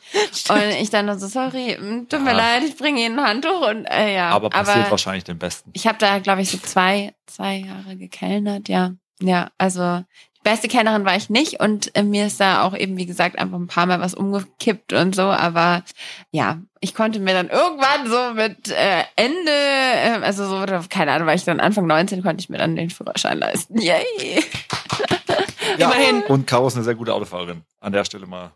Und 0.48 0.62
ich 0.80 0.90
dann 0.90 1.06
nur 1.06 1.18
so, 1.18 1.26
sorry, 1.26 1.76
mm, 1.80 2.08
tut 2.08 2.20
mir 2.22 2.30
Ja. 2.30 2.36
leid, 2.36 2.62
ich 2.64 2.76
bringe 2.76 3.00
Ihnen 3.04 3.18
ein 3.18 3.26
Handtuch 3.26 3.68
und 3.68 3.84
äh, 3.86 4.14
ja. 4.14 4.30
Aber 4.30 4.48
passiert 4.50 4.90
wahrscheinlich 4.90 5.24
den 5.24 5.38
Besten. 5.38 5.70
ich 5.74 5.86
habe 5.86 5.98
da, 5.98 6.18
glaube 6.20 6.42
ich, 6.42 6.50
so 6.50 6.58
zwei, 6.58 7.14
zwei 7.26 7.56
Jahre 7.56 7.96
gekellnert, 7.96 8.68
ja. 8.68 8.92
Ja, 9.20 9.50
also 9.58 10.04
beste 10.48 10.68
Kellnerin 10.68 11.04
war 11.04 11.16
ich 11.16 11.28
nicht 11.28 11.60
und 11.60 11.94
äh, 11.94 12.02
mir 12.02 12.26
ist 12.26 12.40
da 12.40 12.62
auch 12.62 12.74
eben, 12.74 12.96
wie 12.96 13.06
gesagt, 13.06 13.38
einfach 13.38 13.58
ein 13.58 13.66
paar 13.66 13.86
Mal 13.86 14.00
was 14.00 14.14
umgekippt 14.14 14.94
und 14.94 15.14
so, 15.14 15.22
aber 15.22 15.84
ja, 16.30 16.58
ich 16.80 16.94
konnte 16.94 17.20
mir 17.20 17.34
dann 17.34 17.48
irgendwann 17.48 18.08
so 18.08 18.34
mit 18.34 18.70
äh, 18.70 19.04
Ende, 19.16 19.50
äh, 19.50 20.20
also 20.22 20.46
so, 20.46 20.64
keine 20.88 21.12
Ahnung, 21.12 21.26
weil 21.28 21.36
ich 21.36 21.44
dann 21.44 21.60
Anfang 21.60 21.86
19 21.86 22.22
konnte 22.22 22.40
ich 22.40 22.48
mir 22.48 22.58
dann 22.58 22.76
den 22.76 22.88
Führerschein 22.88 23.38
leisten. 23.38 23.78
Yay! 23.80 24.42
Ja. 25.76 25.90
Immerhin. 25.90 26.22
Und 26.22 26.46
Caro 26.46 26.68
ist 26.68 26.76
eine 26.76 26.84
sehr 26.84 26.94
gute 26.94 27.12
Autofahrerin. 27.12 27.62
An 27.80 27.92
der 27.92 28.04
Stelle 28.04 28.26
mal 28.26 28.52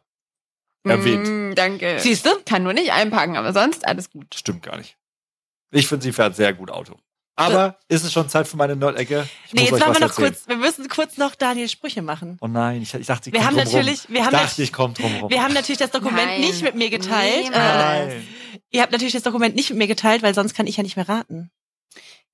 erwähnt. 0.84 1.26
Mm, 1.28 1.54
danke. 1.54 1.98
Siehst 1.98 2.24
du? 2.24 2.30
Kann 2.46 2.62
nur 2.62 2.72
nicht 2.72 2.92
einpacken, 2.92 3.36
aber 3.36 3.52
sonst 3.52 3.86
alles 3.86 4.10
gut. 4.10 4.34
Stimmt 4.34 4.62
gar 4.62 4.78
nicht. 4.78 4.96
Ich 5.70 5.88
finde, 5.88 6.04
sie 6.04 6.12
fährt 6.12 6.36
sehr 6.36 6.54
gut 6.54 6.70
Auto. 6.70 6.96
Aber 7.34 7.78
ist 7.88 8.04
es 8.04 8.12
schon 8.12 8.28
Zeit 8.28 8.46
für 8.46 8.56
meine 8.58 8.76
Nerd-Ecke? 8.76 9.26
Nee, 9.52 9.62
jetzt 9.62 9.70
machen 9.72 9.94
wir 9.94 10.00
noch 10.00 10.08
erzählen. 10.08 10.32
kurz, 10.32 10.46
wir 10.48 10.56
müssen 10.56 10.88
kurz 10.88 11.16
noch 11.16 11.34
Daniel 11.34 11.68
Sprüche 11.68 12.02
machen. 12.02 12.36
Oh 12.42 12.46
nein, 12.46 12.82
ich, 12.82 12.92
ich 12.92 13.06
dachte, 13.06 13.30
ich 13.30 13.32
Wir 13.32 13.40
komm 13.40 13.48
haben 13.48 13.58
rum. 13.58 13.64
natürlich- 13.64 14.08
wir 14.08 14.24
haben 14.26 14.32
dachte, 14.32 14.62
ich 14.62 14.72
komme 14.72 14.94
drum 14.94 15.14
rum. 15.22 15.30
Wir 15.30 15.42
haben 15.42 15.54
natürlich 15.54 15.78
das 15.78 15.90
Dokument 15.90 16.26
Nein. 16.26 16.40
nicht 16.42 16.62
mit 16.62 16.74
mir 16.74 16.90
geteilt. 16.90 17.44
Niemals. 17.44 17.54
Äh, 18.12 18.16
Nein. 18.16 18.28
ihr 18.70 18.82
habt 18.82 18.92
natürlich 18.92 19.14
das 19.14 19.22
Dokument 19.22 19.54
nicht 19.56 19.70
mit 19.70 19.78
mir 19.78 19.86
geteilt, 19.86 20.22
weil 20.22 20.34
sonst 20.34 20.52
kann 20.54 20.66
ich 20.66 20.76
ja 20.76 20.82
nicht 20.82 20.96
mehr 20.96 21.08
raten. 21.08 21.50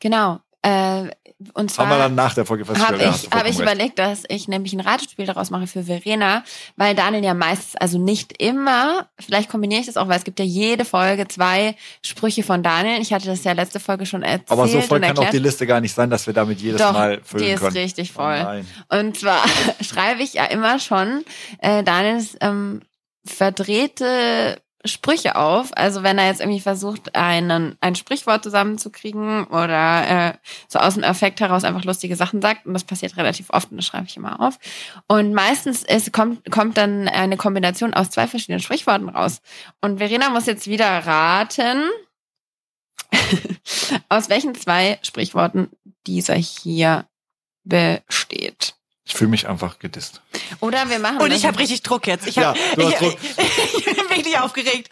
Genau. 0.01 0.41
Äh, 0.69 1.11
und 1.55 1.79
Haben 1.79 1.89
wir 1.89 1.95
zwar 1.95 1.99
dann 1.99 2.17
nach 2.17 2.35
der 2.35 2.45
Folge 2.45 2.65
festgestellt. 2.65 3.01
habe 3.01 3.15
ich, 3.17 3.31
hab 3.31 3.43
ich 3.43 3.51
recht. 3.51 3.61
überlegt, 3.61 3.99
dass 4.01 4.25
ich 4.29 4.49
nämlich 4.49 4.73
ein 4.73 4.81
Ratespiel 4.81 5.25
daraus 5.25 5.51
mache 5.51 5.69
für 5.69 5.85
Verena, 5.85 6.43
weil 6.77 6.97
Daniel 6.97 7.23
ja 7.23 7.33
meistens, 7.33 7.77
also 7.77 7.97
nicht 7.97 8.43
immer, 8.43 9.07
vielleicht 9.21 9.49
kombiniere 9.49 9.81
ich 9.81 9.87
das 9.87 9.97
auch, 9.97 10.09
weil 10.09 10.19
es 10.19 10.25
gibt 10.25 10.41
ja 10.41 10.45
jede 10.45 10.85
Folge 10.85 11.29
zwei 11.29 11.77
Sprüche 12.03 12.43
von 12.43 12.65
Daniel. 12.65 13.01
Ich 13.01 13.13
hatte 13.13 13.27
das 13.27 13.45
ja 13.45 13.53
letzte 13.53 13.79
Folge 13.79 14.05
schon 14.05 14.25
erzählt 14.25 14.51
Aber 14.51 14.67
so 14.67 14.81
voll 14.81 15.01
kann 15.01 15.17
auch 15.17 15.31
die 15.31 15.39
Liste 15.39 15.65
gar 15.69 15.81
nicht 15.81 15.95
sein, 15.95 16.11
dass 16.11 16.27
wir 16.27 16.35
damit 16.35 16.61
jedes 16.61 16.81
Doch, 16.81 16.93
Mal 16.93 17.21
füllen 17.23 17.45
die 17.45 17.51
ist 17.53 17.61
können. 17.61 17.77
richtig 17.77 18.11
Oh 18.17 18.21
voll. 18.21 18.43
nein. 18.43 18.67
Und 18.89 19.17
zwar 19.19 19.45
schreibe 19.81 20.23
ich 20.25 20.35
ja 20.35 20.45
immer 20.47 20.81
schon 20.81 21.25
äh, 21.61 21.85
Daniels 21.85 22.37
ähm, 22.41 22.81
verdrehte 23.25 24.61
Sprüche 24.85 25.37
auf. 25.37 25.77
Also 25.77 26.03
wenn 26.03 26.19
er 26.19 26.27
jetzt 26.27 26.41
irgendwie 26.41 26.61
versucht, 26.61 27.15
einen, 27.17 27.77
ein 27.81 27.95
Sprichwort 27.97 28.45
zusammenzukriegen 28.45 29.45
oder 29.47 30.29
äh, 30.29 30.35
so 30.69 30.79
aus 30.79 30.95
dem 30.95 31.03
Effekt 31.03 31.41
heraus 31.41 31.65
einfach 31.65 31.85
lustige 31.85 32.17
Sachen 32.17 32.41
sagt. 32.41 32.67
Und 32.67 32.75
das 32.75 32.85
passiert 32.85 33.17
relativ 33.17 33.51
oft 33.51 33.71
und 33.71 33.79
das 33.79 33.87
schreibe 33.87 34.07
ich 34.07 34.17
immer 34.17 34.41
auf. 34.41 34.59
Und 35.09 35.35
meistens 35.35 35.83
ist, 35.83 36.13
kommt, 36.13 36.51
kommt 36.51 36.77
dann 36.77 37.09
eine 37.09 37.37
Kombination 37.37 37.93
aus 37.93 38.11
zwei 38.11 38.27
verschiedenen 38.27 38.61
Sprichworten 38.61 39.09
raus. 39.09 39.41
Und 39.81 39.99
Verena 39.99 40.31
muss 40.31 40.47
jetzt 40.47 40.69
wieder 40.69 40.87
raten, 40.87 41.83
aus 44.09 44.29
welchen 44.29 44.55
zwei 44.55 44.99
Sprichworten 45.03 45.71
dieser 46.07 46.35
hier 46.35 47.07
besteht. 47.65 48.75
Ich 49.09 49.15
fühle 49.15 49.31
mich 49.31 49.49
einfach 49.49 49.79
gedisst. 49.79 50.21
Oder 50.61 50.91
wir 50.91 50.99
machen 50.99 51.19
Und 51.19 51.33
ich 51.33 51.47
habe 51.47 51.59
richtig 51.59 51.83
Druck 51.83 52.07
jetzt. 52.07 52.27
Ich, 52.27 52.37
Ja, 52.37 52.55
hab, 52.55 52.77
du 52.77 52.85
hast 52.85 52.93
ich, 53.01 53.09
Druck. 53.09 53.97
richtig 54.19 54.39
aufgeregt. 54.39 54.91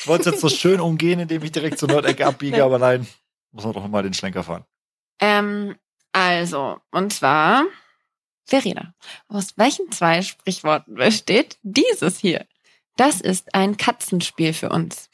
Ich 0.00 0.06
wollte 0.06 0.28
es 0.28 0.34
jetzt 0.34 0.40
so 0.40 0.48
schön 0.48 0.80
umgehen, 0.80 1.20
indem 1.20 1.42
ich 1.42 1.52
direkt 1.52 1.78
zur 1.78 1.88
Nordecke 1.88 2.26
abbiege, 2.26 2.64
aber 2.64 2.78
nein, 2.78 3.06
muss 3.50 3.64
man 3.64 3.72
doch 3.72 3.86
mal 3.88 4.02
den 4.02 4.14
Schlenker 4.14 4.42
fahren. 4.42 4.64
Ähm, 5.20 5.76
also, 6.12 6.78
und 6.90 7.12
zwar, 7.12 7.64
Verena, 8.44 8.94
aus 9.28 9.56
welchen 9.56 9.90
zwei 9.92 10.22
Sprichworten 10.22 10.94
besteht 10.94 11.58
dieses 11.62 12.18
hier? 12.18 12.46
Das 12.96 13.20
ist 13.20 13.54
ein 13.54 13.76
Katzenspiel 13.76 14.52
für 14.52 14.68
uns. 14.68 15.08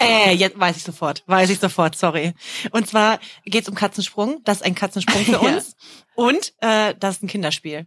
Äh, 0.00 0.32
jetzt 0.34 0.58
weiß 0.58 0.76
ich 0.76 0.82
sofort. 0.82 1.22
Weiß 1.26 1.50
ich 1.50 1.58
sofort, 1.58 1.96
sorry. 1.96 2.34
Und 2.72 2.88
zwar 2.88 3.18
geht's 3.44 3.68
um 3.68 3.74
Katzensprung. 3.74 4.40
Das 4.44 4.58
ist 4.58 4.62
ein 4.64 4.74
Katzensprung 4.74 5.24
für 5.24 5.32
Ja. 5.32 5.38
uns. 5.38 5.76
Und 6.14 6.52
äh, 6.60 6.94
das 6.98 7.16
ist 7.16 7.22
ein 7.22 7.28
Kinderspiel. 7.28 7.86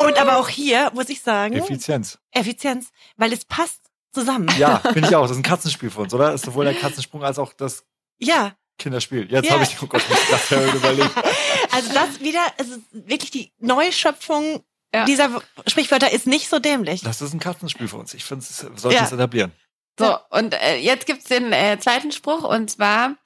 Und 0.00 0.18
aber 0.18 0.36
auch 0.38 0.48
hier 0.48 0.90
muss 0.94 1.08
ich 1.08 1.22
sagen, 1.22 1.54
Effizienz. 1.54 2.18
Effizienz, 2.32 2.90
weil 3.16 3.32
es 3.32 3.44
passt 3.44 3.80
zusammen. 4.12 4.48
Ja, 4.58 4.78
finde 4.92 5.08
ich 5.08 5.14
auch. 5.16 5.22
Das 5.22 5.32
ist 5.32 5.36
ein 5.38 5.42
Katzenspiel 5.42 5.90
für 5.90 6.00
uns, 6.00 6.12
oder? 6.14 6.32
Ist 6.32 6.44
sowohl 6.44 6.64
der 6.64 6.74
Katzensprung 6.74 7.22
als 7.24 7.38
auch 7.38 7.52
das 7.52 7.84
Ja, 8.18 8.52
Kinderspiel. 8.78 9.26
Jetzt 9.30 9.46
Ja. 9.46 9.52
habe 9.54 9.62
ich, 9.64 9.80
oh 9.82 9.86
Gott, 9.86 10.02
das 10.30 10.50
ja 10.50 10.62
überlegen. 10.74 11.10
also 11.72 11.92
das 11.94 12.20
wieder, 12.20 12.40
also 12.58 12.76
wirklich 12.92 13.30
die 13.30 13.52
Neuschöpfung 13.58 14.62
Ja. 14.94 15.04
dieser 15.06 15.40
Sprichwörter 15.66 16.10
ist 16.12 16.26
nicht 16.26 16.48
so 16.48 16.58
dämlich. 16.58 17.00
Das 17.02 17.22
ist 17.22 17.32
ein 17.32 17.40
Katzenspiel 17.40 17.88
für 17.88 17.96
uns. 17.96 18.12
Ich 18.14 18.24
finde, 18.24 18.44
es 18.48 18.58
sollte 18.76 18.96
Ja. 18.98 19.04
es 19.04 19.12
etablieren. 19.12 19.52
So, 19.98 20.16
und 20.30 20.54
äh, 20.54 20.76
jetzt 20.76 21.06
gibt's 21.06 21.24
den 21.24 21.52
äh, 21.52 21.78
zweiten 21.78 22.12
Spruch 22.12 22.44
und 22.44 22.70
zwar, 22.70 23.16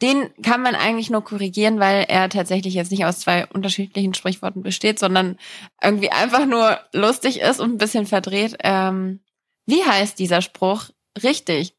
den 0.00 0.30
kann 0.42 0.62
man 0.62 0.74
eigentlich 0.74 1.10
nur 1.10 1.24
korrigieren, 1.24 1.80
weil 1.80 2.04
er 2.08 2.28
tatsächlich 2.28 2.74
jetzt 2.74 2.90
nicht 2.90 3.04
aus 3.04 3.20
zwei 3.20 3.46
unterschiedlichen 3.46 4.14
Sprichworten 4.14 4.62
besteht, 4.62 4.98
sondern 4.98 5.38
irgendwie 5.82 6.10
einfach 6.10 6.46
nur 6.46 6.78
lustig 6.92 7.40
ist 7.40 7.60
und 7.60 7.74
ein 7.74 7.78
bisschen 7.78 8.06
verdreht. 8.06 8.56
Ähm, 8.60 9.20
wie 9.66 9.84
heißt 9.84 10.18
dieser 10.18 10.40
Spruch 10.40 10.90
richtig? 11.22 11.74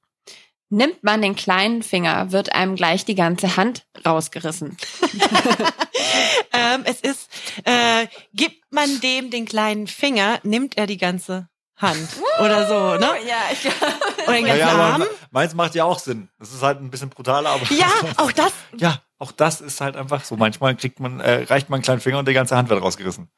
Nimmt 0.70 1.04
man 1.04 1.22
den 1.22 1.36
kleinen 1.36 1.84
Finger, 1.84 2.32
wird 2.32 2.54
einem 2.54 2.76
gleich 2.76 3.04
die 3.04 3.16
ganze 3.16 3.58
Hand 3.58 3.86
rausgerissen. 4.06 4.78
ähm, 6.54 6.84
es 6.86 7.02
ist, 7.02 7.30
äh, 7.66 8.08
gibt 8.34 8.72
man 8.72 9.02
dem 9.02 9.30
den 9.30 9.45
kleinen 9.45 9.88
Finger, 9.88 10.39
nimmt 10.43 10.78
er 10.78 10.88
die 10.88 10.97
ganze 10.97 11.49
Hand 11.82 12.07
oder 12.39 12.67
so, 12.67 12.95
ne? 12.95 13.09
Ja, 13.27 13.38
ich 13.51 13.61
glaube. 13.61 13.77
Oder 14.27 14.34
den 14.36 14.45
Ja, 14.45 14.55
ganzen 14.55 14.59
ja, 14.77 14.84
Arm. 14.84 15.01
aber 15.01 15.07
meins 15.32 15.53
macht 15.55 15.73
ja 15.75 15.84
auch 15.86 15.97
Sinn. 15.99 16.29
Das 16.39 16.53
ist 16.53 16.61
halt 16.61 16.79
ein 16.79 16.91
bisschen 16.91 17.09
brutaler, 17.09 17.49
aber. 17.49 17.65
Ja, 17.73 17.88
auch 18.17 18.32
das. 18.32 18.51
Ja, 18.77 19.01
auch 19.17 19.32
das 19.32 19.61
ist 19.61 19.82
halt 19.82 19.95
einfach 19.97 20.23
so. 20.23 20.36
Manchmal 20.38 20.75
kriegt 20.75 20.99
man, 20.99 21.19
äh, 21.19 21.43
reicht 21.43 21.69
man 21.69 21.77
einen 21.77 21.84
kleinen 21.84 22.01
Finger 22.01 22.19
und 22.19 22.27
die 22.27 22.34
ganze 22.34 22.55
Hand 22.55 22.69
wird 22.69 22.82
rausgerissen. 22.84 23.29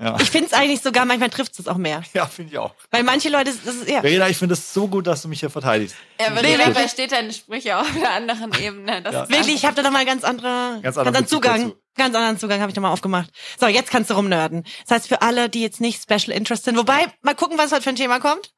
Ja, 0.00 0.16
Ich 0.20 0.30
finde 0.30 0.46
es 0.46 0.52
eigentlich 0.52 0.80
sogar, 0.80 1.04
manchmal 1.06 1.28
trifft 1.30 1.58
es 1.58 1.66
auch 1.66 1.76
mehr. 1.76 2.02
ja 2.14 2.26
finde 2.26 2.52
ich 2.52 2.58
auch. 2.58 2.72
Weil 2.92 3.02
manche 3.02 3.28
Leute, 3.30 3.52
das 3.52 3.74
ist, 3.74 3.88
ja. 3.88 4.00
Verena, 4.00 4.28
ich 4.28 4.36
finde 4.36 4.52
es 4.54 4.72
so 4.72 4.86
gut, 4.86 5.08
dass 5.08 5.22
du 5.22 5.28
mich 5.28 5.40
hier 5.40 5.50
verteidigst. 5.50 5.96
Ja, 6.20 6.28
aber 6.28 6.42
nee. 6.42 6.56
versteht 6.56 7.10
deine 7.10 7.32
Sprüche 7.32 7.76
auf 7.76 7.86
einer 7.96 8.10
anderen 8.10 8.52
Ebene. 8.60 9.02
Das 9.02 9.12
Ja. 9.12 9.22
ist 9.24 9.30
Wirklich, 9.30 9.54
ich 9.56 9.64
habe 9.64 9.74
da 9.74 9.82
nochmal 9.82 10.04
ganz 10.04 10.22
andere, 10.22 10.78
Ganz 10.82 10.94
ganz 10.94 10.98
anderen 10.98 11.26
Zugang. 11.26 11.62
dazu. 11.62 11.76
Ganz 11.98 12.14
anderen 12.14 12.38
Zugang 12.38 12.60
habe 12.60 12.70
ich 12.70 12.76
nochmal 12.76 12.92
aufgemacht. 12.92 13.28
So, 13.60 13.66
jetzt 13.66 13.90
kannst 13.90 14.08
du 14.10 14.14
rumnörden. 14.14 14.64
Das 14.86 14.96
heißt, 14.96 15.08
für 15.08 15.20
alle, 15.22 15.48
die 15.50 15.60
jetzt 15.60 15.80
nicht 15.80 16.02
Special 16.02 16.34
Interest 16.34 16.64
sind, 16.64 16.76
wobei, 16.78 17.06
mal 17.22 17.34
gucken, 17.34 17.58
was 17.58 17.72
heute 17.72 17.82
für 17.82 17.90
ein 17.90 17.96
Thema 17.96 18.20
kommt. 18.20 18.52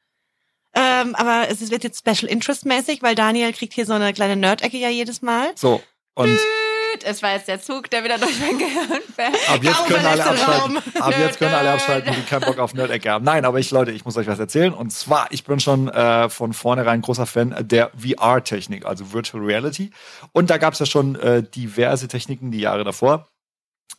Ähm, 0.75 1.17
aber 1.17 1.49
es 1.51 1.69
wird 1.71 1.83
jetzt 1.83 1.99
Special 1.99 2.31
Interest 2.31 2.65
mäßig, 2.65 3.03
weil 3.03 3.17
Daniel 3.17 3.53
kriegt 3.53 3.73
hier 3.73 3.87
so 3.87 3.95
eine 3.95 4.13
kleine 4.13 4.37
Nerd-Ecke 4.37 4.77
ja 4.77 4.89
jedes 4.89 5.21
Mal. 5.21 5.51
So, 5.57 5.83
und 6.15 6.39
Es 7.05 7.23
war 7.23 7.33
jetzt 7.33 7.49
der 7.49 7.61
Zug, 7.61 7.89
der 7.91 8.05
wieder 8.05 8.19
durch 8.19 8.39
mein 8.41 8.59
Gehirn 8.59 9.01
fährt. 9.15 9.35
ab 9.49 9.63
jetzt 9.63 9.87
können 9.87 10.07
alle 10.07 10.25
abschalten. 10.25 10.79
Ab 11.01 11.15
jetzt 11.19 11.39
können 11.39 11.55
alle 11.55 11.71
abschalten, 11.71 12.15
die 12.15 12.23
keinen 12.23 12.43
Bock 12.43 12.59
auf 12.59 12.75
Nerd-Ecke 12.75 13.11
haben. 13.11 13.25
Nein, 13.25 13.45
aber 13.45 13.59
ich, 13.59 13.71
Leute, 13.71 13.91
ich 13.91 14.05
muss 14.05 14.17
euch 14.17 14.27
was 14.27 14.39
erzählen. 14.39 14.73
Und 14.73 14.91
zwar, 14.91 15.29
ich 15.31 15.45
bin 15.45 15.61
schon 15.61 15.89
äh, 15.89 16.29
von 16.29 16.53
vornherein 16.53 17.01
großer 17.01 17.27
Fan 17.27 17.55
der 17.61 17.91
VR-Technik, 17.97 18.85
also 18.87 19.13
Virtual 19.13 19.43
Reality. 19.43 19.91
Und 20.33 20.51
da 20.51 20.59
gab 20.59 20.75
es 20.75 20.81
ja 20.81 20.87
schon 20.87 21.15
äh, 21.17 21.43
diverse 21.43 22.09
Techniken 22.09 22.51
die 22.51 22.61
Jahre 22.61 22.85
davor. 22.85 23.29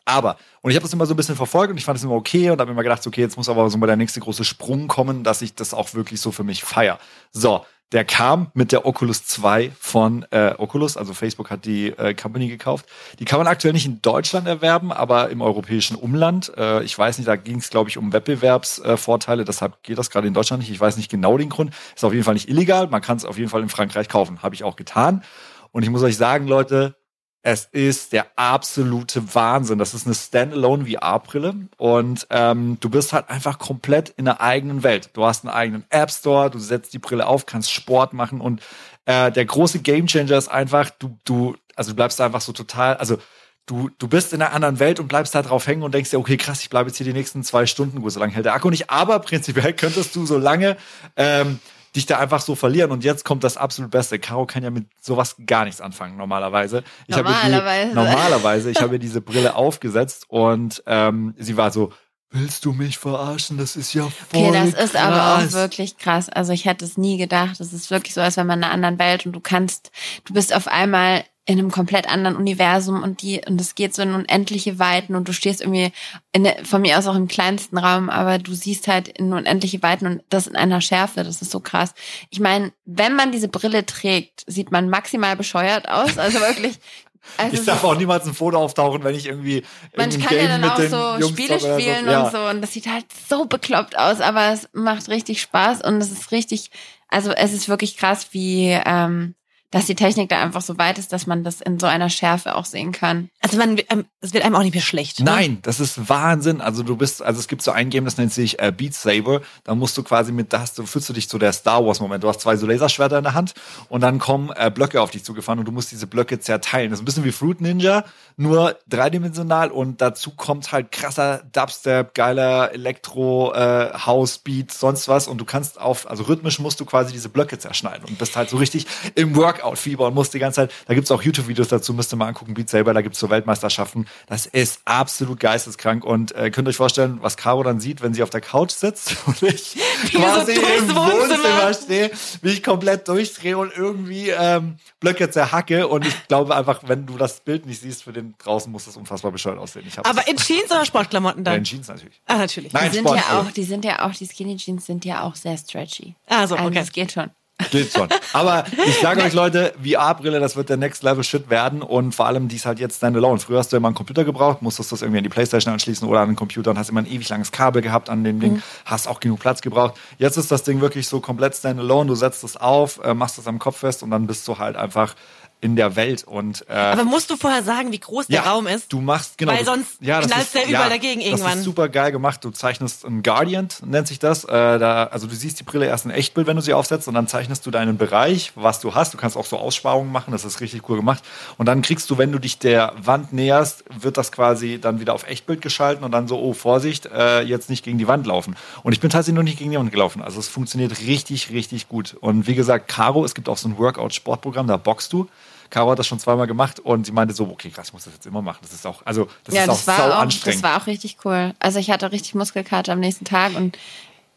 Aber, 0.05 0.37
und 0.61 0.71
ich 0.71 0.77
habe 0.77 0.83
das 0.83 0.93
immer 0.93 1.05
so 1.05 1.13
ein 1.13 1.17
bisschen 1.17 1.35
verfolgt 1.35 1.71
und 1.71 1.77
ich 1.77 1.85
fand 1.85 1.97
es 1.97 2.03
immer 2.03 2.15
okay 2.15 2.49
und 2.49 2.59
habe 2.59 2.71
immer 2.71 2.83
gedacht, 2.83 3.05
okay, 3.05 3.21
jetzt 3.21 3.37
muss 3.37 3.49
aber 3.49 3.69
so 3.69 3.77
mal 3.77 3.87
der 3.87 3.95
nächste 3.95 4.19
große 4.19 4.43
Sprung 4.43 4.87
kommen, 4.87 5.23
dass 5.23 5.41
ich 5.41 5.55
das 5.55 5.73
auch 5.73 5.93
wirklich 5.93 6.21
so 6.21 6.31
für 6.31 6.43
mich 6.43 6.63
feier. 6.63 6.97
So, 7.31 7.65
der 7.91 8.05
kam 8.05 8.51
mit 8.53 8.71
der 8.71 8.85
Oculus 8.85 9.25
2 9.25 9.71
von 9.77 10.25
äh, 10.31 10.53
Oculus, 10.57 10.95
also 10.95 11.13
Facebook 11.13 11.49
hat 11.49 11.65
die 11.65 11.89
äh, 11.89 12.13
Company 12.13 12.47
gekauft. 12.47 12.85
Die 13.19 13.25
kann 13.25 13.37
man 13.37 13.47
aktuell 13.47 13.73
nicht 13.73 13.85
in 13.85 14.01
Deutschland 14.01 14.47
erwerben, 14.47 14.93
aber 14.93 15.29
im 15.29 15.41
europäischen 15.41 15.97
Umland. 15.97 16.53
Äh, 16.57 16.83
ich 16.83 16.97
weiß 16.97 17.17
nicht, 17.17 17.27
da 17.27 17.35
ging 17.35 17.57
es, 17.57 17.69
glaube 17.69 17.89
ich, 17.89 17.97
um 17.97 18.13
Wettbewerbsvorteile, 18.13 18.97
Vorteile, 18.97 19.45
deshalb 19.45 19.83
geht 19.83 19.97
das 19.97 20.09
gerade 20.09 20.27
in 20.27 20.33
Deutschland 20.33 20.61
nicht. 20.61 20.71
Ich 20.71 20.79
weiß 20.79 20.95
nicht 20.95 21.11
genau 21.11 21.37
den 21.37 21.49
Grund. 21.49 21.73
Ist 21.93 22.05
auf 22.05 22.13
jeden 22.13 22.23
Fall 22.23 22.35
nicht 22.35 22.47
illegal, 22.47 22.87
man 22.87 23.01
kann 23.01 23.17
es 23.17 23.25
auf 23.25 23.37
jeden 23.37 23.49
Fall 23.49 23.61
in 23.61 23.69
Frankreich 23.69 24.07
kaufen. 24.07 24.41
Habe 24.41 24.55
ich 24.55 24.63
auch 24.63 24.77
getan. 24.77 25.23
Und 25.71 25.83
ich 25.83 25.89
muss 25.89 26.01
euch 26.01 26.15
sagen, 26.15 26.47
Leute, 26.47 26.95
es 27.43 27.65
ist 27.71 28.13
der 28.13 28.27
absolute 28.35 29.33
Wahnsinn. 29.33 29.79
Das 29.79 29.93
ist 29.93 30.05
eine 30.05 30.13
Standalone 30.13 30.85
VR-Brille 30.85 31.55
und 31.77 32.27
ähm, 32.29 32.77
du 32.79 32.89
bist 32.89 33.13
halt 33.13 33.29
einfach 33.29 33.57
komplett 33.57 34.09
in 34.09 34.27
einer 34.27 34.41
eigenen 34.41 34.83
Welt. 34.83 35.09
Du 35.13 35.25
hast 35.25 35.43
einen 35.43 35.53
eigenen 35.53 35.83
App 35.89 36.11
Store, 36.11 36.51
du 36.51 36.59
setzt 36.59 36.93
die 36.93 36.99
Brille 36.99 37.25
auf, 37.25 37.45
kannst 37.45 37.71
Sport 37.71 38.13
machen 38.13 38.41
und 38.41 38.61
äh, 39.05 39.31
der 39.31 39.45
große 39.45 39.79
Gamechanger 39.79 40.37
ist 40.37 40.49
einfach, 40.49 40.91
du, 40.91 41.17
du, 41.25 41.55
also 41.75 41.91
du 41.91 41.95
bleibst 41.95 42.21
einfach 42.21 42.41
so 42.41 42.53
total, 42.53 42.97
also 42.97 43.17
du, 43.65 43.89
du 43.97 44.07
bist 44.07 44.33
in 44.33 44.41
einer 44.41 44.53
anderen 44.53 44.79
Welt 44.79 44.99
und 44.99 45.07
bleibst 45.07 45.33
da 45.33 45.41
drauf 45.41 45.65
hängen 45.65 45.81
und 45.81 45.95
denkst 45.95 46.11
dir, 46.11 46.19
okay, 46.19 46.37
krass, 46.37 46.61
ich 46.61 46.69
bleibe 46.69 46.89
jetzt 46.89 46.97
hier 46.97 47.05
die 47.05 47.13
nächsten 47.13 47.43
zwei 47.43 47.65
Stunden, 47.65 48.01
gut, 48.01 48.11
so 48.11 48.19
lange 48.19 48.33
hält 48.33 48.45
der 48.45 48.53
Akku 48.53 48.69
nicht, 48.69 48.91
aber 48.91 49.17
prinzipiell 49.19 49.73
könntest 49.73 50.15
du 50.15 50.27
so 50.27 50.37
lange 50.37 50.77
ähm, 51.15 51.59
dich 51.95 52.05
da 52.05 52.19
einfach 52.19 52.41
so 52.41 52.55
verlieren. 52.55 52.91
Und 52.91 53.03
jetzt 53.03 53.25
kommt 53.25 53.43
das 53.43 53.57
absolut 53.57 53.91
Beste. 53.91 54.19
Caro 54.19 54.45
kann 54.45 54.63
ja 54.63 54.69
mit 54.69 54.87
sowas 55.01 55.35
gar 55.45 55.65
nichts 55.65 55.81
anfangen, 55.81 56.17
normalerweise. 56.17 56.83
Ich 57.07 57.15
habe 57.15 57.29
Normalerweise. 57.29 57.89
Die, 57.89 57.95
normalerweise. 57.95 58.71
Ich 58.71 58.81
habe 58.81 58.95
ihr 58.95 58.99
diese 58.99 59.21
Brille 59.21 59.55
aufgesetzt 59.55 60.25
und 60.27 60.83
ähm, 60.85 61.33
sie 61.37 61.57
war 61.57 61.71
so, 61.71 61.91
willst 62.31 62.65
du 62.65 62.71
mich 62.71 62.97
verarschen? 62.97 63.57
Das 63.57 63.75
ist 63.75 63.93
ja 63.93 64.03
voll 64.03 64.47
Okay, 64.47 64.51
das 64.53 64.85
ist 64.85 64.95
aber 64.95 65.35
auch 65.35 65.39
krass." 65.41 65.53
wirklich 65.53 65.97
krass. 65.97 66.29
Also 66.29 66.53
ich 66.53 66.65
hätte 66.65 66.85
es 66.85 66.97
nie 66.97 67.17
gedacht. 67.17 67.59
Es 67.59 67.73
ist 67.73 67.91
wirklich 67.91 68.13
so, 68.13 68.21
als 68.21 68.37
wenn 68.37 68.47
man 68.47 68.59
in 68.59 68.63
einer 68.63 68.73
anderen 68.73 68.99
Welt 68.99 69.25
und 69.25 69.33
du 69.33 69.41
kannst, 69.41 69.91
du 70.25 70.33
bist 70.33 70.53
auf 70.55 70.67
einmal 70.67 71.23
in 71.45 71.57
einem 71.57 71.71
komplett 71.71 72.07
anderen 72.07 72.35
Universum 72.35 73.01
und 73.01 73.23
die 73.23 73.41
und 73.45 73.59
es 73.59 73.73
geht 73.73 73.95
so 73.95 74.03
in 74.03 74.13
unendliche 74.13 74.77
Weiten 74.77 75.15
und 75.15 75.27
du 75.27 75.33
stehst 75.33 75.61
irgendwie 75.61 75.91
in 76.33 76.47
von 76.63 76.81
mir 76.81 76.99
aus 76.99 77.07
auch 77.07 77.15
im 77.15 77.27
kleinsten 77.27 77.79
Raum, 77.79 78.09
aber 78.09 78.37
du 78.37 78.53
siehst 78.53 78.87
halt 78.87 79.07
in 79.07 79.33
unendliche 79.33 79.81
Weiten 79.81 80.05
und 80.05 80.23
das 80.29 80.45
in 80.45 80.55
einer 80.55 80.81
Schärfe, 80.81 81.23
das 81.23 81.41
ist 81.41 81.51
so 81.51 81.59
krass. 81.59 81.93
Ich 82.29 82.39
meine, 82.39 82.71
wenn 82.85 83.15
man 83.15 83.31
diese 83.31 83.47
Brille 83.47 83.85
trägt, 83.85 84.43
sieht 84.45 84.71
man 84.71 84.89
maximal 84.89 85.35
bescheuert 85.35 85.89
aus, 85.89 86.17
also 86.17 86.39
wirklich. 86.39 86.79
Also 87.37 87.55
Ich 87.55 87.65
darf 87.65 87.83
auch 87.83 87.95
niemals 87.95 88.25
ein 88.25 88.33
Foto 88.33 88.57
auftauchen, 88.57 89.03
wenn 89.03 89.13
ich 89.13 89.27
irgendwie 89.27 89.63
man 89.95 90.09
kann 90.09 90.21
ja 90.21 90.27
Game 90.27 90.47
dann 90.47 90.63
auch 90.63 90.79
so 90.79 91.19
Jungs 91.19 91.27
Spiele 91.29 91.59
spielen 91.59 92.05
so. 92.05 92.11
Ja. 92.11 92.23
und 92.23 92.31
so 92.31 92.37
und 92.45 92.61
das 92.61 92.73
sieht 92.73 92.87
halt 92.87 93.05
so 93.29 93.45
bekloppt 93.45 93.95
aus, 93.95 94.21
aber 94.21 94.51
es 94.51 94.67
macht 94.73 95.07
richtig 95.07 95.39
Spaß 95.39 95.83
und 95.83 96.01
es 96.01 96.09
ist 96.09 96.31
richtig, 96.31 96.71
also 97.09 97.29
es 97.29 97.53
ist 97.53 97.69
wirklich 97.69 97.95
krass, 97.95 98.29
wie 98.31 98.69
ähm, 98.71 99.35
dass 99.71 99.85
die 99.85 99.95
Technik 99.95 100.29
da 100.29 100.41
einfach 100.41 100.61
so 100.61 100.77
weit 100.77 100.97
ist, 100.97 101.13
dass 101.13 101.27
man 101.27 101.43
das 101.43 101.61
in 101.61 101.79
so 101.79 101.87
einer 101.87 102.09
Schärfe 102.09 102.55
auch 102.55 102.65
sehen 102.65 102.91
kann. 102.91 103.29
Also 103.39 103.57
man, 103.57 103.79
ähm, 103.89 104.05
es 104.19 104.33
wird 104.33 104.43
einem 104.43 104.55
auch 104.55 104.63
nicht 104.63 104.73
mehr 104.73 104.83
schlecht. 104.83 105.19
Ne? 105.19 105.25
Nein, 105.25 105.59
das 105.61 105.79
ist 105.79 106.09
Wahnsinn. 106.09 106.59
Also 106.59 106.83
du 106.83 106.97
bist, 106.97 107.21
also 107.21 107.39
es 107.39 107.47
gibt 107.47 107.61
so 107.61 107.71
ein 107.71 107.89
Game, 107.89 108.03
das 108.03 108.17
nennt 108.17 108.33
sich 108.33 108.59
äh, 108.59 108.73
Beat 108.75 108.93
Saber. 108.93 109.41
Da 109.63 109.73
musst 109.73 109.97
du 109.97 110.03
quasi 110.03 110.33
mit, 110.33 110.51
da 110.51 110.59
hast 110.59 110.77
du, 110.77 110.85
fühlst 110.85 111.07
du 111.07 111.13
dich 111.13 111.29
zu 111.29 111.39
der 111.39 111.53
Star 111.53 111.85
Wars 111.85 112.01
Moment. 112.01 112.23
Du 112.23 112.27
hast 112.27 112.41
zwei 112.41 112.57
so 112.57 112.67
Laserschwerter 112.67 113.17
in 113.17 113.23
der 113.23 113.33
Hand 113.33 113.53
und 113.87 114.01
dann 114.01 114.19
kommen 114.19 114.51
äh, 114.55 114.69
Blöcke 114.69 115.01
auf 115.01 115.11
dich 115.11 115.23
zugefahren 115.23 115.59
und 115.59 115.65
du 115.65 115.71
musst 115.71 115.91
diese 115.91 116.05
Blöcke 116.05 116.39
zerteilen. 116.39 116.89
Das 116.89 116.99
ist 116.99 117.03
ein 117.03 117.05
bisschen 117.05 117.23
wie 117.23 117.31
Fruit 117.31 117.61
Ninja, 117.61 118.03
nur 118.35 118.77
dreidimensional 118.89 119.71
und 119.71 120.01
dazu 120.01 120.31
kommt 120.31 120.73
halt 120.73 120.91
krasser 120.91 121.43
Dubstep, 121.53 122.13
geiler 122.13 122.73
Elektro, 122.73 123.53
äh, 123.53 123.93
House 124.05 124.39
Beat, 124.39 124.73
sonst 124.73 125.07
was 125.07 125.29
und 125.29 125.37
du 125.37 125.45
kannst 125.45 125.79
auf, 125.79 126.09
also 126.09 126.23
rhythmisch 126.23 126.59
musst 126.59 126.81
du 126.81 126.85
quasi 126.85 127.13
diese 127.13 127.29
Blöcke 127.29 127.57
zerschneiden 127.57 128.05
und 128.07 128.17
bist 128.17 128.35
halt 128.35 128.49
so 128.49 128.57
richtig 128.57 128.85
im 129.15 129.31
Workout-Fieber 129.61 130.07
und 130.07 130.13
musst 130.13 130.33
die 130.33 130.39
ganze 130.39 130.61
Zeit, 130.61 130.73
da 130.85 130.93
gibt's 130.93 131.11
auch 131.11 131.21
YouTube-Videos 131.21 131.67
dazu, 131.67 131.93
müsst 131.93 132.13
ihr 132.13 132.17
mal 132.17 132.27
angucken, 132.27 132.53
Beat 132.53 132.69
Saber, 132.69 132.93
da 132.93 133.01
gibt's 133.01 133.19
so 133.19 133.29
Weltmeisterschaften. 133.29 134.07
Das 134.27 134.45
ist 134.45 134.81
absolut 134.85 135.39
geisteskrank 135.39 136.03
und 136.03 136.33
äh, 136.35 136.49
könnt 136.51 136.67
euch 136.67 136.75
vorstellen, 136.75 137.19
was 137.21 137.37
Caro 137.37 137.63
dann 137.63 137.79
sieht, 137.79 138.01
wenn 138.01 138.13
sie 138.13 138.23
auf 138.23 138.29
der 138.29 138.41
Couch 138.41 138.71
sitzt 138.71 139.15
und 139.25 139.41
ich 139.43 139.75
Wie 140.03 140.17
so 140.17 140.19
quasi 140.19 140.55
durchs 140.55 140.81
im 140.81 140.95
Wohnzimmer. 140.95 141.73
Stehe, 141.73 142.11
wie 142.41 142.49
ich 142.49 142.63
komplett 142.63 143.07
durchdrehe 143.07 143.57
und 143.57 143.71
irgendwie 143.75 144.29
ähm, 144.29 144.77
Blöcke 144.99 145.29
zerhacke 145.29 145.87
und 145.87 146.05
ich 146.05 146.27
glaube 146.27 146.55
einfach, 146.55 146.81
wenn 146.87 147.05
du 147.05 147.17
das 147.17 147.41
Bild 147.41 147.65
nicht 147.65 147.81
siehst 147.81 148.03
für 148.03 148.13
den 148.13 148.35
draußen, 148.37 148.71
muss 148.71 148.85
das 148.85 148.97
unfassbar 148.97 149.31
bescheuert 149.31 149.57
aussehen. 149.57 149.85
Aber 150.03 150.27
in 150.27 150.37
Jeans 150.37 150.71
oder 150.71 150.85
Sportklamotten 150.85 151.43
ja, 151.45 151.51
dann? 151.51 151.59
in 151.59 151.63
Jeans 151.63 151.87
natürlich. 151.87 152.21
Ah, 152.25 152.37
natürlich. 152.37 152.73
Nein, 152.73 152.89
Die 152.89 152.95
sind 152.95 153.07
Sport, 153.07 153.19
ja 153.19 153.37
also. 153.37 153.49
auch, 153.49 153.51
die 153.51 153.63
sind 153.63 153.85
ja 153.85 154.05
auch, 154.05 154.13
die 154.13 154.27
Skinny 154.27 154.57
Jeans 154.57 154.85
sind 154.85 155.05
ja 155.05 155.23
auch 155.23 155.35
sehr 155.35 155.57
stretchy. 155.57 156.15
Ah, 156.27 156.47
so, 156.47 156.55
also 156.55 156.67
okay. 156.67 156.75
das 156.75 156.91
geht 156.91 157.11
schon. 157.11 157.31
Geht 157.69 157.93
schon. 157.93 158.07
Aber 158.33 158.65
ich 158.85 158.99
sage 158.99 159.21
euch, 159.21 159.33
Leute, 159.33 159.73
VR-Brille, 159.83 160.39
das 160.39 160.55
wird 160.55 160.69
der 160.69 160.77
Next 160.77 161.03
Level 161.03 161.23
Shit 161.23 161.49
werden 161.49 161.81
und 161.81 162.15
vor 162.15 162.27
allem, 162.27 162.47
die 162.47 162.55
ist 162.55 162.65
halt 162.65 162.79
jetzt 162.79 162.97
standalone. 162.97 163.39
Früher 163.39 163.59
hast 163.59 163.71
du 163.71 163.77
immer 163.77 163.87
einen 163.87 163.95
Computer 163.95 164.23
gebraucht, 164.23 164.61
musstest 164.61 164.91
das 164.91 165.01
irgendwie 165.01 165.19
an 165.19 165.23
die 165.23 165.29
Playstation 165.29 165.73
anschließen 165.73 166.07
oder 166.07 166.21
an 166.21 166.29
den 166.29 166.35
Computer 166.35 166.71
und 166.71 166.77
hast 166.77 166.89
immer 166.89 167.01
ein 167.01 167.07
ewig 167.07 167.27
langes 167.29 167.51
Kabel 167.51 167.81
gehabt 167.81 168.09
an 168.09 168.23
dem 168.23 168.39
Ding, 168.39 168.61
hast 168.85 169.07
auch 169.07 169.19
genug 169.19 169.39
Platz 169.39 169.61
gebraucht. 169.61 169.95
Jetzt 170.17 170.37
ist 170.37 170.51
das 170.51 170.63
Ding 170.63 170.81
wirklich 170.81 171.07
so 171.07 171.19
komplett 171.19 171.55
standalone. 171.55 172.07
Du 172.07 172.15
setzt 172.15 172.43
es 172.43 172.57
auf, 172.57 172.99
äh, 173.03 173.13
machst 173.13 173.37
es 173.37 173.47
am 173.47 173.59
Kopf 173.59 173.77
fest 173.77 174.03
und 174.03 174.11
dann 174.11 174.27
bist 174.27 174.47
du 174.47 174.57
halt 174.57 174.75
einfach 174.75 175.15
in 175.61 175.75
der 175.75 175.95
Welt 175.95 176.23
und 176.23 176.65
äh, 176.67 176.73
Aber 176.73 177.03
musst 177.03 177.29
du 177.29 177.37
vorher 177.37 177.61
sagen, 177.61 177.91
wie 177.91 177.99
groß 177.99 178.27
der 178.27 178.41
Raum 178.41 178.65
ist? 178.65 178.91
Du 178.91 178.99
machst, 178.99 179.37
genau. 179.37 179.53
Weil 179.53 179.63
sonst 179.63 179.97
das 180.01 180.25
knallst 180.25 180.55
der 180.55 180.67
überall 180.67 180.89
dagegen 180.89 181.19
Das 181.21 181.29
irgendwann. 181.29 181.59
ist 181.59 181.63
super 181.63 181.87
geil 181.87 182.11
gemacht. 182.11 182.43
Du 182.43 182.49
zeichnest 182.49 183.05
ein 183.05 183.21
Guardian, 183.21 183.67
nennt 183.85 184.07
sich 184.07 184.17
das. 184.17 184.43
Äh, 184.43 184.47
da, 184.79 185.05
also 185.05 185.27
du 185.27 185.35
siehst 185.35 185.59
die 185.59 185.63
Brille 185.63 185.85
erst 185.85 186.05
in 186.05 186.11
Echtbild, 186.11 186.47
wenn 186.47 186.55
du 186.55 186.63
sie 186.63 186.73
aufsetzt 186.73 187.07
und 187.07 187.13
dann 187.13 187.27
zeichnest 187.27 187.63
du 187.65 187.71
deinen 187.71 187.97
Bereich, 187.97 188.51
was 188.55 188.79
du 188.79 188.95
hast. 188.95 189.13
Du 189.13 189.17
kannst 189.19 189.37
auch 189.37 189.45
so 189.45 189.57
Aussparungen 189.57 190.11
machen, 190.11 190.31
das 190.31 190.45
ist 190.45 190.61
richtig 190.61 190.89
cool 190.89 190.97
gemacht. 190.97 191.23
Und 191.59 191.67
dann 191.67 191.83
kriegst 191.83 192.09
du, 192.09 192.17
wenn 192.17 192.31
du 192.31 192.39
dich 192.39 192.57
der 192.57 192.93
Wand 192.99 193.31
näherst, 193.31 193.83
wird 193.95 194.17
das 194.17 194.31
quasi 194.31 194.79
dann 194.81 194.99
wieder 194.99 195.13
auf 195.13 195.27
Echtbild 195.27 195.61
geschalten 195.61 196.03
und 196.03 196.11
dann 196.11 196.27
so, 196.27 196.39
oh, 196.39 196.53
Vorsicht, 196.53 197.05
äh, 197.05 197.41
jetzt 197.41 197.69
nicht 197.69 197.85
gegen 197.85 197.99
die 197.99 198.07
Wand 198.07 198.25
laufen. 198.25 198.55
Und 198.81 198.93
ich 198.93 198.99
bin 198.99 199.11
tatsächlich 199.11 199.35
noch 199.37 199.43
nicht 199.43 199.59
gegen 199.59 199.69
die 199.69 199.77
Wand 199.77 199.91
gelaufen. 199.91 200.23
Also 200.23 200.39
es 200.39 200.47
funktioniert 200.47 200.99
richtig, 201.01 201.51
richtig 201.51 201.87
gut. 201.87 202.17
Und 202.19 202.47
wie 202.47 202.55
gesagt, 202.55 202.87
Caro, 202.87 203.23
es 203.25 203.35
gibt 203.35 203.47
auch 203.47 203.57
so 203.57 203.69
ein 203.69 203.77
Workout-Sportprogramm, 203.77 204.65
da 204.65 204.77
boxst 204.77 205.13
du. 205.13 205.27
Caro 205.71 205.91
hat 205.91 205.99
das 205.99 206.05
schon 206.05 206.19
zweimal 206.19 206.45
gemacht 206.45 206.79
und 206.79 207.05
sie 207.05 207.11
meinte 207.13 207.33
so, 207.33 207.45
okay, 207.49 207.69
krass, 207.69 207.87
ich 207.87 207.93
muss 207.93 208.03
das 208.03 208.13
jetzt 208.13 208.25
immer 208.27 208.41
machen. 208.41 208.59
Das 208.61 208.73
ist 208.73 208.85
auch, 208.85 209.01
also 209.05 209.27
das 209.45 209.55
ja, 209.55 209.63
ist 209.63 209.69
auch 209.69 209.73
das 209.73 209.87
war 209.87 209.97
sau 209.97 210.03
auch, 210.15 210.19
anstrengend. 210.19 210.63
das 210.63 210.63
war 210.63 210.81
auch 210.81 210.85
richtig 210.85 211.17
cool. 211.25 211.53
Also 211.59 211.79
ich 211.79 211.89
hatte 211.89 212.11
richtig 212.11 212.35
Muskelkater 212.35 212.91
am 212.93 212.99
nächsten 212.99 213.25
Tag 213.25 213.55
und 213.55 213.77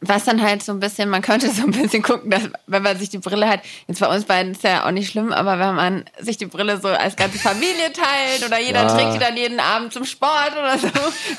was 0.08 0.24
dann 0.24 0.42
halt 0.42 0.62
so 0.62 0.72
ein 0.72 0.80
bisschen, 0.80 1.08
man 1.08 1.22
könnte 1.22 1.50
so 1.50 1.62
ein 1.62 1.70
bisschen 1.70 2.02
gucken, 2.02 2.30
dass, 2.30 2.42
wenn 2.66 2.82
man 2.82 2.98
sich 2.98 3.10
die 3.10 3.18
Brille 3.18 3.48
hat, 3.48 3.60
jetzt 3.88 4.00
bei 4.00 4.06
uns 4.14 4.24
beiden 4.24 4.52
ist 4.52 4.62
ja 4.62 4.86
auch 4.86 4.90
nicht 4.90 5.10
schlimm, 5.10 5.32
aber 5.32 5.58
wenn 5.58 5.74
man 5.74 6.04
sich 6.20 6.36
die 6.36 6.46
Brille 6.46 6.80
so 6.80 6.88
als 6.88 7.16
ganze 7.16 7.38
Familie 7.38 7.92
teilt 7.92 8.46
oder 8.46 8.58
jeder 8.60 8.82
Ja. 8.84 8.94
trinkt 8.96 9.14
die 9.14 9.18
dann 9.18 9.36
jeden 9.36 9.60
Abend 9.60 9.92
zum 9.92 10.04
Sport 10.04 10.52
oder 10.58 10.78
so, 10.78 10.88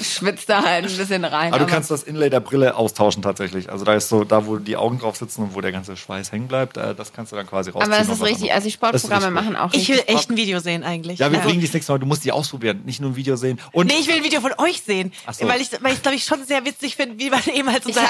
schwitzt 0.04 0.50
da 0.50 0.64
halt 0.64 0.86
ein 0.86 0.98
bisschen 0.98 1.26
rein. 1.26 1.54
aber 1.54 1.64
du 1.66 1.70
kannst 1.72 1.92
das 1.92 2.04
Inlay 2.04 2.30
der 2.30 2.40
Brille 2.40 2.76
austauschen 2.76 3.22
tatsächlich. 3.22 3.70
Also 3.72 3.86
da 3.86 3.94
ist 3.94 4.10
so, 4.10 4.24
da 4.24 4.46
wo 4.46 4.58
die 4.58 4.78
Augen 4.78 5.00
drauf 5.00 5.16
sitzen 5.18 5.44
und 5.44 5.56
wo 5.56 5.62
der 5.62 5.72
ganze 5.72 5.96
Schweiß 5.98 6.32
hängen 6.32 6.48
bleibt, 6.48 6.78
äh, 6.78 6.96
das 6.96 7.14
kannst 7.14 7.32
du 7.32 7.36
dann 7.36 7.48
quasi 7.48 7.72
rausziehen. 7.72 7.92
aber 7.94 8.04
das 8.04 8.10
ist 8.16 8.24
richtig, 8.24 8.54
also 8.54 8.66
die 8.68 8.72
Sportprogramme 8.72 9.32
machen 9.32 9.56
auch 9.56 9.74
Ich 9.74 9.88
will 9.90 9.96
richtig 9.98 10.16
echt 10.16 10.30
ein 10.30 10.38
Video 10.38 10.60
sehen 10.60 10.84
eigentlich. 10.84 11.20
Ja, 11.20 11.32
wir 11.32 11.38
Also- 11.40 11.50
bringen 11.50 11.62
dich 11.62 11.74
nächstes 11.74 11.92
Mal, 11.92 12.00
du 12.00 12.06
musst 12.06 12.24
die 12.26 12.32
ausprobieren, 12.32 12.82
nicht 12.86 13.00
nur 13.02 13.12
ein 13.12 13.16
Video 13.16 13.36
sehen. 13.36 13.60
Und 13.72 13.88
Nee, 13.88 13.96
ich 14.00 14.08
will 14.08 14.16
ein 14.16 14.24
Video 14.24 14.42
von 14.42 14.54
euch 14.58 14.82
sehen. 14.82 15.12
So. 15.32 15.48
Weil 15.48 15.62
ich, 15.62 15.70
weil 15.82 15.94
ich 15.94 16.02
glaube 16.02 16.16
ich 16.16 16.24
schon 16.26 16.44
sehr 16.46 16.66
witzig 16.66 16.96
finde, 16.96 17.20
wie 17.20 17.30
man 17.30 17.42
eben 17.54 17.72
halt 17.72 17.84
so 17.84 17.92
seine 17.92 18.08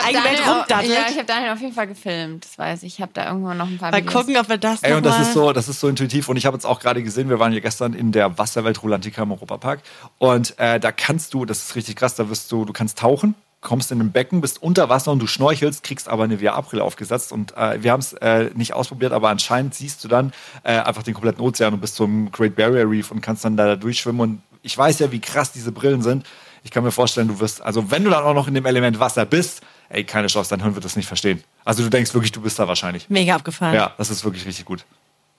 rumdattelt. 0.48 0.94
ja, 0.94 1.06
ich 1.10 1.16
habe 1.16 1.26
Daniel 1.26 1.52
auf 1.52 1.62
jeden 1.62 1.74
Fall 1.74 1.88
gefilmt, 1.88 2.46
das 2.46 2.58
weiß 2.58 2.84
ich. 2.84 2.96
Ich 2.96 3.02
habe 3.02 3.12
da 3.14 3.28
irgendwo 3.28 3.54
noch 3.54 3.68
ein 3.68 3.78
paar 3.78 3.92
Mal 3.92 3.98
Videos. 3.98 4.14
gucken, 4.14 4.38
ob 4.38 4.50
wir 4.50 4.58
das 4.58 4.84
Ey, 4.84 4.94
und 4.94 5.06
das 5.06 5.20
ist 5.20 5.34
so, 5.34 5.54
das 5.54 5.68
ist 5.68 5.80
so 5.80 5.88
intuitiv. 5.88 6.30
Und 6.30 6.38
ich 6.38 6.46
habe 6.46 6.56
jetzt 6.56 6.66
auch 6.66 6.80
gerade 6.80 7.04
gesehen, 7.04 7.30
wir 7.30 7.40
waren 7.40 7.52
hier 7.52 7.62
gestern 7.62 7.94
in 7.94 8.12
der 8.12 8.38
Wasserwelt 8.38 8.82
Rulantica 8.84 9.24
im 9.24 9.32
Europapark. 9.32 9.82
Und 10.18 10.58
äh, 10.60 10.80
da 10.80 10.92
kannst 10.92 11.34
du, 11.34 11.46
das 11.46 11.60
ist 11.60 11.76
richtig 11.76 11.96
krass, 11.96 12.16
da 12.16 12.30
wirst 12.30 12.52
du, 12.52 12.66
du 12.66 12.74
kannst 12.74 12.98
tauchen, 12.98 13.36
kommst 13.62 13.92
in 13.92 14.00
ein 14.00 14.12
Becken, 14.12 14.42
bist 14.42 14.62
unter 14.62 14.90
Wasser 14.90 15.12
und 15.12 15.20
du 15.20 15.28
schnorchelst, 15.28 15.84
kriegst 15.84 16.08
aber 16.08 16.24
eine 16.24 16.38
VR-Brille 16.40 16.84
aufgesetzt. 16.84 17.32
Und 17.32 17.58
äh, 17.58 17.82
wir 17.84 17.92
haben 17.92 18.00
es 18.00 18.14
äh, 18.14 18.52
nicht 18.54 18.74
ausprobiert, 18.74 19.12
aber 19.12 19.30
anscheinend 19.30 19.74
siehst 19.74 20.04
du 20.04 20.08
dann 20.08 20.32
äh, 20.64 20.78
einfach 20.78 21.04
den 21.04 21.14
kompletten 21.14 21.42
Ozean 21.44 21.74
und 21.74 21.82
bist 21.82 22.00
im 22.00 22.32
Great 22.32 22.56
Barrier 22.56 22.90
Reef 22.90 23.12
und 23.12 23.22
kannst 23.22 23.44
dann 23.44 23.58
da 23.58 23.76
durchschwimmen. 23.76 24.22
Und 24.22 24.42
ich 24.62 24.78
weiß 24.78 25.00
ja, 25.00 25.12
wie 25.12 25.20
krass 25.20 25.52
diese 25.52 25.72
Brillen 25.72 26.02
sind. 26.02 26.26
Ich 26.66 26.72
kann 26.72 26.84
mir 26.84 26.92
vorstellen, 26.92 27.28
du 27.28 27.40
wirst, 27.40 27.62
also 27.62 27.92
wenn 27.92 28.04
du 28.04 28.10
dann 28.10 28.24
auch 28.24 28.34
noch 28.34 28.48
in 28.48 28.56
dem 28.56 28.66
Element 28.66 29.00
Wasser 29.00 29.26
bist, 29.26 29.62
ey, 29.90 30.04
keine 30.04 30.28
Chance, 30.28 30.50
dein 30.50 30.62
Hirn 30.62 30.74
wird 30.74 30.84
das 30.84 30.96
nicht 30.96 31.06
verstehen. 31.06 31.44
Also 31.64 31.84
du 31.84 31.90
denkst 31.90 32.12
wirklich, 32.16 32.32
du 32.32 32.42
bist 32.42 32.58
da 32.58 32.68
wahrscheinlich. 32.68 33.08
mega 33.08 33.36
abgefahren. 33.36 33.76
Ja, 33.76 33.94
das 34.00 34.10
ist 34.10 34.26
wirklich 34.26 34.48
richtig 34.48 34.66
gut. 34.66 34.84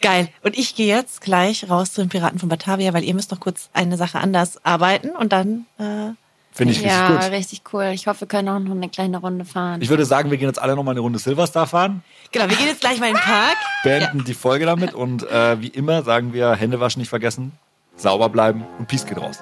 Geil. 0.01 0.29
Und 0.45 0.57
ich 0.57 0.77
gehe 0.77 0.87
jetzt 0.87 1.21
gleich 1.23 1.69
raus 1.69 1.93
zu 1.93 2.01
den 2.01 2.11
Piraten 2.11 2.39
von 2.39 2.49
Batavia, 2.49 2.95
weil 2.95 3.03
ihr 3.03 3.13
müsst 3.13 3.33
noch 3.33 3.41
kurz 3.41 3.71
eine 3.73 3.97
Sache 3.97 4.21
anders 4.21 4.65
arbeiten 4.65 5.11
und 5.11 5.33
dann 5.33 5.67
äh, 5.79 6.13
Finde 6.53 6.73
ich 6.73 6.81
ja, 6.81 7.09
richtig 7.09 7.25
gut. 7.25 7.33
richtig 7.33 7.63
cool. 7.73 7.85
Ich 7.93 8.07
hoffe, 8.07 8.21
wir 8.21 8.29
können 8.29 8.49
auch 8.49 8.61
noch 8.61 8.71
eine 8.71 8.89
kleine 8.89 9.19
Runde 9.19 9.45
fahren. 9.45 9.83
Ich 9.83 9.89
würde 9.89 10.05
sagen, 10.05 10.31
wir 10.31 10.39
gehen 10.39 10.49
jetzt 10.49 10.61
alle 10.61 10.77
nochmal 10.77 10.93
eine 10.93 11.01
Runde 11.01 11.19
Silverstar 11.19 11.67
fahren, 11.67 12.05
genau, 12.31 12.49
wir 12.49 12.57
gehen 12.57 12.69
jetzt 12.69 12.81
gleich 12.83 13.01
mal 13.01 13.09
in 13.09 13.15
den 13.15 13.21
Park. 13.21 13.57
beenden 13.83 14.25
die 14.25 14.35
Folge 14.35 14.65
damit 14.65 14.95
und 14.95 15.29
äh, 15.29 15.61
wie 15.61 15.69
immer 15.69 16.05
sagen 16.05 16.33
wir, 16.33 16.55
Hände 16.55 16.79
waschen 16.79 17.01
nicht 17.01 17.09
vergessen, 17.09 17.51
sauber 17.97 18.29
bleiben 18.29 18.65
und 18.79 18.87
Peace 18.87 19.07
geht 19.07 19.19
raus. 19.19 19.41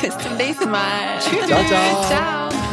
Bis 0.00 0.16
zum 0.18 0.36
nächsten 0.36 0.70
Mal. 0.70 1.18
Tschüss. 1.20 1.46
Ciao, 1.46 1.64
ciao. 1.64 2.08
ciao. 2.08 2.67